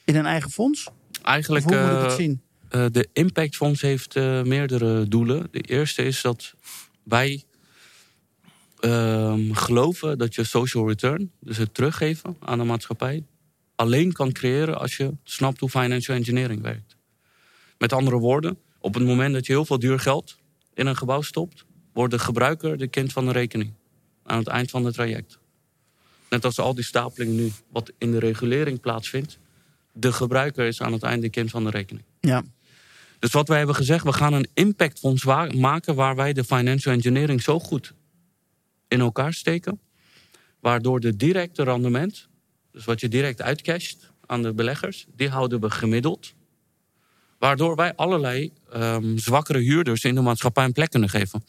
In 0.04 0.16
een 0.16 0.26
eigen 0.26 0.50
fonds? 0.50 0.88
Of 1.20 1.26
Eigenlijk. 1.26 1.64
hoe 1.64 1.80
moet 1.80 1.90
ik 1.90 1.96
het 1.96 2.11
eh, 2.11 2.16
zien? 2.16 2.40
Eh, 2.68 2.87
de 2.92 3.09
Impact 3.12 3.56
Fonds 3.56 3.80
heeft 3.80 4.16
eh, 4.16 4.42
meerdere 4.42 5.09
doelen. 5.09 5.48
De 5.50 5.61
eerste 5.61 6.02
is 6.02 6.20
dat 6.20 6.54
wij 7.02 7.44
ehm, 8.80 9.52
geloven 9.52 10.18
dat 10.18 10.35
je 10.35 10.44
social 10.44 10.88
return, 10.88 11.30
dus 11.40 11.56
het 11.56 11.74
teruggeven 11.74 12.37
aan 12.40 12.59
de 12.59 12.64
maatschappij, 12.64 13.24
alleen 13.74 14.12
kan 14.12 14.33
creëren 14.33 14.78
als 14.78 14.96
je 14.96 15.11
snapt 15.24 15.61
hoe 15.61 15.68
financial 15.68 16.16
engineering 16.16 16.62
werkt. 16.62 16.96
Met 17.78 17.92
andere 17.92 18.16
woorden, 18.16 18.59
op 18.78 18.94
het 18.94 19.04
moment 19.04 19.35
dat 19.35 19.46
je 19.46 19.52
heel 19.52 19.64
veel 19.64 19.78
duur 19.78 20.00
geld 20.00 20.37
in 20.74 20.87
een 20.87 20.96
gebouw 20.96 21.22
stopt, 21.22 21.64
wordt 21.92 22.12
de 22.12 22.18
gebruiker 22.18 22.78
de 22.78 22.88
kind 22.88 23.12
van 23.12 23.26
de 23.26 23.33
rekening 23.33 23.72
aan 24.22 24.38
het 24.38 24.48
eind 24.48 24.70
van 24.70 24.85
het 24.85 24.94
traject. 24.94 25.38
Net 26.28 26.44
als 26.44 26.59
al 26.59 26.74
die 26.74 26.85
stapelingen 26.85 27.37
nu, 27.37 27.52
wat 27.68 27.92
in 27.98 28.11
de 28.11 28.18
regulering 28.18 28.80
plaatsvindt, 28.80 29.38
de 29.92 30.12
gebruiker 30.12 30.66
is 30.66 30.83
aan 30.83 30.92
het 30.92 31.03
eind 31.03 31.22
de 31.22 31.29
kind 31.31 31.50
van 31.50 31.64
de 31.64 31.70
rekening. 31.70 32.05
Ja. 32.20 32.42
Dus 33.18 33.33
wat 33.33 33.48
wij 33.48 33.57
hebben 33.59 33.76
gezegd, 33.76 34.05
we 34.05 34.12
gaan 34.12 34.33
een 34.33 34.48
impactfonds 34.55 35.22
wa- 35.22 35.50
maken 35.55 35.94
waar 35.94 36.16
wij 36.16 36.33
de 36.33 36.44
financial 36.44 36.94
engineering 36.94 37.42
zo 37.42 37.59
goed 37.61 37.94
in 38.88 39.00
elkaar 39.00 39.33
steken. 39.33 39.81
Waardoor 40.61 41.00
de 41.00 41.16
directe 41.16 41.62
rendement, 41.62 42.29
dus 42.72 42.85
wat 42.85 43.00
je 43.00 43.09
direct 43.09 43.42
uitcasht 43.42 44.11
aan 44.26 44.42
de 44.42 44.53
beleggers, 44.53 45.07
die 45.16 45.29
houden 45.29 45.61
we 45.61 45.70
gemiddeld. 45.70 46.35
Waardoor 47.38 47.76
wij 47.76 47.94
allerlei 47.94 48.53
ehm, 48.72 49.16
zwakkere 49.16 49.59
huurders 49.59 50.05
in 50.05 50.14
de 50.14 50.20
maatschappij 50.20 50.64
een 50.64 50.72
plek 50.72 50.90
kunnen 50.90 51.09
geven. 51.09 51.44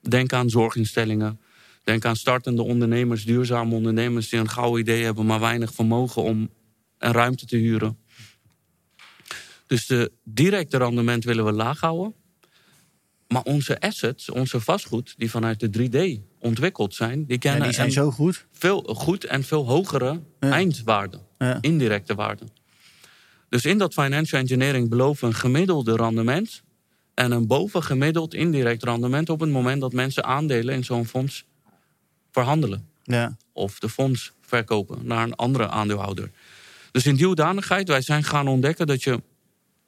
Denk 0.00 0.32
aan 0.32 0.50
zorginstellingen. 0.50 1.40
Denk 1.84 2.04
aan 2.04 2.16
startende 2.16 2.62
ondernemers, 2.62 3.24
duurzame 3.24 3.74
ondernemers 3.74 4.28
die 4.28 4.38
een 4.38 4.48
gouden 4.48 4.80
idee 4.80 5.04
hebben, 5.04 5.26
maar 5.26 5.40
weinig 5.40 5.72
vermogen 5.74 6.22
om 6.22 6.50
een 6.98 7.12
ruimte 7.12 7.46
te 7.46 7.56
huren. 7.56 7.98
Dus 9.66 9.86
de 9.86 10.12
directe 10.24 10.76
rendement 10.78 11.24
willen 11.24 11.44
we 11.44 11.52
laag 11.52 11.80
houden. 11.80 12.14
Maar 13.28 13.42
onze 13.42 13.80
assets, 13.80 14.30
onze 14.30 14.60
vastgoed, 14.60 15.14
die 15.16 15.30
vanuit 15.30 15.60
de 15.60 15.70
3D 15.70 16.20
ontwikkeld 16.38 16.94
zijn, 16.94 17.18
die 17.18 17.26
Ja, 17.32 17.38
kennen 17.38 17.62
die 17.62 17.72
zijn 17.72 17.90
zo 17.92 18.10
goed. 18.10 18.46
veel 18.52 18.82
goed 18.82 19.24
en 19.24 19.42
veel 19.44 19.66
hogere 19.66 20.20
Ja. 20.40 20.50
eindwaarde, 20.50 21.20
Ja. 21.38 21.58
indirecte 21.60 22.14
waarde. 22.14 22.44
Dus 23.48 23.64
in 23.64 23.78
dat 23.78 23.92
financial 23.92 24.40
engineering 24.40 24.88
beloven 24.88 25.28
we 25.28 25.34
een 25.34 25.40
gemiddelde 25.40 25.96
rendement 25.96 26.62
en 27.14 27.30
een 27.30 27.46
bovengemiddeld 27.46 28.34
indirect 28.34 28.82
rendement 28.84 29.28
op 29.30 29.40
het 29.40 29.50
moment 29.50 29.80
dat 29.80 29.92
mensen 29.92 30.24
aandelen 30.24 30.74
in 30.74 30.84
zo'n 30.84 31.06
fonds 31.06 31.44
verhandelen 32.30 32.88
Ja. 33.02 33.36
of 33.52 33.78
de 33.78 33.88
fonds 33.88 34.32
verkopen 34.40 35.06
naar 35.06 35.22
een 35.24 35.34
andere 35.34 35.68
aandeelhouder. 35.68 36.30
Dus 36.90 37.06
in 37.06 37.14
die 37.14 37.26
hoedanigheid, 37.26 37.88
wij 37.88 38.00
zijn 38.00 38.24
gaan 38.24 38.48
ontdekken 38.48 38.86
dat 38.86 39.02
je 39.02 39.22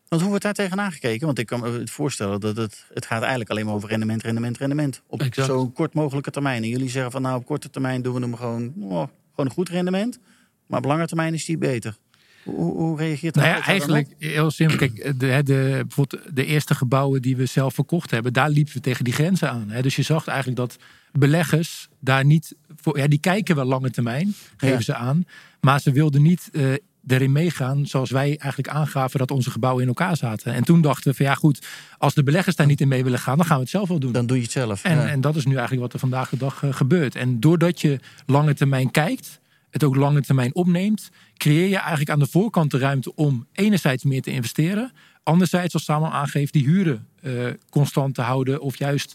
Want 0.09 0.21
hoe 0.23 0.31
wordt 0.31 0.45
daar 0.45 0.55
tegenaan 0.55 0.93
gekeken? 0.93 1.27
Want 1.27 1.39
ik 1.39 1.47
kan 1.47 1.61
me 1.61 1.71
het 1.71 1.91
voorstellen 1.91 2.41
dat 2.41 2.57
het, 2.57 2.85
het 2.95 3.07
gaat 3.07 3.21
eigenlijk 3.21 3.51
alleen 3.51 3.65
maar 3.67 3.75
over 3.75 3.89
rendement, 3.89 4.23
rendement, 4.23 4.59
rendement. 4.59 5.03
Op 5.07 5.21
Exact. 5.23 5.49
zo'n 5.49 5.73
kort 5.73 5.95
mogelijke 5.95 6.31
termijn. 6.31 6.63
En 6.63 6.69
jullie 6.69 6.89
zeggen 6.89 7.11
van 7.13 7.23
nou 7.23 7.37
op 7.37 7.47
korte 7.47 7.71
termijn 7.71 8.03
doen 8.03 8.15
we 8.15 8.21
hem 8.21 8.37
gewoon, 8.37 8.73
oh, 8.79 8.91
gewoon 8.91 9.07
een 9.37 9.51
goed 9.51 9.69
rendement. 9.69 10.19
Maar 10.67 10.79
op 10.79 10.85
lange 10.85 11.07
termijn 11.07 11.35
is 11.35 11.45
die 11.45 11.59
beter. 11.59 11.97
Hoe, 12.45 12.73
hoe- 12.77 12.97
reageert 12.99 13.35
Nou 13.35 13.47
daar 13.47 13.57
ja, 13.59 13.65
eigenlijk 13.67 14.09
heel 14.19 14.51
simpel. 14.51 14.77
Kijk, 14.77 15.21
de, 15.21 15.27
hè, 15.27 15.43
de, 15.43 15.83
bijvoorbeeld 15.87 16.37
de 16.37 16.45
eerste 16.45 16.75
gebouwen 16.75 17.23
die 17.23 17.37
we 17.37 17.47
zelf 17.47 17.75
verkocht 17.75 18.11
hebben, 18.11 18.33
daar 18.33 18.51
liepen 18.51 18.73
we 18.75 18.81
tegen 18.81 19.05
die 19.05 19.13
grenzen 19.13 19.51
aan. 19.51 19.71
Hè. 19.71 19.83
Dus 19.83 19.97
je 19.97 20.03
zag 20.03 20.27
eigenlijk 20.27 20.59
dat 20.59 20.77
beleggers 21.13 21.89
daar 22.01 22.25
niet 22.25 22.55
voor, 22.77 22.99
ja, 22.99 23.07
die 23.09 23.19
kijken 23.21 23.57
wel 23.57 23.65
lange 23.65 23.91
termijn, 23.91 24.35
geven 24.57 24.77
Ja. 24.77 24.83
ze 24.83 24.95
aan, 24.95 25.25
maar 25.61 25.81
ze 25.81 25.93
wilden 25.93 26.23
niet 26.23 26.49
eh, 26.53 26.73
erin 27.07 27.33
meegaan 27.33 27.87
zoals 27.87 28.11
wij 28.11 28.27
eigenlijk 28.27 28.69
aangaven 28.69 29.19
dat 29.19 29.31
onze 29.31 29.51
gebouwen 29.51 29.83
in 29.83 29.89
elkaar 29.89 30.17
zaten. 30.17 30.55
En 30.55 30.65
toen 30.65 30.81
dachten 30.81 31.11
we 31.11 31.17
van 31.17 31.27
ja, 31.27 31.35
goed, 31.35 31.67
als 31.99 32.15
de 32.15 32.23
beleggers 32.23 32.57
daar 32.57 32.67
niet 32.67 32.81
in 32.81 32.89
mee 32.89 33.05
willen 33.05 33.19
gaan, 33.19 33.37
dan 33.37 33.47
gaan 33.47 33.57
we 33.57 33.63
het 33.63 33.71
zelf 33.71 33.89
wel 33.89 33.99
doen. 33.99 34.13
Dan 34.13 34.27
doe 34.27 34.37
je 34.37 34.43
het 34.43 34.53
zelf. 34.53 34.85
En, 34.85 34.97
ja. 34.97 35.07
en 35.07 35.21
dat 35.21 35.37
is 35.37 35.45
nu 35.45 35.53
eigenlijk 35.53 35.83
wat 35.83 35.93
er 35.93 35.99
vandaag 35.99 36.29
de 36.29 36.37
dag 36.37 36.63
eh, 36.63 36.73
gebeurt. 36.73 37.15
En 37.15 37.41
doordat 37.41 37.81
je 37.81 37.99
lange 38.27 38.55
termijn 38.55 38.91
kijkt, 38.91 39.41
het 39.71 39.85
ook 39.85 39.97
lange 39.97 40.21
termijn 40.21 40.55
opneemt, 40.55 41.11
creëer 41.37 41.69
je 41.69 41.77
eigenlijk 41.77 42.11
aan 42.11 42.19
de 42.19 42.27
voorkant 42.27 42.71
de 42.71 42.79
ruimte 42.79 43.15
om 43.15 43.47
enerzijds 43.53 44.05
meer 44.05 44.23
te 44.23 44.31
investeren. 44.31 44.93
Anderzijds, 45.31 45.75
als 45.75 45.85
Samuel 45.85 46.13
aangeeft, 46.13 46.53
die 46.53 46.65
huren 46.65 47.07
eh, 47.23 47.33
constant 47.71 48.15
te 48.15 48.23
houden. 48.23 48.61
Of 48.61 48.79
juist 48.79 49.15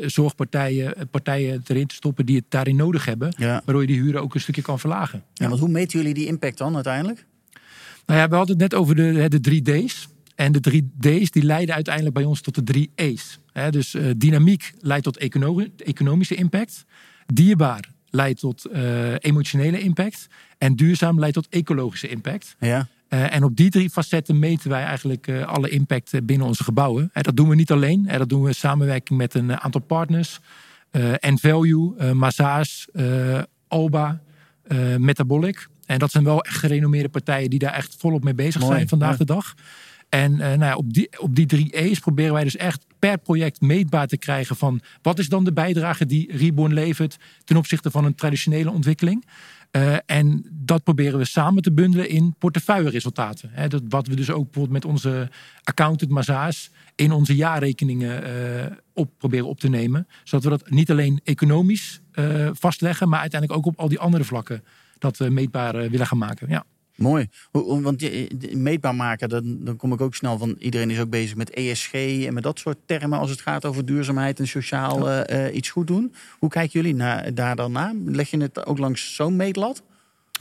zorgpartijen 0.00 0.96
eh, 0.96 1.02
partijen 1.10 1.62
erin 1.66 1.86
te 1.86 1.94
stoppen 1.94 2.26
die 2.26 2.36
het 2.36 2.44
daarin 2.48 2.76
nodig 2.76 3.04
hebben. 3.04 3.34
Ja. 3.38 3.62
Waardoor 3.64 3.80
je 3.80 3.86
die 3.86 4.00
huren 4.00 4.22
ook 4.22 4.34
een 4.34 4.40
stukje 4.40 4.62
kan 4.62 4.78
verlagen. 4.78 5.22
Ja, 5.34 5.48
want 5.48 5.60
hoe 5.60 5.68
meten 5.68 5.98
jullie 5.98 6.14
die 6.14 6.26
impact 6.26 6.58
dan 6.58 6.74
uiteindelijk? 6.74 7.26
Nou 8.06 8.20
ja, 8.20 8.28
we 8.28 8.34
hadden 8.34 8.58
het 8.60 8.70
net 8.70 8.80
over 8.80 8.94
de, 8.94 9.28
de 9.28 9.40
drie 9.40 9.62
D's. 9.62 10.08
En 10.34 10.52
de 10.52 10.60
drie 10.60 10.90
D's 11.00 11.30
die 11.30 11.42
leiden 11.42 11.74
uiteindelijk 11.74 12.14
bij 12.14 12.24
ons 12.24 12.40
tot 12.40 12.54
de 12.54 12.62
drie 12.62 12.90
E's. 12.94 13.38
Dus 13.70 13.94
eh, 13.94 14.04
dynamiek 14.16 14.72
leidt 14.80 15.04
tot 15.04 15.16
econo- 15.16 15.66
economische 15.76 16.34
impact. 16.34 16.84
Dierbaar 17.26 17.88
leidt 18.10 18.40
tot 18.40 18.66
emotionele 19.18 19.80
impact. 19.80 20.26
En 20.58 20.76
duurzaam 20.76 21.18
leidt 21.18 21.34
tot 21.34 21.46
ecologische 21.48 22.08
impact. 22.08 22.56
Ja. 22.60 22.88
Eh, 23.12 23.34
en 23.34 23.44
op 23.44 23.56
die 23.56 23.70
drie 23.70 23.90
facetten 23.90 24.38
meten 24.38 24.70
wij 24.70 24.84
eigenlijk 24.84 25.26
eh, 25.26 25.46
alle 25.46 25.68
impact 25.68 26.14
eh, 26.14 26.20
binnen 26.24 26.46
onze 26.46 26.64
gebouwen. 26.64 27.10
En 27.12 27.22
dat 27.22 27.36
doen 27.36 27.48
we 27.48 27.54
niet 27.54 27.70
alleen. 27.70 28.08
En 28.08 28.18
dat 28.18 28.28
doen 28.28 28.42
we 28.42 28.48
in 28.48 28.54
samenwerking 28.54 29.18
met 29.18 29.34
een 29.34 29.60
aantal 29.60 29.80
partners. 29.80 30.40
N-Value, 31.20 31.94
uh, 31.98 32.10
Massage, 32.10 32.88
Alba, 33.68 34.20
Metabolic. 34.98 35.68
En 35.86 35.98
dat 35.98 36.10
zijn 36.10 36.24
wel 36.24 36.44
echt 36.44 36.56
gerenommeerde 36.56 37.08
partijen 37.08 37.50
die 37.50 37.58
daar 37.58 37.72
echt 37.72 37.96
volop 37.98 38.24
mee 38.24 38.34
bezig 38.34 38.62
zijn 38.62 38.88
vandaag 38.88 39.16
de 39.16 39.24
dag. 39.24 39.54
En 40.08 40.36
nou 40.36 40.58
ja, 40.58 40.74
op, 40.74 40.92
die, 40.92 41.20
op 41.20 41.34
die 41.34 41.46
drie 41.46 41.76
E's 41.76 41.98
proberen 41.98 42.32
wij 42.32 42.44
dus 42.44 42.56
echt 42.56 42.84
per 42.98 43.18
project 43.18 43.60
meetbaar 43.60 44.06
te 44.06 44.16
krijgen 44.16 44.56
van 44.56 44.80
wat 45.02 45.18
is 45.18 45.28
dan 45.28 45.44
de 45.44 45.52
bijdrage 45.52 46.06
die 46.06 46.36
Reborn 46.36 46.72
levert 46.72 47.16
ten 47.44 47.56
opzichte 47.56 47.90
van 47.90 48.04
een 48.04 48.14
traditionele 48.14 48.70
ontwikkeling. 48.70 49.24
Uh, 49.76 49.96
en 50.06 50.46
dat 50.50 50.82
proberen 50.82 51.18
we 51.18 51.24
samen 51.24 51.62
te 51.62 51.72
bundelen 51.72 52.08
in 52.08 52.34
portefeuilleresultaten. 52.38 53.50
Dat, 53.68 53.82
wat 53.88 54.06
we 54.06 54.16
dus 54.16 54.30
ook 54.30 54.44
bijvoorbeeld 54.44 54.72
met 54.72 54.84
onze 54.84 55.30
accountant 55.62 56.10
Mazaas 56.10 56.70
in 56.94 57.12
onze 57.12 57.36
jaarrekeningen 57.36 58.22
uh, 58.22 58.76
op 58.94 59.10
proberen 59.18 59.46
op 59.46 59.60
te 59.60 59.68
nemen. 59.68 60.06
Zodat 60.24 60.44
we 60.44 60.50
dat 60.50 60.70
niet 60.70 60.90
alleen 60.90 61.20
economisch 61.24 62.00
uh, 62.14 62.50
vastleggen, 62.52 63.08
maar 63.08 63.20
uiteindelijk 63.20 63.60
ook 63.60 63.72
op 63.72 63.80
al 63.80 63.88
die 63.88 63.98
andere 63.98 64.24
vlakken 64.24 64.64
dat 64.98 65.18
meetbaar 65.18 65.90
willen 65.90 66.06
gaan 66.06 66.18
maken. 66.18 66.48
Ja. 66.48 66.64
Mooi. 67.02 67.28
Want 67.82 68.02
meetbaar 68.54 68.94
maken, 68.94 69.28
dan, 69.28 69.58
dan 69.60 69.76
kom 69.76 69.92
ik 69.92 70.00
ook 70.00 70.14
snel 70.14 70.38
van... 70.38 70.54
iedereen 70.58 70.90
is 70.90 71.00
ook 71.00 71.10
bezig 71.10 71.36
met 71.36 71.50
ESG 71.50 71.92
en 72.26 72.34
met 72.34 72.42
dat 72.42 72.58
soort 72.58 72.76
termen... 72.86 73.18
als 73.18 73.30
het 73.30 73.40
gaat 73.40 73.64
over 73.64 73.84
duurzaamheid 73.84 74.38
en 74.38 74.48
sociaal 74.48 75.10
uh, 75.10 75.54
iets 75.54 75.70
goed 75.70 75.86
doen. 75.86 76.14
Hoe 76.38 76.48
kijken 76.48 76.80
jullie 76.80 76.94
naar, 76.94 77.34
daar 77.34 77.56
dan 77.56 77.72
naar? 77.72 77.94
Leg 78.04 78.30
je 78.30 78.40
het 78.40 78.66
ook 78.66 78.78
langs 78.78 79.14
zo'n 79.14 79.36
meetlat? 79.36 79.82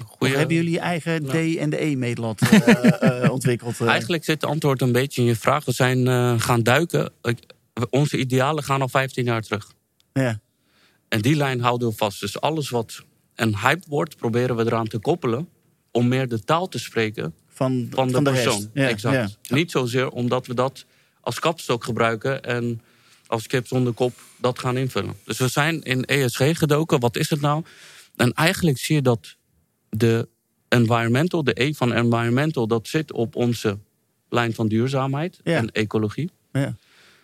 Goeie... 0.06 0.34
Of 0.34 0.40
hebben 0.40 0.56
jullie 0.56 0.72
je 0.72 0.80
eigen 0.80 1.26
D 1.26 1.58
en 1.58 1.70
de 1.70 1.84
E-meetlat 1.84 2.42
uh, 2.42 3.32
ontwikkeld? 3.38 3.82
Eigenlijk 3.82 4.24
zit 4.24 4.42
het 4.42 4.50
antwoord 4.50 4.82
een 4.82 4.92
beetje 4.92 5.22
in 5.22 5.28
je 5.28 5.36
vraag. 5.36 5.66
We 5.66 5.72
zijn 5.72 6.40
gaan 6.40 6.64
duiken. 6.64 7.12
Onze 7.90 8.18
idealen 8.18 8.64
gaan 8.64 8.82
al 8.82 8.90
15 8.90 9.24
jaar 9.24 9.42
terug. 9.42 9.72
Ja. 10.14 10.40
En 11.08 11.22
die 11.22 11.36
lijn 11.36 11.62
houden 11.62 11.90
we 11.90 11.96
vast. 11.96 12.20
Dus 12.20 12.42
alles 12.42 12.70
wat 12.70 13.04
een 13.36 13.58
hype 13.58 13.86
wordt, 13.88 14.18
proberen 14.18 14.56
we 14.56 14.66
eraan 14.66 14.88
te 14.88 15.00
koppelen 15.00 15.48
om 15.92 16.08
meer 16.08 16.28
de 16.28 16.44
taal 16.44 16.68
te 16.68 16.80
spreken 16.80 17.34
van, 17.48 17.88
van 17.90 18.08
de, 18.08 18.22
persoon. 18.22 18.70
Ja, 18.74 18.88
exact. 18.88 19.38
Niet 19.50 19.72
zozeer 19.72 20.10
omdat 20.10 20.48
we 20.48 20.54
dat 20.54 20.86
als 21.22 21.40
kapstok 21.40 21.84
gebruiken 21.84 22.44
en 22.44 22.82
als 23.28 23.48
kip 23.48 23.68
zonder 23.68 23.94
kop 23.94 24.14
dat 24.38 24.60
gaan 24.60 24.78
invullen. 24.78 25.16
Dus 25.26 25.38
we 25.38 25.48
zijn 25.48 25.82
in 25.82 26.06
ESG 26.06 26.58
gedoken. 26.58 27.00
Wat 27.00 27.18
is 27.18 27.30
het 27.30 27.42
nou? 27.42 27.64
En 28.16 28.34
eigenlijk 28.34 28.78
zie 28.78 28.96
je 28.96 29.02
dat 29.02 29.36
de 29.90 30.28
environmental, 30.68 31.44
de 31.44 31.64
E 31.64 31.74
van 31.74 31.94
environmental, 31.94 32.68
dat 32.68 32.88
zit 32.88 33.12
op 33.12 33.36
onze 33.36 33.78
lijn 34.30 34.54
van 34.54 34.68
duurzaamheid 34.68 35.40
en 35.44 35.72
ecologie. 35.72 36.32
Ja. 36.52 36.76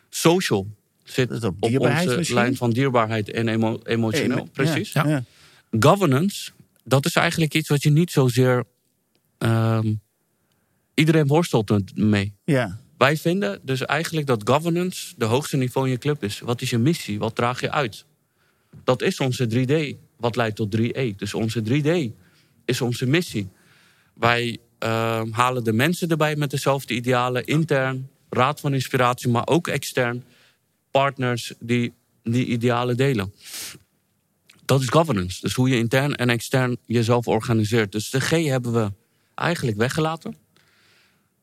Social 0.09 0.67
zit 1.03 1.43
op, 1.43 1.63
onze 1.63 2.33
lijn 2.33 2.55
van 2.55 2.69
dierbaarheid 2.69 3.31
en 3.31 3.47
emotioneel. 3.83 4.49
Precies. 4.53 4.93
Governance 5.79 6.51
dat 6.87 7.05
is 7.05 7.15
eigenlijk 7.15 7.53
iets 7.53 7.69
wat 7.69 7.83
je 7.83 7.89
niet 7.89 8.11
zozeer. 8.11 8.63
Uh, 9.39 9.79
iedereen 10.93 11.27
worstelt 11.27 11.95
mee. 11.95 12.33
Ja. 12.43 12.79
Wij 12.97 13.17
vinden 13.17 13.59
dus 13.63 13.85
eigenlijk 13.85 14.27
dat 14.27 14.49
governance 14.49 15.13
de 15.17 15.25
hoogste 15.25 15.57
niveau 15.57 15.87
in 15.87 15.93
je 15.93 15.99
club 15.99 16.23
is. 16.23 16.39
Wat 16.39 16.61
is 16.61 16.69
je 16.69 16.77
missie? 16.77 17.19
Wat 17.19 17.35
draag 17.35 17.61
je 17.61 17.71
uit? 17.71 18.05
Dat 18.83 19.01
is 19.01 19.19
onze 19.19 19.47
3D. 19.49 19.97
Wat 20.17 20.35
leidt 20.35 20.55
tot 20.55 20.77
3E? 20.77 21.15
Dus 21.15 21.33
onze 21.33 21.63
3D 21.63 22.15
is 22.65 22.81
onze 22.81 23.05
missie. 23.05 23.47
Wij 24.13 24.57
uh, 24.83 25.21
halen 25.31 25.63
de 25.63 25.73
mensen 25.73 26.09
erbij 26.09 26.35
met 26.35 26.49
dezelfde 26.49 26.93
idealen, 26.93 27.45
intern, 27.45 28.09
raad 28.29 28.59
van 28.59 28.73
inspiratie, 28.73 29.29
maar 29.29 29.47
ook 29.47 29.67
extern, 29.67 30.23
partners 30.91 31.53
die 31.59 31.93
die 32.23 32.45
idealen 32.45 32.97
delen 32.97 33.33
dat 34.67 34.81
is 34.81 34.89
governance. 34.89 35.41
Dus 35.41 35.53
hoe 35.53 35.69
je 35.69 35.77
intern 35.77 36.15
en 36.15 36.29
extern 36.29 36.77
jezelf 36.85 37.27
organiseert. 37.27 37.91
Dus 37.91 38.09
de 38.09 38.21
G 38.21 38.29
hebben 38.29 38.73
we 38.73 38.91
eigenlijk 39.35 39.77
weggelaten. 39.77 40.35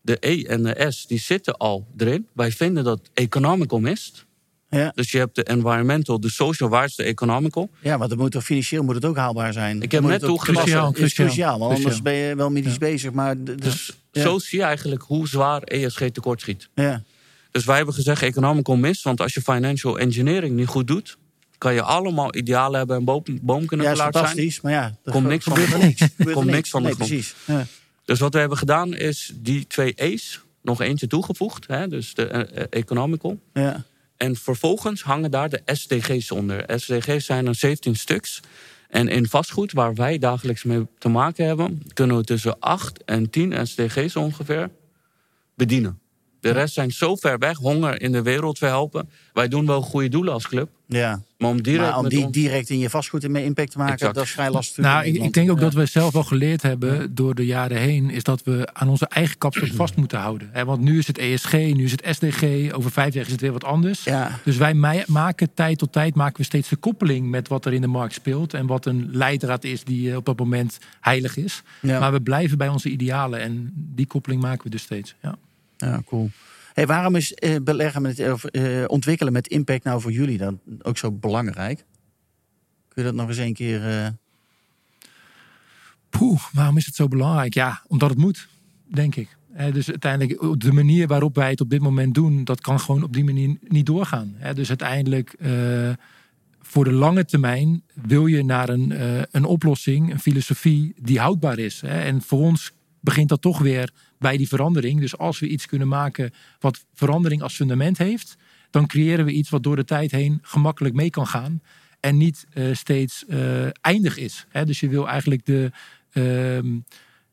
De 0.01 0.17
E 0.21 0.43
en 0.43 0.63
de 0.63 0.87
S 0.89 1.07
die 1.07 1.19
zitten 1.19 1.57
al 1.57 1.87
erin. 1.97 2.27
Wij 2.33 2.53
vinden 2.53 2.85
dat 2.85 3.01
economical 3.15 3.81
mist. 3.81 4.27
Ja. 4.71 4.93
Dus 4.95 5.11
je 5.11 5.19
hebt 5.19 5.35
de 5.35 5.45
environmental, 5.45 6.21
de 6.21 6.31
social, 6.31 6.69
waar 6.69 6.85
is 6.85 6.95
de 6.95 7.03
economical? 7.03 7.71
Ja, 7.81 7.99
want 7.99 8.11
het 8.11 8.19
moet 8.19 8.33
toch 8.33 8.45
financieel 8.45 8.83
moet 8.83 8.95
het 8.95 9.05
ook 9.05 9.17
haalbaar 9.17 9.53
zijn. 9.53 9.83
Ik 9.83 9.93
heb 9.93 10.03
net 10.03 10.21
toegepast. 10.21 10.61
Cruciaal, 10.61 10.93
cruciaal, 10.93 11.59
want 11.59 11.75
anders 11.75 12.03
ben 12.03 12.15
je 12.15 12.37
wel 12.37 12.51
medisch 12.51 12.79
bezig. 12.79 13.13
Maar 13.13 13.45
dus 13.45 13.93
zo 14.13 14.39
zie 14.39 14.59
je 14.59 14.65
eigenlijk 14.65 15.03
hoe 15.03 15.29
zwaar 15.29 15.63
ESG 15.63 16.09
tekort 16.09 16.41
schiet. 16.41 16.69
Ja. 16.75 17.03
Dus 17.51 17.65
wij 17.65 17.77
hebben 17.77 17.95
gezegd 17.95 18.23
economical 18.23 18.77
mist, 18.77 19.03
want 19.03 19.21
als 19.21 19.35
je 19.35 19.43
financial 19.43 19.99
engineering 19.99 20.57
niet 20.57 20.67
goed 20.67 20.87
doet, 20.87 21.17
kan 21.59 21.75
je 21.75 21.83
allemaal 21.83 22.35
idealen 22.35 22.79
hebben 22.79 22.97
en 22.97 23.05
boom, 23.05 23.23
boom 23.43 23.67
kunnen 23.67 23.87
ja, 23.87 23.95
zijn. 23.95 24.13
fantastisch, 24.13 24.61
maar 24.61 24.73
ja, 24.73 24.97
komt 25.05 25.27
niks 25.27 25.45
van 25.45 25.55
de 25.55 25.77
niks. 25.79 26.33
Komt 26.33 26.51
niks 26.51 26.71
van 26.71 26.83
de 26.83 26.93
grond. 26.93 27.09
Precies. 27.09 27.35
Ja. 27.45 27.67
Dus 28.05 28.19
wat 28.19 28.33
we 28.33 28.39
hebben 28.39 28.59
gedaan 28.59 28.95
is 28.95 29.33
die 29.35 29.67
twee 29.67 29.93
E's 29.97 30.41
nog 30.63 30.81
eentje 30.81 31.07
toegevoegd. 31.07 31.67
Hè, 31.67 31.89
dus 31.89 32.15
de 32.15 32.49
uh, 32.55 32.65
economical. 32.71 33.41
Ja. 33.53 33.85
En 34.17 34.37
vervolgens 34.37 35.03
hangen 35.03 35.31
daar 35.31 35.49
de 35.49 35.63
SDG's 35.67 36.31
onder. 36.31 36.65
SDG's 36.81 37.25
zijn 37.25 37.47
er 37.47 37.55
17 37.55 37.97
stuks. 37.97 38.41
En 38.89 39.09
in 39.09 39.27
vastgoed, 39.27 39.73
waar 39.73 39.95
wij 39.95 40.19
dagelijks 40.19 40.63
mee 40.63 40.87
te 40.99 41.09
maken 41.09 41.47
hebben, 41.47 41.83
kunnen 41.95 42.17
we 42.17 42.25
tussen 42.25 42.59
8 42.59 43.05
en 43.05 43.31
10 43.31 43.67
SDG's 43.67 44.17
ongeveer 44.17 44.71
bedienen. 45.55 45.99
De 46.53 46.53
rest 46.53 46.75
zijn 46.75 46.91
zo 46.91 47.17
ver 47.17 47.39
weg, 47.39 47.57
honger 47.57 48.01
in 48.01 48.13
de 48.13 48.23
wereld 48.23 48.59
verhelpen. 48.59 49.09
Wij 49.33 49.49
doen 49.49 49.67
wel 49.67 49.83
goede 49.83 50.09
doelen 50.09 50.33
als 50.33 50.49
club. 50.49 50.69
Ja. 50.87 51.23
Maar 51.39 51.51
om 51.51 51.63
direct, 51.63 51.97
om 51.97 52.09
die 52.09 52.31
direct 52.31 52.71
in 52.71 52.79
je 52.79 52.91
vastgoed 52.91 53.29
mee 53.29 53.45
impact 53.45 53.71
te 53.71 53.79
maken, 53.79 54.15
dat 54.15 54.25
is 54.25 54.31
vrij 54.31 54.51
lastig. 54.51 54.85
Nou, 54.85 55.05
ik, 55.05 55.23
ik, 55.23 55.33
denk 55.33 55.51
ook 55.51 55.61
dat 55.61 55.73
we 55.73 55.87
zelf 55.87 56.13
wel 56.13 56.23
geleerd 56.23 56.63
hebben 56.63 57.15
door 57.15 57.35
de 57.35 57.47
jaren 57.47 57.77
heen, 57.77 58.11
is 58.11 58.23
dat 58.23 58.43
we 58.43 58.69
aan 58.73 58.89
onze 58.89 59.07
eigen 59.09 59.39
kapstok 59.39 59.69
vast 59.83 59.97
moeten 59.97 60.19
houden. 60.19 60.51
Want 60.65 60.81
nu 60.81 60.99
is 60.99 61.07
het 61.07 61.19
ESG, 61.19 61.53
nu 61.53 61.85
is 61.85 61.91
het 61.91 62.07
SDG, 62.11 62.73
over 62.73 62.91
vijf 62.91 63.15
jaar 63.15 63.25
is 63.25 63.33
het 63.33 63.41
weer 63.41 63.53
wat 63.53 63.65
anders. 63.65 64.05
Ja. 64.05 64.39
Dus 64.45 64.57
wij 64.57 64.75
maken 65.07 65.55
tijd 65.55 65.79
tot 65.79 65.93
tijd 65.93 66.15
maken 66.15 66.37
we 66.37 66.45
steeds 66.45 66.69
de 66.69 66.77
koppeling 66.77 67.31
met 67.31 67.49
wat 67.49 67.65
er 67.65 67.73
in 67.73 67.81
de 67.81 67.87
markt 67.87 68.15
speelt 68.15 68.55
en 68.55 68.67
wat 68.67 68.87
een 68.87 69.09
leidraad 69.13 69.65
is 69.65 69.85
die 69.85 70.11
eh, 70.11 70.17
op 70.17 70.25
dat 70.25 70.39
moment 70.39 70.79
heilig 71.01 71.37
is. 71.37 71.63
Ja. 71.81 72.01
Maar 72.01 72.13
we 72.13 72.21
blijven 72.21 72.59
bij 72.59 72.69
onze 72.69 72.89
idealen 72.89 73.41
en 73.41 73.71
die 73.75 74.07
koppeling 74.07 74.43
maken 74.43 74.65
we 74.65 74.71
dus 74.71 74.83
steeds. 74.83 75.15
Ja. 75.23 75.37
Ja, 75.85 76.03
cool. 76.07 76.31
Hey, 76.73 76.87
waarom 76.87 77.17
is 77.17 77.33
uh, 77.39 77.57
beleggen 77.63 78.03
met, 78.03 78.19
uh, 78.19 78.85
ontwikkelen 78.87 79.33
met 79.33 79.49
impact 79.49 79.85
nou 79.85 80.01
voor 80.01 80.13
jullie 80.13 80.39
dan 80.39 80.61
ook 80.83 80.99
zo 80.99 81.13
belangrijk? 81.13 81.85
Kun 82.89 83.03
je 83.03 83.09
dat 83.09 83.15
nog 83.15 83.29
eens 83.29 83.37
een 83.37 83.55
keer. 83.55 84.13
Poeh, 86.11 86.43
waarom 86.53 86.77
is 86.77 86.87
het 86.87 86.95
zo 86.95 87.09
belangrijk? 87.09 87.55
Ja, 87.55 87.83
omdat 87.87 88.11
het 88.11 88.19
moet, 88.19 88.49
denk 88.85 89.17
ik. 89.17 89.37
dus 89.73 89.89
uiteindelijk, 89.89 90.61
de 90.61 90.73
manier 90.73 91.07
waarop 91.07 91.35
wij 91.35 91.51
het 91.51 91.61
op 91.61 91.71
dit 91.71 91.81
moment 91.81 92.15
doen, 92.15 92.45
dat 92.45 92.61
kan 92.61 92.81
gewoon 92.81 93.03
op 93.03 93.13
die 93.13 93.25
manier 93.25 93.57
niet 93.69 93.87
doorgaan. 93.87 94.37
dus 94.55 94.69
uiteindelijk, 94.69 95.37
voor 96.61 96.85
de 96.85 96.93
lange 96.93 97.25
termijn, 97.25 97.83
wil 97.95 98.27
je 98.27 98.45
naar 98.45 98.69
een, 98.69 98.93
een 99.31 99.45
oplossing, 99.45 100.13
een 100.13 100.21
filosofie 100.21 100.95
die 100.99 101.19
houdbaar 101.19 101.59
is. 101.59 101.83
En 101.83 102.23
voor 102.23 102.41
ons 102.41 102.73
begint 103.05 103.29
dat 103.29 103.43
toch 103.43 103.59
weer 103.59 103.91
bij 104.19 104.37
die 104.37 104.49
verandering. 104.49 105.01
Dus 105.01 105.19
als 105.19 105.39
we 105.39 105.49
iets 105.49 105.67
kunnen 105.67 105.89
maken 105.89 106.33
wat 106.59 106.85
verandering 106.95 107.43
als 107.43 107.55
fundament 107.55 107.99
heeft, 107.99 108.37
dan 108.71 108.87
creëren 108.87 109.25
we 109.25 109.33
iets 109.33 109.51
wat 109.51 109.63
door 109.63 109.77
de 109.77 109.85
tijd 109.85 110.11
heen 110.11 110.39
gemakkelijk 110.43 110.95
mee 110.95 111.11
kan 111.11 111.27
gaan. 111.27 111.63
En 112.01 112.17
niet 112.17 112.47
uh, 112.55 112.75
steeds 112.75 113.25
uh, 113.29 113.67
eindig 113.81 114.17
is. 114.17 114.47
Hè? 114.49 114.65
Dus 114.65 114.81
je 114.81 114.89
wil 114.89 115.09
eigenlijk 115.09 115.47
de. 115.47 115.71
Uh, 116.13 116.83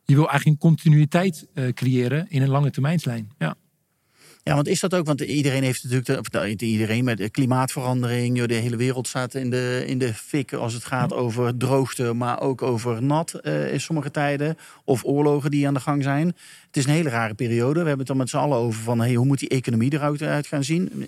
je 0.06 0.18
wil 0.18 0.30
eigenlijk 0.30 0.46
een 0.46 0.70
continuïteit 0.70 1.48
uh, 1.54 1.68
creëren 1.70 2.26
in 2.30 2.42
een 2.42 2.50
lange 2.50 2.72
termijnslijn. 2.72 3.32
Ja. 3.38 3.56
Ja, 4.44 4.56
want 4.56 4.68
is 4.68 4.80
dat 4.80 4.94
ook, 4.94 5.06
want 5.06 5.22
iedereen 5.22 5.64
heeft 5.64 5.84
natuurlijk, 5.84 6.20
of 6.20 6.32
nou, 6.32 6.48
iedereen 6.48 7.04
met 7.04 7.18
de 7.18 7.30
klimaatverandering, 7.30 8.46
de 8.46 8.54
hele 8.54 8.76
wereld 8.76 9.08
staat 9.08 9.34
in 9.34 9.50
de, 9.50 9.84
in 9.88 9.98
de 9.98 10.14
fik 10.14 10.54
als 10.54 10.74
het 10.74 10.86
gaat 10.86 11.14
over 11.14 11.58
droogte, 11.58 12.14
maar 12.14 12.40
ook 12.40 12.62
over 12.62 13.04
nat 13.04 13.40
uh, 13.44 13.74
in 13.74 13.82
sommige 13.82 14.12
tijden, 14.12 14.58
of 14.84 15.06
oorlogen 15.06 15.52
die 15.52 15.68
aan 15.68 15.74
de 15.74 15.80
gang 15.80 16.04
zijn. 16.04 16.28
Het 16.68 16.78
is 16.78 16.86
een 16.86 16.92
hele 16.92 17.10
rare 17.10 17.34
periode. 17.34 17.82
We 17.82 17.88
hebben 17.88 17.98
het 17.98 18.08
dan 18.08 18.18
met 18.18 18.30
z'n 18.30 18.38
allen 18.38 18.58
over 18.58 18.82
van 18.82 19.00
hey, 19.00 19.14
hoe 19.14 19.26
moet 19.26 19.40
die 19.40 19.50
economie 19.50 19.94
eruit 19.94 20.48
gaan 20.48 20.64
zien. 20.64 21.08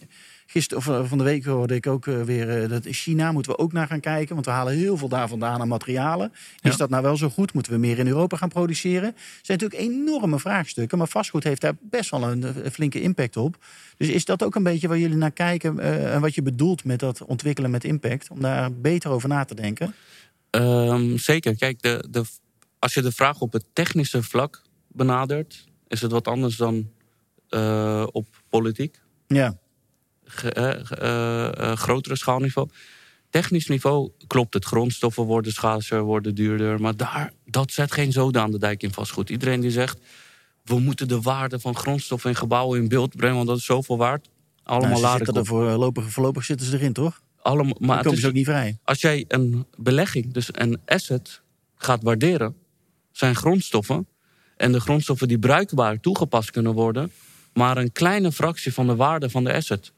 Gisteren 0.54 0.84
of 0.84 0.90
eh, 0.90 1.10
van 1.10 1.18
de 1.18 1.24
week 1.24 1.46
hoorde 1.46 1.76
ik 1.76 1.88
ook 1.88 2.08
eh, 2.08 2.22
weer 2.22 2.68
dat 2.68 2.86
China 2.86 3.32
moeten 3.32 3.52
we 3.52 3.58
ook 3.58 3.72
naar 3.72 3.88
gaan 3.88 4.00
kijken. 4.00 4.34
Want 4.34 4.46
we 4.46 4.52
halen 4.52 4.74
heel 4.74 4.98
veel 4.98 5.08
daar 5.08 5.28
vandaan 5.28 5.62
aan 5.62 5.68
materialen. 5.68 6.34
Is 6.62 6.78
dat 6.78 6.90
nou 6.90 7.04
wel 7.04 7.18
zo 7.18 7.30
goed? 7.30 7.54
Moeten 7.54 7.72
we 7.72 7.78
meer 7.78 8.00
in 8.00 8.08
Europa 8.08 8.38
gaan 8.38 8.50
produceren? 8.50 9.10
Er 9.10 9.40
zijn 9.42 9.60
natuurlijk 9.60 9.92
enorme 9.92 10.40
vraagstukken. 10.40 10.98
Maar 10.98 11.08
vastgoed 11.08 11.44
heeft 11.44 11.62
daar 11.62 11.74
best 11.82 12.10
wel 12.10 12.24
een, 12.24 12.72
flinke 12.72 13.02
impact 13.02 13.38
op. 13.38 13.58
Dus 13.98 14.08
is 14.08 14.26
dat 14.26 14.44
ook 14.44 14.56
een 14.56 14.64
beetje 14.64 14.88
waar 14.88 14.98
jullie 14.98 15.18
naar 15.18 15.32
kijken? 15.32 15.76
Uh, 15.80 16.14
en 16.14 16.22
wat 16.22 16.36
je 16.36 16.42
bedoelt 16.42 16.84
met 16.84 17.00
dat 17.00 17.24
ontwikkelen 17.24 17.72
met 17.72 17.84
impact? 17.84 18.30
Om 18.30 18.42
daar 18.42 18.74
beter 18.74 19.10
over 19.10 19.30
na 19.30 19.46
te 19.46 19.56
denken? 19.56 19.96
Um, 20.52 21.18
zeker. 21.18 21.58
Kijk, 21.58 21.82
de, 21.82 22.06
de, 22.10 22.24
als 22.80 22.94
je 22.94 23.02
de 23.02 23.12
vraag 23.12 23.40
op 23.40 23.54
het 23.54 23.66
technische 23.74 24.24
vlak 24.24 24.62
benadert, 24.88 25.66
is 25.88 26.02
het 26.02 26.12
wat 26.12 26.28
anders 26.28 26.56
dan 26.56 26.90
eh, 27.50 28.08
op 28.12 28.26
politiek. 28.50 29.00
Ja, 29.28 29.58
grotere 31.76 32.16
schaalniveau. 32.16 32.70
Technisch 33.30 33.68
niveau 33.68 34.12
klopt 34.28 34.54
het. 34.54 34.66
Grondstoffen 34.66 35.24
worden 35.24 35.52
schaarser, 35.52 36.02
worden 36.02 36.36
duurder. 36.36 36.82
Maar 36.82 36.96
daar, 36.96 37.34
dat 37.46 37.72
zet 37.72 37.92
geen 37.92 38.12
zoden 38.12 38.42
aan 38.42 38.52
de 38.52 38.60
dijk 38.60 38.84
in 38.84 38.94
vastgoed. 38.94 39.30
Iedereen 39.30 39.60
die 39.60 39.72
zegt, 39.72 40.00
we 40.64 40.80
moeten 40.80 41.08
de 41.08 41.22
waarde 41.22 41.60
van 41.60 41.76
grondstoffen 41.76 42.30
en 42.30 42.36
gebouwen 42.36 42.80
in 42.82 42.88
beeld 42.88 43.16
brengen... 43.16 43.36
want 43.36 43.48
dat 43.48 43.58
is 43.58 43.66
zoveel 43.66 43.98
waard. 43.98 44.30
Allemaal 44.64 45.02
nou, 45.02 45.18
zitten 45.18 45.36
er 45.36 45.46
voorlopig, 45.46 46.12
voorlopig 46.12 46.44
zitten 46.44 46.68
ze 46.68 46.76
erin, 46.78 46.94
toch? 46.94 47.22
Allemaal, 47.42 47.76
maar 47.80 47.96
het 47.96 48.04
komen 48.04 48.18
is, 48.18 48.24
ze 48.24 48.28
ook 48.28 48.34
niet 48.34 48.46
vrij. 48.46 48.78
als 48.84 49.02
jij 49.02 49.26
een 49.28 49.66
belegging, 49.78 50.34
dus 50.34 50.50
een 50.52 50.80
asset, 50.86 51.42
gaat 51.76 52.04
waarderen... 52.04 52.56
zijn 53.12 53.36
grondstoffen 53.36 54.08
en 54.58 54.72
de 54.72 54.80
grondstoffen 54.80 55.28
die 55.28 55.40
bruikbaar 55.40 56.00
toegepast 56.00 56.52
kunnen 56.52 56.74
worden... 56.74 57.12
maar 57.54 57.78
een 57.78 57.92
kleine 57.92 58.32
fractie 58.32 58.74
van 58.74 58.88
de 58.88 58.96
waarde 58.96 59.30
van 59.30 59.44
de 59.44 59.54
asset. 59.54 59.92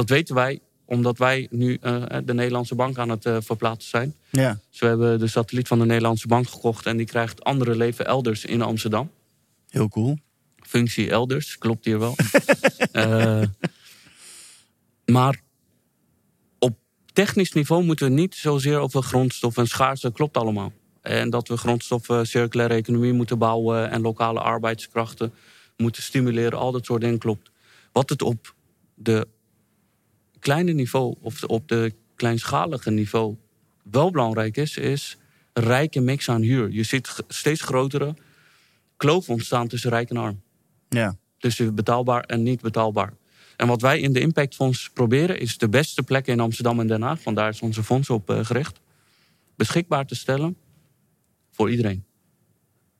Dat 0.00 0.08
weten 0.08 0.34
wij 0.34 0.60
omdat 0.84 1.18
wij 1.18 1.46
nu 1.50 1.78
eh, 1.80 2.02
de 2.24 2.34
Nederlandse 2.34 2.74
bank 2.74 2.98
aan 2.98 3.08
het 3.08 3.26
eh, 3.26 3.36
verplaatsen 3.40 3.90
zijn. 3.90 4.14
Ja, 4.30 4.60
Dus 4.70 4.80
we 4.80 4.86
hebben 4.86 5.18
de 5.18 5.26
satelliet 5.26 5.68
van 5.68 5.78
de 5.78 5.84
Nederlandse 5.84 6.26
bank 6.26 6.48
gekocht... 6.48 6.86
en 6.86 6.96
die 6.96 7.06
krijgt 7.06 7.44
andere 7.44 7.76
leven 7.76 8.06
elders 8.06 8.44
in 8.44 8.62
Amsterdam. 8.62 9.10
heel 9.68 9.88
cool. 9.88 10.18
Functie 10.56 11.10
elders, 11.10 11.58
klopt 11.58 11.84
hier 11.84 11.98
wel. 11.98 12.14
Eh, 12.92 13.42
maar 15.04 15.40
op 16.58 16.78
technisch 17.12 17.52
niveau 17.52 17.84
moeten 17.84 18.06
we 18.08 18.14
niet 18.14 18.34
zozeer 18.34 18.78
over 18.78 19.02
grondstoffen 19.02 19.62
en 19.62 19.68
schaarste, 19.68 20.12
klopt 20.12 20.36
allemaal. 20.36 20.72
En 21.00 21.30
dat 21.30 21.48
we 21.48 21.56
grondstoffen, 21.56 22.26
circulaire 22.26 22.74
economie 22.74 23.12
moeten 23.12 23.38
bouwen 23.38 23.90
en 23.90 24.00
lokale 24.00 24.40
arbeidskrachten 24.40 25.32
moeten 25.76 26.02
stimuleren, 26.02 26.58
al 26.58 26.72
dat 26.72 26.84
soort 26.84 27.00
dingen 27.00 27.18
klopt. 27.18 27.50
Wat 27.92 28.08
het 28.08 28.22
op 28.22 28.54
de 28.94 29.26
kleine 30.40 30.72
niveau 30.72 31.16
of 31.20 31.44
op 31.44 31.68
de 31.68 31.92
kleinschalige 32.14 32.90
niveau 32.90 33.36
wel 33.82 34.10
belangrijk 34.10 34.56
is, 34.56 34.76
is 34.76 35.16
een 35.52 35.62
rijke 35.62 36.00
mix 36.00 36.28
aan 36.28 36.42
huur. 36.42 36.70
Je 36.70 36.82
ziet 36.82 37.16
steeds 37.28 37.60
grotere 37.62 38.14
kloof 38.96 39.28
ontstaan 39.28 39.68
tussen 39.68 39.90
rijk 39.90 40.10
en 40.10 40.16
arm 40.16 40.40
Ja, 40.88 41.16
tussen 41.38 41.74
betaalbaar 41.74 42.22
en 42.22 42.42
niet 42.42 42.60
betaalbaar. 42.60 43.12
En 43.56 43.66
wat 43.66 43.80
wij 43.80 44.00
in 44.00 44.12
de 44.12 44.20
Impactfonds 44.20 44.90
proberen, 44.90 45.40
is 45.40 45.58
de 45.58 45.68
beste 45.68 46.02
plekken 46.02 46.32
in 46.32 46.40
Amsterdam 46.40 46.80
en 46.80 46.86
Den 46.86 47.02
Haag, 47.02 47.24
want 47.24 47.36
daar 47.36 47.48
is 47.48 47.60
onze 47.60 47.82
fonds 47.82 48.10
op 48.10 48.30
eh, 48.30 48.44
gericht, 48.44 48.80
beschikbaar 49.56 50.06
te 50.06 50.14
stellen 50.14 50.56
voor 51.50 51.70
iedereen. 51.70 52.04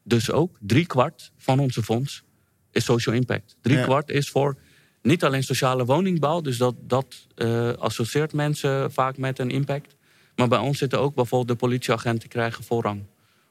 Dus 0.02 0.30
ook 0.30 0.56
drie 0.60 0.86
kwart 0.86 1.32
van 1.36 1.58
onze 1.58 1.82
fonds 1.82 2.22
is 2.70 2.84
social 2.84 3.14
impact. 3.14 3.56
Drie 3.60 3.76
Ja. 3.76 3.84
kwart 3.84 4.10
is 4.10 4.30
voor 4.30 4.56
niet 5.02 5.24
alleen 5.24 5.42
sociale 5.42 5.84
woningbouw, 5.84 6.40
dus 6.40 6.56
dat, 6.56 6.74
dat 6.80 7.26
eh, 7.34 7.72
associeert 7.72 8.32
mensen 8.32 8.92
vaak 8.92 9.16
met 9.16 9.38
een 9.38 9.50
impact. 9.50 9.96
Maar 10.36 10.48
bij 10.48 10.58
ons 10.58 10.78
zitten 10.78 11.00
ook 11.00 11.14
bijvoorbeeld 11.14 11.58
de 11.58 11.66
politieagenten 11.66 12.28
krijgen 12.28 12.64
voorrang. 12.64 13.02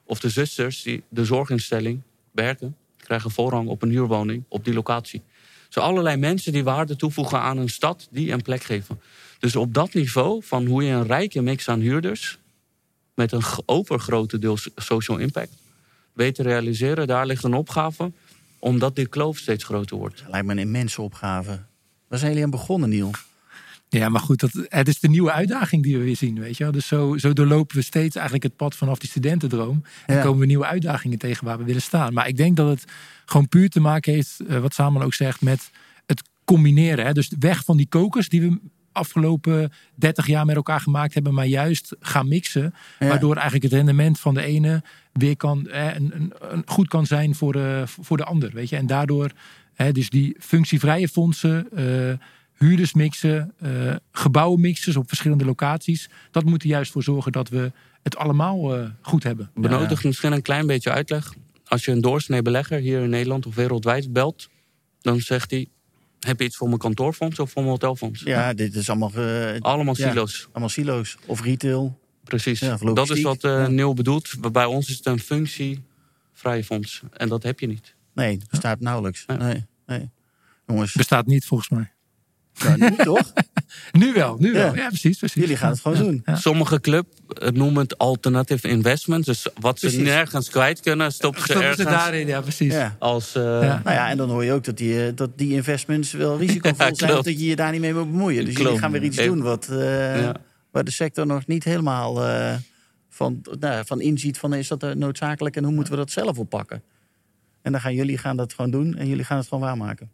Of 0.04 0.20
de 0.20 0.28
zusters 0.28 0.82
die 0.82 1.02
de 1.08 1.24
zorginstelling 1.24 2.02
werken, 2.30 2.76
krijgen 2.96 3.30
voorrang 3.30 3.68
op 3.68 3.82
een 3.82 3.90
huurwoning 3.90 4.44
op 4.48 4.64
die 4.64 4.74
locatie. 4.74 5.22
Dus 5.66 5.82
allerlei 5.82 6.16
mensen 6.16 6.52
die 6.52 6.64
waarde 6.64 6.96
toevoegen 6.96 7.40
aan 7.40 7.58
een 7.58 7.68
stad, 7.68 8.08
die 8.10 8.32
een 8.32 8.42
plek 8.42 8.62
geven. 8.62 9.00
Dus 9.38 9.56
op 9.56 9.74
dat 9.74 9.94
niveau 9.94 10.42
van 10.44 10.66
hoe 10.66 10.84
je 10.84 10.92
een 10.92 11.06
rijke 11.06 11.40
mix 11.40 11.68
aan 11.68 11.80
huurders... 11.80 12.38
met 13.14 13.32
een 13.32 13.42
overgrote 13.66 14.38
deel 14.38 14.58
social 14.76 15.18
impact 15.18 15.52
weet 16.12 16.34
te 16.34 16.42
realiseren... 16.42 17.06
daar 17.06 17.26
ligt 17.26 17.44
een 17.44 17.54
opgave, 17.54 18.12
omdat 18.60 18.96
die 18.96 19.06
kloof 19.06 19.38
steeds 19.38 19.64
groter 19.64 19.96
wordt. 19.96 20.18
dat 20.18 20.30
lijkt 20.30 20.46
me 20.46 20.52
een 20.52 20.58
immense 20.58 21.02
opgave. 21.02 21.62
Waar 22.08 22.18
zijn 22.18 22.30
jullie 22.30 22.44
aan 22.44 22.50
begonnen, 22.50 22.88
Niel? 22.88 23.10
Ja, 23.88 24.08
maar 24.08 24.20
goed, 24.20 24.40
dat, 24.40 24.50
het 24.68 24.88
is 24.88 25.00
de 25.00 25.08
nieuwe 25.08 25.32
uitdaging 25.32 25.82
die 25.82 25.98
we 25.98 26.04
weer 26.04 26.16
zien, 26.16 26.38
weet 26.40 26.56
je 26.56 26.62
wel. 26.62 26.72
Dus 26.72 26.86
zo, 26.86 27.16
zo 27.18 27.32
doorlopen 27.32 27.76
we 27.76 27.82
steeds 27.82 28.14
eigenlijk 28.14 28.44
het 28.44 28.56
pad 28.56 28.74
vanaf 28.76 28.98
die 28.98 29.08
studentendroom. 29.08 29.82
En 30.06 30.14
Ja. 30.16 30.22
komen 30.22 30.40
we 30.40 30.46
nieuwe 30.46 30.66
uitdagingen 30.66 31.18
tegen 31.18 31.44
waar 31.44 31.58
we 31.58 31.64
willen 31.64 31.82
staan. 31.82 32.12
Maar 32.12 32.28
ik 32.28 32.36
denk 32.36 32.56
dat 32.56 32.68
het 32.68 32.84
gewoon 33.24 33.48
puur 33.48 33.68
te 33.68 33.80
maken 33.80 34.12
heeft, 34.12 34.40
eh, 34.48 34.58
wat 34.58 34.74
Samuel 34.74 35.04
ook 35.04 35.14
zegt, 35.14 35.40
met 35.40 35.70
het 36.06 36.22
combineren. 36.44 37.06
Hè? 37.06 37.12
Dus 37.12 37.30
weg 37.38 37.64
van 37.64 37.76
die 37.76 37.88
kokers 37.88 38.28
die 38.28 38.40
we 38.40 38.58
afgelopen 38.92 39.72
30 39.94 40.26
jaar 40.26 40.46
met 40.46 40.56
elkaar 40.56 40.80
gemaakt 40.80 41.14
hebben, 41.14 41.34
maar 41.34 41.46
juist 41.46 41.96
gaan 42.00 42.28
mixen. 42.28 42.74
Ja. 42.98 43.08
Waardoor 43.08 43.34
eigenlijk 43.34 43.64
het 43.64 43.72
rendement 43.72 44.20
van 44.20 44.34
de 44.34 44.42
ene 44.42 44.82
weer 45.12 45.36
kan, 45.36 45.66
hè, 45.70 45.94
een, 45.94 46.12
een, 46.14 46.32
een 46.40 46.62
goed 46.66 46.88
kan 46.88 47.06
zijn 47.06 47.34
voor 47.34 47.52
de, 47.52 47.82
voor 47.86 48.16
de 48.16 48.24
ander. 48.24 48.50
Weet 48.52 48.68
je? 48.68 48.76
En 48.76 48.86
daardoor, 48.86 49.30
hè, 49.74 49.92
dus 49.92 50.10
die 50.10 50.36
functievrije 50.38 51.08
fondsen, 51.08 51.68
eh 51.72 52.18
huurdersmixen, 52.56 53.52
eh 53.58 53.94
gebouwenmixers 54.12 54.96
op 54.96 55.08
verschillende 55.08 55.44
locaties. 55.44 56.08
Dat 56.30 56.44
moet 56.44 56.62
er 56.62 56.68
juist 56.68 56.92
voor 56.92 57.02
zorgen 57.02 57.32
dat 57.32 57.48
we 57.48 57.72
het 58.02 58.16
allemaal 58.16 58.76
eh, 58.76 58.88
goed 59.00 59.22
hebben. 59.22 59.50
Benodigt 59.54 60.04
misschien 60.04 60.32
een 60.32 60.42
klein 60.42 60.66
beetje 60.66 60.90
uitleg. 60.90 61.34
Als 61.64 61.84
je 61.84 61.92
een 61.92 62.00
doorsnee 62.00 62.42
belegger 62.42 62.78
hier 62.78 63.02
in 63.02 63.10
Nederland 63.10 63.46
of 63.46 63.54
wereldwijd 63.54 64.12
belt... 64.12 64.48
dan 65.00 65.20
zegt 65.20 65.50
hij, 65.50 65.68
heb 66.20 66.38
je 66.38 66.44
iets 66.44 66.56
voor 66.56 66.66
mijn 66.66 66.78
kantoorfonds 66.78 67.38
of 67.38 67.50
voor 67.50 67.62
mijn 67.62 67.72
hotelfonds? 67.74 68.22
Ja, 68.22 68.52
dit 68.54 68.74
is 68.74 68.90
allemaal, 68.90 69.12
eh, 69.14 69.60
Allemaal 69.60 69.94
Ja. 69.96 70.08
silo's. 70.08 70.48
allemaal 70.52 70.68
silo's. 70.68 71.16
Of 71.26 71.42
retail. 71.42 71.98
Precies. 72.24 72.60
Ja, 72.60 72.74
of 72.74 72.80
dat 72.94 73.10
is 73.10 73.22
wat 73.22 73.44
eh 73.44 73.50
Ja. 73.50 73.66
Neil 73.68 73.94
bedoelt. 73.94 74.52
Bij 74.52 74.64
ons 74.64 74.88
is 74.88 74.96
het 74.96 75.06
een 75.06 75.18
functievrije 75.20 76.64
fonds. 76.64 77.02
En 77.12 77.28
dat 77.28 77.42
heb 77.42 77.60
je 77.60 77.66
niet. 77.66 77.94
Nee, 78.14 78.36
dat 78.38 78.48
bestaat 78.50 78.80
nauwelijks. 78.80 79.24
Ja. 79.26 79.36
Nee, 79.36 79.66
nee. 79.86 80.10
Jongens, 80.66 80.92
Bestaat 80.92 81.26
niet 81.26 81.44
volgens 81.44 81.68
mij. 81.68 81.92
nou, 82.64 82.78
nu 82.90 82.96
toch? 82.96 83.32
Nu 83.92 84.12
wel, 84.12 84.36
nu 84.38 84.52
wel. 84.52 84.74
Ja. 84.74 84.86
Precies, 84.88 85.18
precies. 85.18 85.40
Jullie 85.42 85.56
gaan 85.56 85.70
het 85.70 85.80
gewoon 85.80 85.96
Ja. 85.98 86.02
doen. 86.04 86.22
Ja. 86.24 86.36
Sommige 86.36 86.80
club 86.80 87.06
noemen 87.52 87.82
het 87.82 87.98
alternative 87.98 88.68
investments. 88.68 89.26
Dus 89.26 89.46
wat 89.60 89.78
ze 89.78 89.86
Precies. 89.86 90.04
nergens 90.04 90.48
kwijt 90.50 90.80
kunnen, 90.80 91.12
stoppen 91.12 91.40
ze 91.40 91.46
Stoppen 91.46 91.74
ze 91.74 91.82
ergens. 91.82 91.96
daarin, 92.02 92.26
ja, 92.26 92.40
precies. 92.40 92.72
Ja. 92.72 92.96
Als, 92.98 93.34
eh, 93.34 93.42
Ja. 93.42 93.80
Nou 93.84 93.96
ja, 93.96 94.08
en 94.10 94.16
dan 94.16 94.30
hoor 94.30 94.44
je 94.44 94.52
ook 94.52 94.64
dat 94.64 94.76
die, 94.76 95.06
eh, 95.06 95.12
dat 95.14 95.38
die 95.38 95.52
investments 95.52 96.12
wel 96.12 96.38
risicovol 96.46 96.86
Ja, 96.86 96.94
zijn. 96.94 97.10
klopt. 97.10 97.24
Dat 97.24 97.40
je 97.40 97.46
je 97.46 97.56
daar 97.56 97.72
niet 97.72 97.80
mee 97.80 97.94
moet 97.94 98.10
bemoeien. 98.10 98.44
Dus 98.44 98.56
jullie 98.56 98.78
gaan 98.78 98.92
weer 98.92 99.02
iets 99.02 99.16
doen 99.16 99.42
wat, 99.42 99.68
eh, 99.70 100.20
Ja. 100.22 100.34
waar 100.70 100.84
de 100.84 100.90
sector 100.90 101.26
nog 101.26 101.46
niet 101.46 101.64
helemaal 101.64 102.24
eh, 102.26 102.54
van, 103.08 103.42
nou, 103.60 103.86
van 103.86 104.00
inziet 104.00 104.38
van 104.38 104.54
is 104.54 104.68
dat 104.68 104.94
noodzakelijk 104.94 105.56
en 105.56 105.64
hoe 105.64 105.72
moeten 105.72 105.92
we 105.92 105.98
dat 105.98 106.10
zelf 106.10 106.38
oppakken. 106.38 106.82
En 107.62 107.72
dan 107.72 107.80
gaan 107.80 107.94
jullie 107.94 108.18
gaan 108.18 108.36
dat 108.36 108.52
gewoon 108.52 108.70
doen 108.70 108.96
en 108.96 109.06
jullie 109.08 109.24
gaan 109.24 109.38
het 109.38 109.48
gewoon 109.48 109.64
waarmaken. 109.64 110.10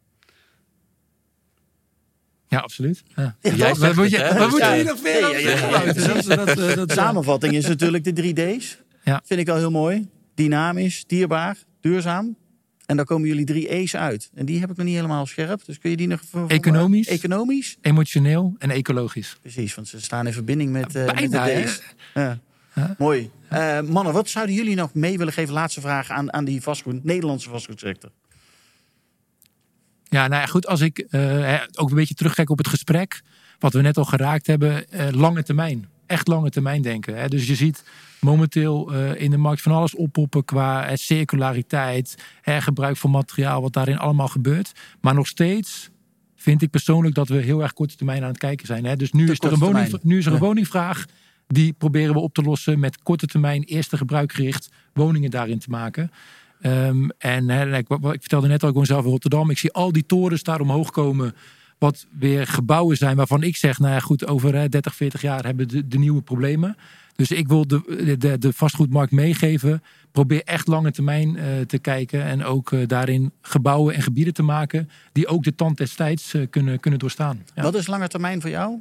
Ja, 2.56 2.62
absoluut. 2.62 3.02
Ja. 3.16 3.36
Jij 3.40 3.74
Wat 3.74 3.94
moet 3.94 4.10
je, 4.10 4.16
hè? 4.18 4.38
wat 4.38 4.50
moet 4.50 4.58
Ja, 4.60 4.72
je 4.74 4.84
ja. 4.84 4.84
hier 4.84 4.92
nog 4.92 5.04
Ja, 5.04 5.28
ja, 5.28 5.38
ja, 5.38 6.34
ja, 6.74 6.84
De 6.84 6.92
samenvatting 6.92 7.54
is 7.54 7.66
natuurlijk 7.66 8.04
de 8.04 8.12
drie 8.12 8.34
D's. 8.34 8.78
Ja. 9.04 9.20
Vind 9.24 9.40
ik 9.40 9.46
wel 9.46 9.56
heel 9.56 9.70
mooi. 9.70 10.08
Dynamisch, 10.34 11.04
dierbaar, 11.06 11.56
duurzaam. 11.80 12.36
En 12.86 12.96
daar 12.96 13.04
komen 13.04 13.28
jullie 13.28 13.44
drie 13.44 13.68
E's 13.74 13.94
uit. 13.94 14.30
En 14.34 14.46
die 14.46 14.60
heb 14.60 14.70
ik 14.70 14.76
nog 14.76 14.86
niet 14.86 14.94
helemaal 14.94 15.26
scherp. 15.26 15.64
Dus 15.64 15.78
kun 15.78 15.90
je 15.90 15.96
die 15.96 16.06
nog... 16.06 16.20
even- 16.22 16.48
Economisch. 16.48 17.06
Economisch? 17.08 17.76
Emotioneel 17.80 18.54
en 18.58 18.70
ecologisch. 18.70 19.36
Precies, 19.42 19.74
want 19.74 19.88
ze 19.88 20.00
staan 20.00 20.26
in 20.26 20.32
verbinding 20.32 20.72
met, 20.72 20.94
eh 20.94 21.04
met 21.04 21.14
Bijna, 21.14 21.44
de? 21.44 21.62
D's. 21.64 21.82
Ja. 22.14 22.38
Mooi. 22.98 23.30
Eh, 23.48 23.80
mannen, 23.80 24.12
wat 24.12 24.28
zouden 24.28 24.54
jullie 24.54 24.74
nog 24.74 24.94
mee 24.94 25.18
willen 25.18 25.32
geven? 25.32 25.54
Laatste 25.54 25.80
vraag 25.80 26.10
aan, 26.10 26.32
aan 26.32 26.44
die 26.44 26.62
vastgoed, 26.62 27.04
Nederlandse 27.04 27.48
vastgoedsector. 27.50 28.10
Ja, 30.08 30.28
nou 30.28 30.40
ja, 30.40 30.46
goed. 30.46 30.66
Als 30.66 30.80
ik 30.80 30.98
eh, 30.98 31.60
ook 31.74 31.88
een 31.90 31.96
beetje 31.96 32.14
terugkijk 32.14 32.50
op 32.50 32.58
het 32.58 32.68
gesprek. 32.68 33.22
Wat 33.58 33.72
we 33.72 33.80
net 33.80 33.96
al 33.96 34.04
geraakt 34.04 34.46
hebben. 34.46 34.90
eh, 34.90 35.06
lange 35.10 35.42
termijn. 35.42 35.88
Echt 36.06 36.28
lange 36.28 36.50
termijn 36.50 36.82
denken. 36.82 37.16
Hè. 37.18 37.28
Dus 37.28 37.46
je 37.46 37.54
ziet 37.54 37.84
momenteel 38.20 38.92
eh, 38.92 39.20
in 39.22 39.30
de 39.30 39.36
markt 39.36 39.62
van 39.62 39.72
alles 39.72 39.94
oppoppen. 39.94 40.44
Qua 40.44 40.96
circulariteit. 40.96 42.16
Hè, 42.42 42.60
gebruik 42.60 42.96
van 42.96 43.10
materiaal. 43.10 43.62
Wat 43.62 43.72
daarin 43.72 43.98
allemaal 43.98 44.28
gebeurt. 44.28 44.72
Maar 45.00 45.14
nog 45.14 45.26
steeds 45.26 45.90
vind 46.36 46.62
ik 46.62 46.70
persoonlijk 46.70 47.14
dat 47.14 47.28
we 47.28 47.36
heel 47.36 47.62
erg 47.62 47.72
korte 47.72 47.96
termijn 47.96 48.22
aan 48.22 48.28
het 48.28 48.38
kijken 48.38 48.66
zijn. 48.66 48.84
Hè. 48.84 48.96
Dus 48.96 49.12
nu 49.12 49.30
is, 49.30 49.38
er 49.40 49.52
een 49.52 49.58
woning, 49.58 49.98
nu 50.02 50.18
is 50.18 50.26
er 50.26 50.32
een 50.32 50.38
Ja. 50.38 50.44
woningvraag. 50.44 51.04
Die 51.46 51.72
proberen 51.72 52.14
we 52.14 52.20
op 52.20 52.34
te 52.34 52.42
lossen 52.42 52.78
met 52.78 53.02
korte 53.02 53.26
termijn 53.26 53.62
eerste 53.62 53.96
gebruikgericht 53.96 54.68
woningen 54.92 55.30
daarin 55.30 55.58
te 55.58 55.70
maken. 55.70 56.10
Ehm, 56.60 57.08
en 57.18 57.50
ik, 57.50 57.88
ik 57.88 58.20
vertelde 58.20 58.48
net 58.48 58.62
al, 58.62 58.68
ik 58.68 58.86
zelf 58.86 59.04
in 59.04 59.10
Rotterdam. 59.10 59.50
Ik 59.50 59.58
zie 59.58 59.72
al 59.72 59.92
die 59.92 60.06
torens 60.06 60.42
daar 60.42 60.60
omhoog 60.60 60.90
komen. 60.90 61.34
Wat 61.78 62.06
weer 62.18 62.46
gebouwen 62.46 62.96
zijn 62.96 63.16
waarvan 63.16 63.42
ik 63.42 63.56
zeg, 63.56 63.78
nou 63.78 63.92
ja 63.92 64.00
goed, 64.00 64.26
over 64.26 64.54
hè, 64.54 64.68
30, 64.68 64.94
40 64.94 65.22
jaar 65.22 65.44
hebben 65.44 65.68
de, 65.68 65.88
de 65.88 65.98
nieuwe 65.98 66.22
problemen. 66.22 66.76
Dus 67.16 67.30
ik 67.30 67.48
wil 67.48 67.66
de, 67.66 68.16
de, 68.18 68.38
de 68.38 68.52
vastgoedmarkt 68.52 69.12
meegeven. 69.12 69.82
Probeer 70.12 70.42
echt 70.44 70.66
lange 70.66 70.90
termijn 70.90 71.36
eh, 71.36 71.60
te 71.66 71.78
kijken. 71.78 72.22
En 72.22 72.44
ook 72.44 72.72
eh, 72.72 72.86
daarin 72.86 73.32
gebouwen 73.40 73.94
en 73.94 74.02
gebieden 74.02 74.34
te 74.34 74.42
maken. 74.42 74.90
Die 75.12 75.26
ook 75.26 75.44
de 75.44 75.54
tand 75.54 75.76
des 75.76 75.94
tijds 75.94 76.34
eh, 76.34 76.42
kunnen, 76.50 76.80
kunnen 76.80 77.00
doorstaan. 77.00 77.44
Wat 77.54 77.74
is 77.74 77.86
lange 77.86 78.08
termijn 78.08 78.40
voor 78.40 78.50
jou? 78.50 78.80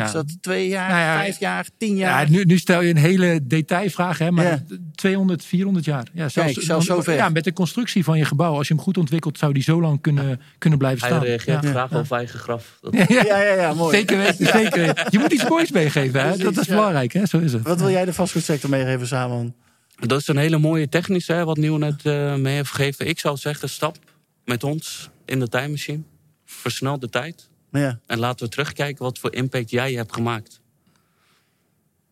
Ja. 0.00 0.06
Is 0.06 0.12
dat 0.12 0.42
twee 0.42 0.68
jaar, 0.68 0.88
Nou 0.88 1.00
ja, 1.00 1.16
vijf 1.16 1.38
jaar, 1.38 1.66
tien 1.78 1.96
jaar? 1.96 2.24
Ja, 2.24 2.30
nu, 2.30 2.44
nu 2.44 2.58
stel 2.58 2.80
je 2.80 2.90
een 2.90 2.96
hele 2.96 3.40
detailvraag, 3.42 4.18
hè, 4.18 4.30
maar 4.30 4.44
Ja. 4.44 4.62
200, 4.94 5.44
400 5.44 5.84
jaar. 5.84 6.06
Ja, 6.12 6.28
zelfs, 6.28 6.52
Kijk, 6.52 6.66
zelfs 6.66 6.86
zover. 6.86 7.14
Ja, 7.14 7.28
met 7.28 7.44
de 7.44 7.52
constructie 7.52 8.04
van 8.04 8.18
je 8.18 8.24
gebouw, 8.24 8.54
als 8.56 8.68
je 8.68 8.74
hem 8.74 8.82
goed 8.82 8.96
ontwikkelt, 8.98 9.38
zou 9.38 9.52
die 9.52 9.62
zo 9.62 9.80
lang 9.80 10.00
kunnen, 10.00 10.40
kunnen 10.58 10.78
blijven 10.78 11.00
Hij 11.00 11.08
staan. 11.16 11.24
reageert 11.26 11.62
ja. 11.62 11.70
graag 11.70 11.92
over 11.94 12.16
eigen 12.16 12.38
graf. 12.38 12.78
Dat- 12.80 12.94
Ja, 13.08 13.24
ja. 13.24 13.52
Ja, 13.54 13.74
mooi. 13.74 13.96
Zeker 13.96 14.16
weten, 14.18 14.46
zeker 14.46 14.80
weten. 14.86 15.06
Je 15.10 15.18
moet 15.18 15.32
iets 15.32 15.48
moois 15.48 15.70
meegeven, 15.70 16.20
hè? 16.20 16.26
Precies, 16.26 16.44
dat 16.44 16.56
is 16.58 16.66
ja. 16.66 16.74
belangrijk, 16.74 17.12
hè? 17.12 17.26
zo 17.26 17.38
is 17.38 17.52
het. 17.52 17.62
Wat 17.62 17.80
wil 17.80 17.90
jij 17.90 18.04
de 18.04 18.12
vastgoedsector 18.12 18.70
meegeven, 18.70 19.06
Saman? 19.06 19.54
Dat 19.96 20.20
is 20.20 20.28
een 20.28 20.36
hele 20.36 20.58
mooie 20.58 20.88
technisch, 20.88 21.26
hè, 21.26 21.44
wat 21.44 21.56
Nieuw 21.56 21.76
net 21.76 22.06
eh, 22.06 22.34
mee 22.34 22.54
heeft 22.54 22.70
gegeven. 22.70 23.06
Ik 23.08 23.18
zou 23.18 23.36
zeggen, 23.36 23.68
stap 23.68 23.96
met 24.44 24.64
ons 24.64 25.10
in 25.26 25.38
de 25.38 25.48
tijdmachine. 25.48 26.02
Versnel 26.44 26.98
de 26.98 27.08
tijd. 27.08 27.48
Ja. 27.72 27.98
En 28.06 28.18
laten 28.18 28.44
we 28.44 28.50
terugkijken 28.52 29.04
wat 29.04 29.18
voor 29.18 29.34
impact 29.34 29.70
jij 29.70 29.92
hebt 29.92 30.12
gemaakt. 30.14 30.60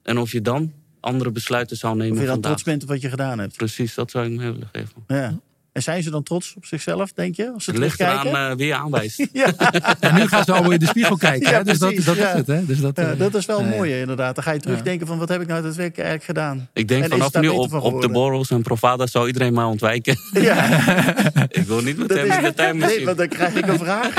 En 0.02 0.18
of 0.18 0.32
je 0.32 0.40
dan 0.42 0.72
andere 1.00 1.30
besluiten 1.30 1.76
zou 1.76 1.96
nemen 1.96 2.12
Of 2.12 2.18
je 2.18 2.24
dan 2.24 2.32
vandaag. 2.32 2.50
trots 2.50 2.64
bent 2.68 2.82
op 2.82 2.88
wat 2.88 3.00
je 3.00 3.08
gedaan 3.10 3.38
hebt. 3.38 3.56
Precies, 3.56 3.94
dat 3.94 4.10
zou 4.10 4.24
ik 4.26 4.30
me 4.32 4.38
willen 4.52 4.68
geven. 4.72 4.92
Ja. 5.06 5.38
En 5.72 5.84
zijn 5.84 6.02
ze 6.02 6.10
dan 6.10 6.22
trots 6.22 6.54
op 6.56 6.64
zichzelf, 6.64 7.12
denk 7.12 7.34
je? 7.36 7.52
Als 7.52 7.64
ze 7.64 7.70
Het 7.70 7.78
ligt 7.80 8.00
eraan 8.00 8.16
terugkijken? 8.16 8.50
eh, 8.50 8.56
wie 8.56 8.66
je 8.66 8.74
aanwijst. 8.74 9.26
Ja. 9.32 9.52
En 10.00 10.14
nu 10.14 10.26
gaan 10.26 10.44
ze 10.44 10.52
allemaal 10.52 10.70
in 10.70 10.78
de 10.78 10.86
spiegel 10.86 11.16
kijken. 11.28 11.50
Ja, 11.50 11.56
hè? 11.56 11.64
Dus 11.64 11.78
dat, 11.78 11.88
precies, 11.88 12.04
dat 12.06 12.16
ja. 12.16 12.28
is 12.30 12.36
het. 12.36 12.46
Hè? 12.46 12.66
Dus 12.66 12.80
dat, 12.80 12.96
Ja, 12.96 13.10
eh, 13.10 13.18
dat 13.18 13.34
is 13.34 13.46
wel 13.46 13.62
nee. 13.62 13.76
mooi 13.76 14.00
inderdaad. 14.00 14.34
Dan 14.34 14.44
ga 14.44 14.52
je 14.52 14.60
terugdenken 14.60 15.06
van 15.06 15.18
wat 15.18 15.28
heb 15.28 15.40
ik 15.40 15.46
nou 15.46 15.62
dat 15.62 15.76
week 15.76 15.94
eigenlijk 15.96 16.24
gedaan. 16.24 16.68
Ik 16.72 16.88
denk 16.88 17.04
En 17.04 17.10
vanaf 17.10 17.34
nu 17.40 17.48
op, 17.48 17.70
van 17.70 17.80
op 17.80 18.00
de 18.00 18.08
borrels 18.08 18.50
en 18.50 18.62
provada 18.62 19.06
zou 19.06 19.26
iedereen 19.26 19.52
mij 19.54 19.64
ontwijken. 19.64 20.16
Ja, 20.32 20.68
ik 21.48 21.62
wil 21.66 21.80
niet 21.82 21.98
met 21.98 22.08
dat 22.08 22.18
hem 22.18 22.26
is, 22.26 22.34
in 22.34 22.36
de 22.36 22.42
nee, 22.42 22.54
tijdmachine. 22.54 23.04
want 23.04 23.18
dan 23.18 23.28
krijg 23.28 23.54
ik 23.54 23.66
een 23.66 23.78
vraag. 23.78 24.14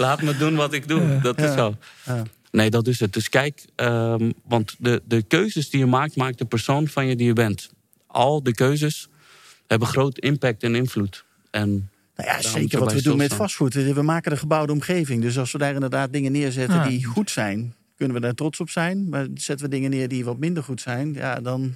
Laat 0.00 0.22
me 0.22 0.36
doen 0.36 0.54
wat 0.54 0.72
ik 0.72 0.88
doe. 0.88 1.18
Dat 1.22 1.38
is 1.40 1.52
zo. 1.52 1.76
Ja. 2.06 2.22
Nee, 2.50 2.70
dat 2.70 2.86
is 2.86 3.00
het. 3.00 3.12
Dus 3.12 3.28
kijk, 3.28 3.64
ehm, 3.74 4.30
want 4.44 4.74
de, 4.78 5.02
de 5.04 5.22
keuzes 5.22 5.70
die 5.70 5.80
je 5.80 5.86
maakt, 5.86 6.16
maakt 6.16 6.38
de 6.38 6.44
persoon 6.44 6.88
van 6.88 7.06
je 7.06 7.16
die 7.16 7.26
je 7.26 7.32
bent. 7.32 7.70
Al 8.06 8.42
de 8.42 8.54
keuzes 8.54 9.08
hebben 9.66 9.88
groot 9.88 10.18
impact 10.18 10.62
en 10.62 10.74
invloed. 10.74 11.24
En 11.50 11.90
Nou 12.16 12.28
ja, 12.28 12.42
zeker 12.42 12.78
wat 12.78 12.92
we 12.92 13.02
doen 13.02 13.16
met 13.16 13.34
vastgoed. 13.34 13.74
We 13.74 14.02
maken 14.02 14.30
de 14.30 14.36
gebouwde 14.36 14.72
omgeving. 14.72 15.22
Dus 15.22 15.38
als 15.38 15.52
we 15.52 15.58
daar 15.58 15.74
inderdaad 15.74 16.12
dingen 16.12 16.32
neerzetten 16.32 16.76
Ja. 16.76 16.88
die 16.88 17.04
goed 17.04 17.30
zijn, 17.30 17.74
kunnen 17.96 18.16
we 18.16 18.22
daar 18.22 18.34
trots 18.34 18.60
op 18.60 18.70
zijn. 18.70 19.08
Maar 19.08 19.26
zetten 19.34 19.66
we 19.66 19.72
dingen 19.72 19.90
neer 19.90 20.08
die 20.08 20.24
wat 20.24 20.38
minder 20.38 20.62
goed 20.62 20.80
zijn, 20.80 21.12
ja, 21.14 21.40
dan. 21.40 21.74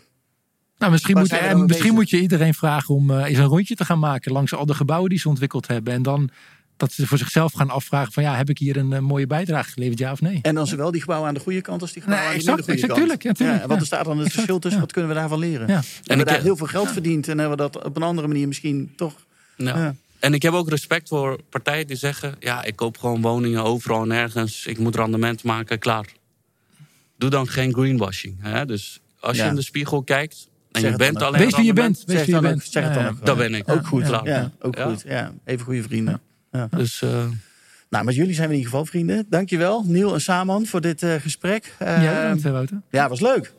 Nou, 0.78 0.92
misschien 0.92 1.18
moet, 1.18 1.32
en 1.32 1.64
misschien 1.64 1.94
moet 1.94 2.10
je 2.10 2.20
iedereen 2.20 2.54
vragen 2.54 2.94
om 2.94 3.10
eh, 3.10 3.24
eens 3.24 3.38
een 3.38 3.44
rondje 3.44 3.74
te 3.74 3.84
gaan 3.84 3.98
maken 3.98 4.32
langs 4.32 4.54
al 4.54 4.66
de 4.66 4.74
gebouwen 4.74 5.10
die 5.10 5.18
ze 5.18 5.28
ontwikkeld 5.28 5.66
hebben. 5.66 5.92
En 5.92 6.02
dan 6.02 6.30
dat 6.76 6.92
ze 6.92 7.06
voor 7.06 7.18
zichzelf 7.18 7.52
gaan 7.52 7.70
afvragen 7.70 8.12
van 8.12 8.22
ja, 8.22 8.36
heb 8.36 8.48
ik 8.50 8.58
hier 8.58 8.76
een 8.76 8.92
eh, 8.92 8.98
mooie 8.98 9.26
bijdrage 9.26 9.70
geleverd, 9.72 9.98
ja 9.98 10.12
of 10.12 10.20
nee? 10.20 10.38
En 10.42 10.54
dan 10.54 10.66
zowel 10.66 10.90
die 10.90 11.00
gebouwen 11.00 11.28
aan 11.28 11.34
de 11.34 11.40
goede 11.40 11.60
kant 11.60 11.80
als 11.80 11.92
die 11.92 12.02
gebouwen 12.02 12.28
Nee, 12.30 12.38
aan 12.38 12.44
de 12.44 12.50
exact, 12.50 12.64
goede 12.68 12.82
exact, 12.82 12.92
kant. 12.92 13.00
tuurlijk, 13.04 13.22
ja, 13.22 13.32
tuurlijk, 13.32 13.62
en 13.62 13.68
wat 13.68 13.76
ja. 13.76 13.80
er 13.82 13.86
staat 13.86 14.04
dan 14.04 14.12
het 14.18 14.26
Exact, 14.26 14.34
verschil 14.34 14.58
tussen? 14.58 14.80
ja. 14.80 14.84
Wat 14.86 14.92
kunnen 14.92 15.10
we 15.10 15.16
daarvan 15.16 15.38
leren? 15.38 15.66
Ja. 15.68 15.74
En 15.76 15.82
hebben 16.04 16.16
we 16.16 16.22
ik- 16.22 16.28
daar 16.28 16.40
heel 16.42 16.56
veel 16.56 16.66
geld 16.66 16.88
verdiend 16.90 17.28
en 17.28 17.38
hebben 17.38 17.56
we 17.56 17.62
dat 17.70 17.84
op 17.84 17.96
een 17.96 18.02
andere 18.02 18.26
manier 18.28 18.46
misschien 18.48 18.92
toch. 18.96 19.14
Ja. 19.56 19.76
Ja. 19.78 19.94
En 20.18 20.34
ik 20.34 20.42
heb 20.42 20.52
ook 20.52 20.68
respect 20.68 21.08
voor 21.08 21.40
partijen 21.50 21.86
die 21.86 21.96
zeggen: 21.96 22.34
ja, 22.40 22.64
ik 22.64 22.76
koop 22.76 22.98
gewoon 22.98 23.20
woningen 23.20 23.64
overal 23.64 24.02
en 24.02 24.10
ergens. 24.10 24.66
Ik 24.66 24.78
moet 24.78 24.96
rendement 24.96 25.42
maken, 25.42 25.78
klaar. 25.78 26.06
Doe 27.18 27.30
dan 27.30 27.48
geen 27.48 27.72
greenwashing. 27.72 28.36
Hè? 28.40 28.66
Dus 28.66 29.00
als 29.20 29.36
Ja. 29.36 29.44
je 29.44 29.50
in 29.50 29.56
de 29.56 29.62
spiegel 29.62 30.02
kijkt 30.02 30.48
en 30.72 30.80
Zeg 30.80 30.90
je 30.90 30.96
bent 30.96 31.22
alleen 31.22 31.40
Wees 31.40 31.56
wie 31.56 31.64
je 31.64 31.72
bent. 31.72 32.02
Wees 32.06 32.16
Zeg 32.16 32.26
wie 32.26 32.34
je 32.34 32.40
bent. 32.40 32.62
zeg 32.64 32.84
het 32.84 32.94
dan 32.94 33.02
Ja, 33.02 33.08
ook. 33.08 33.16
ja. 33.18 33.24
Dat 33.24 33.36
ben 33.36 33.54
ik. 33.54 33.70
Ook 33.70 33.86
goed. 33.86 34.04
Klaar. 34.04 34.26
Ja, 34.26 34.50
ook 34.60 34.76
Ja. 34.76 34.84
goed. 34.88 35.02
Ja, 35.06 35.32
even 35.44 35.64
goede 35.64 35.82
vrienden. 35.82 36.20
Dus 36.70 37.02
eh, 37.02 37.24
Nou, 37.88 38.04
met 38.04 38.14
jullie 38.14 38.34
zijn 38.34 38.48
we 38.48 38.52
in 38.54 38.58
ieder 38.58 38.70
geval 38.72 38.86
vrienden. 38.86 39.26
Dankjewel, 39.28 39.82
Niel 39.86 40.14
en 40.14 40.20
Saman, 40.20 40.66
voor 40.66 40.80
dit 40.80 41.02
eh, 41.02 41.14
gesprek. 41.14 41.74
Eh, 41.78 42.02
Ja, 42.02 42.20
bedankt, 42.20 42.44
eh, 42.44 42.52
Wouter. 42.52 42.80
ja, 42.90 43.08
was 43.08 43.20
leuk. 43.20 43.52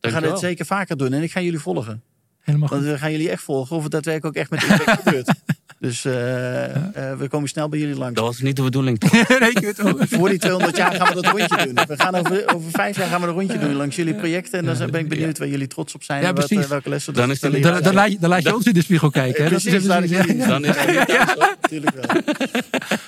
We 0.00 0.10
gaan 0.12 0.22
dit 0.22 0.38
zeker 0.38 0.66
vaker 0.66 0.96
doen 0.96 1.12
en 1.12 1.22
ik 1.22 1.30
ga 1.32 1.40
jullie 1.40 1.58
volgen. 1.58 2.02
Helemaal 2.40 2.68
goed. 2.68 2.76
Want 2.78 2.90
we 2.90 2.98
gaan 2.98 3.10
jullie 3.12 3.30
echt 3.30 3.42
volgen 3.42 3.76
of 3.76 3.82
het 3.82 3.92
daadwerkelijk 3.92 4.36
ook 4.36 4.42
echt 4.42 4.50
met 4.50 4.62
impact 4.62 5.02
gebeurt. 5.02 5.32
Dus 5.80 6.04
eh, 6.04 6.64
eh, 6.74 7.18
we 7.18 7.28
komen 7.28 7.48
snel 7.48 7.68
bij 7.68 7.78
jullie 7.78 7.96
langs. 7.96 8.14
Dat 8.14 8.24
was 8.24 8.40
niet 8.40 8.56
de 8.56 8.62
bedoeling. 8.62 8.98
toch? 9.00 9.12
nee, 9.40 9.50
ik 9.50 9.58
weet 9.58 9.76
het 9.76 9.86
ook. 9.86 9.98
Voor 10.08 10.28
die 10.28 10.38
200 10.38 10.76
jaar 10.76 10.94
gaan 10.94 11.14
we 11.14 11.22
dat 11.22 11.26
rondje 11.26 11.64
doen. 11.64 11.74
We 11.86 11.96
gaan 11.96 12.14
over, 12.14 12.54
over 12.54 12.70
vijf 12.70 12.96
jaar 12.96 13.08
gaan 13.08 13.20
we 13.20 13.26
een 13.26 13.32
rondje 13.32 13.58
doen 13.58 13.74
langs 13.74 13.96
jullie 13.96 14.14
projecten. 14.14 14.58
En 14.58 14.64
dan 14.78 14.90
ben 14.90 15.00
ik 15.00 15.08
benieuwd 15.08 15.38
waar 15.38 15.48
jullie 15.48 15.66
trots 15.66 15.94
op 15.94 16.02
zijn. 16.02 16.22
Ja, 16.22 16.28
en 16.28 16.34
wat, 16.34 16.46
precies. 16.46 16.64
eh, 16.64 16.70
welke 16.70 16.88
lessen 16.88 17.14
Dan 17.14 17.26
dat 17.28 17.34
is 17.36 17.40
Dan, 17.40 17.60
dan, 17.60 17.82
zijn. 17.82 17.94
laat 17.94 18.12
je, 18.12 18.18
dan 18.18 18.30
laat 18.30 18.42
je 18.42 18.54
ons 18.54 18.64
in 18.66 18.74
de 18.74 18.82
spiegel 18.82 19.10
kijken. 19.10 19.44
Hè? 19.44 19.50
Dat 19.50 19.58
is 19.58 19.64
Precies, 19.64 19.86
ja, 20.10 20.22
zien. 20.22 20.38
Dan 20.38 20.64
is. 20.64 20.76
Natuurlijk 21.60 21.94
wel. 21.94 22.22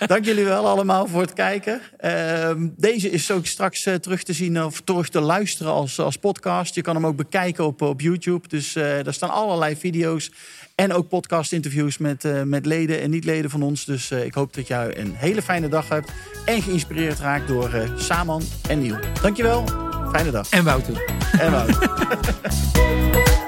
Dank 0.07 0.25
jullie 0.25 0.45
wel 0.45 0.67
allemaal 0.67 1.07
voor 1.07 1.21
het 1.21 1.33
kijken. 1.33 1.81
Ehm, 1.99 2.67
deze 2.77 3.11
is 3.11 3.31
ook 3.31 3.47
straks 3.47 3.83
terug 4.01 4.23
te 4.23 4.33
zien 4.33 4.63
of 4.65 4.81
terug 4.81 5.09
te 5.09 5.21
luisteren 5.21 5.73
als, 5.73 5.99
als 6.01 6.17
podcast. 6.17 6.75
Je 6.75 6.83
kan 6.83 6.95
hem 6.95 7.07
ook 7.07 7.17
bekijken 7.17 7.65
op, 7.65 7.83
op 7.83 8.01
YouTube. 8.01 8.49
Dus 8.49 8.75
eh 8.77 8.85
daar 9.03 9.15
staan 9.15 9.31
allerlei 9.31 9.77
video's. 9.77 10.31
En 10.79 10.93
ook 10.93 11.09
podcast-interviews 11.09 11.99
met, 11.99 12.25
eh, 12.25 12.43
met 12.43 12.67
leden 12.67 13.01
en 13.01 13.11
niet-leden 13.11 13.51
van 13.51 13.63
ons. 13.63 13.85
Dus 13.85 14.11
eh, 14.11 14.25
ik 14.25 14.35
hoop 14.35 14.55
dat 14.55 14.67
jij 14.67 14.99
een 14.99 15.15
hele 15.15 15.43
fijne 15.43 15.69
dag 15.69 15.89
hebt. 15.89 16.13
En 16.45 16.63
geïnspireerd 16.63 17.19
raakt 17.19 17.49
door 17.49 17.73
eh, 17.73 17.91
Saman 17.97 18.43
en 18.69 18.81
Niel. 18.81 18.97
Dankjewel. 19.23 19.65
Fijne 20.13 20.31
dag. 20.31 20.51
En 20.51 20.65
Wouter. 20.65 21.05
En 21.39 21.51
Wout. 21.51 21.79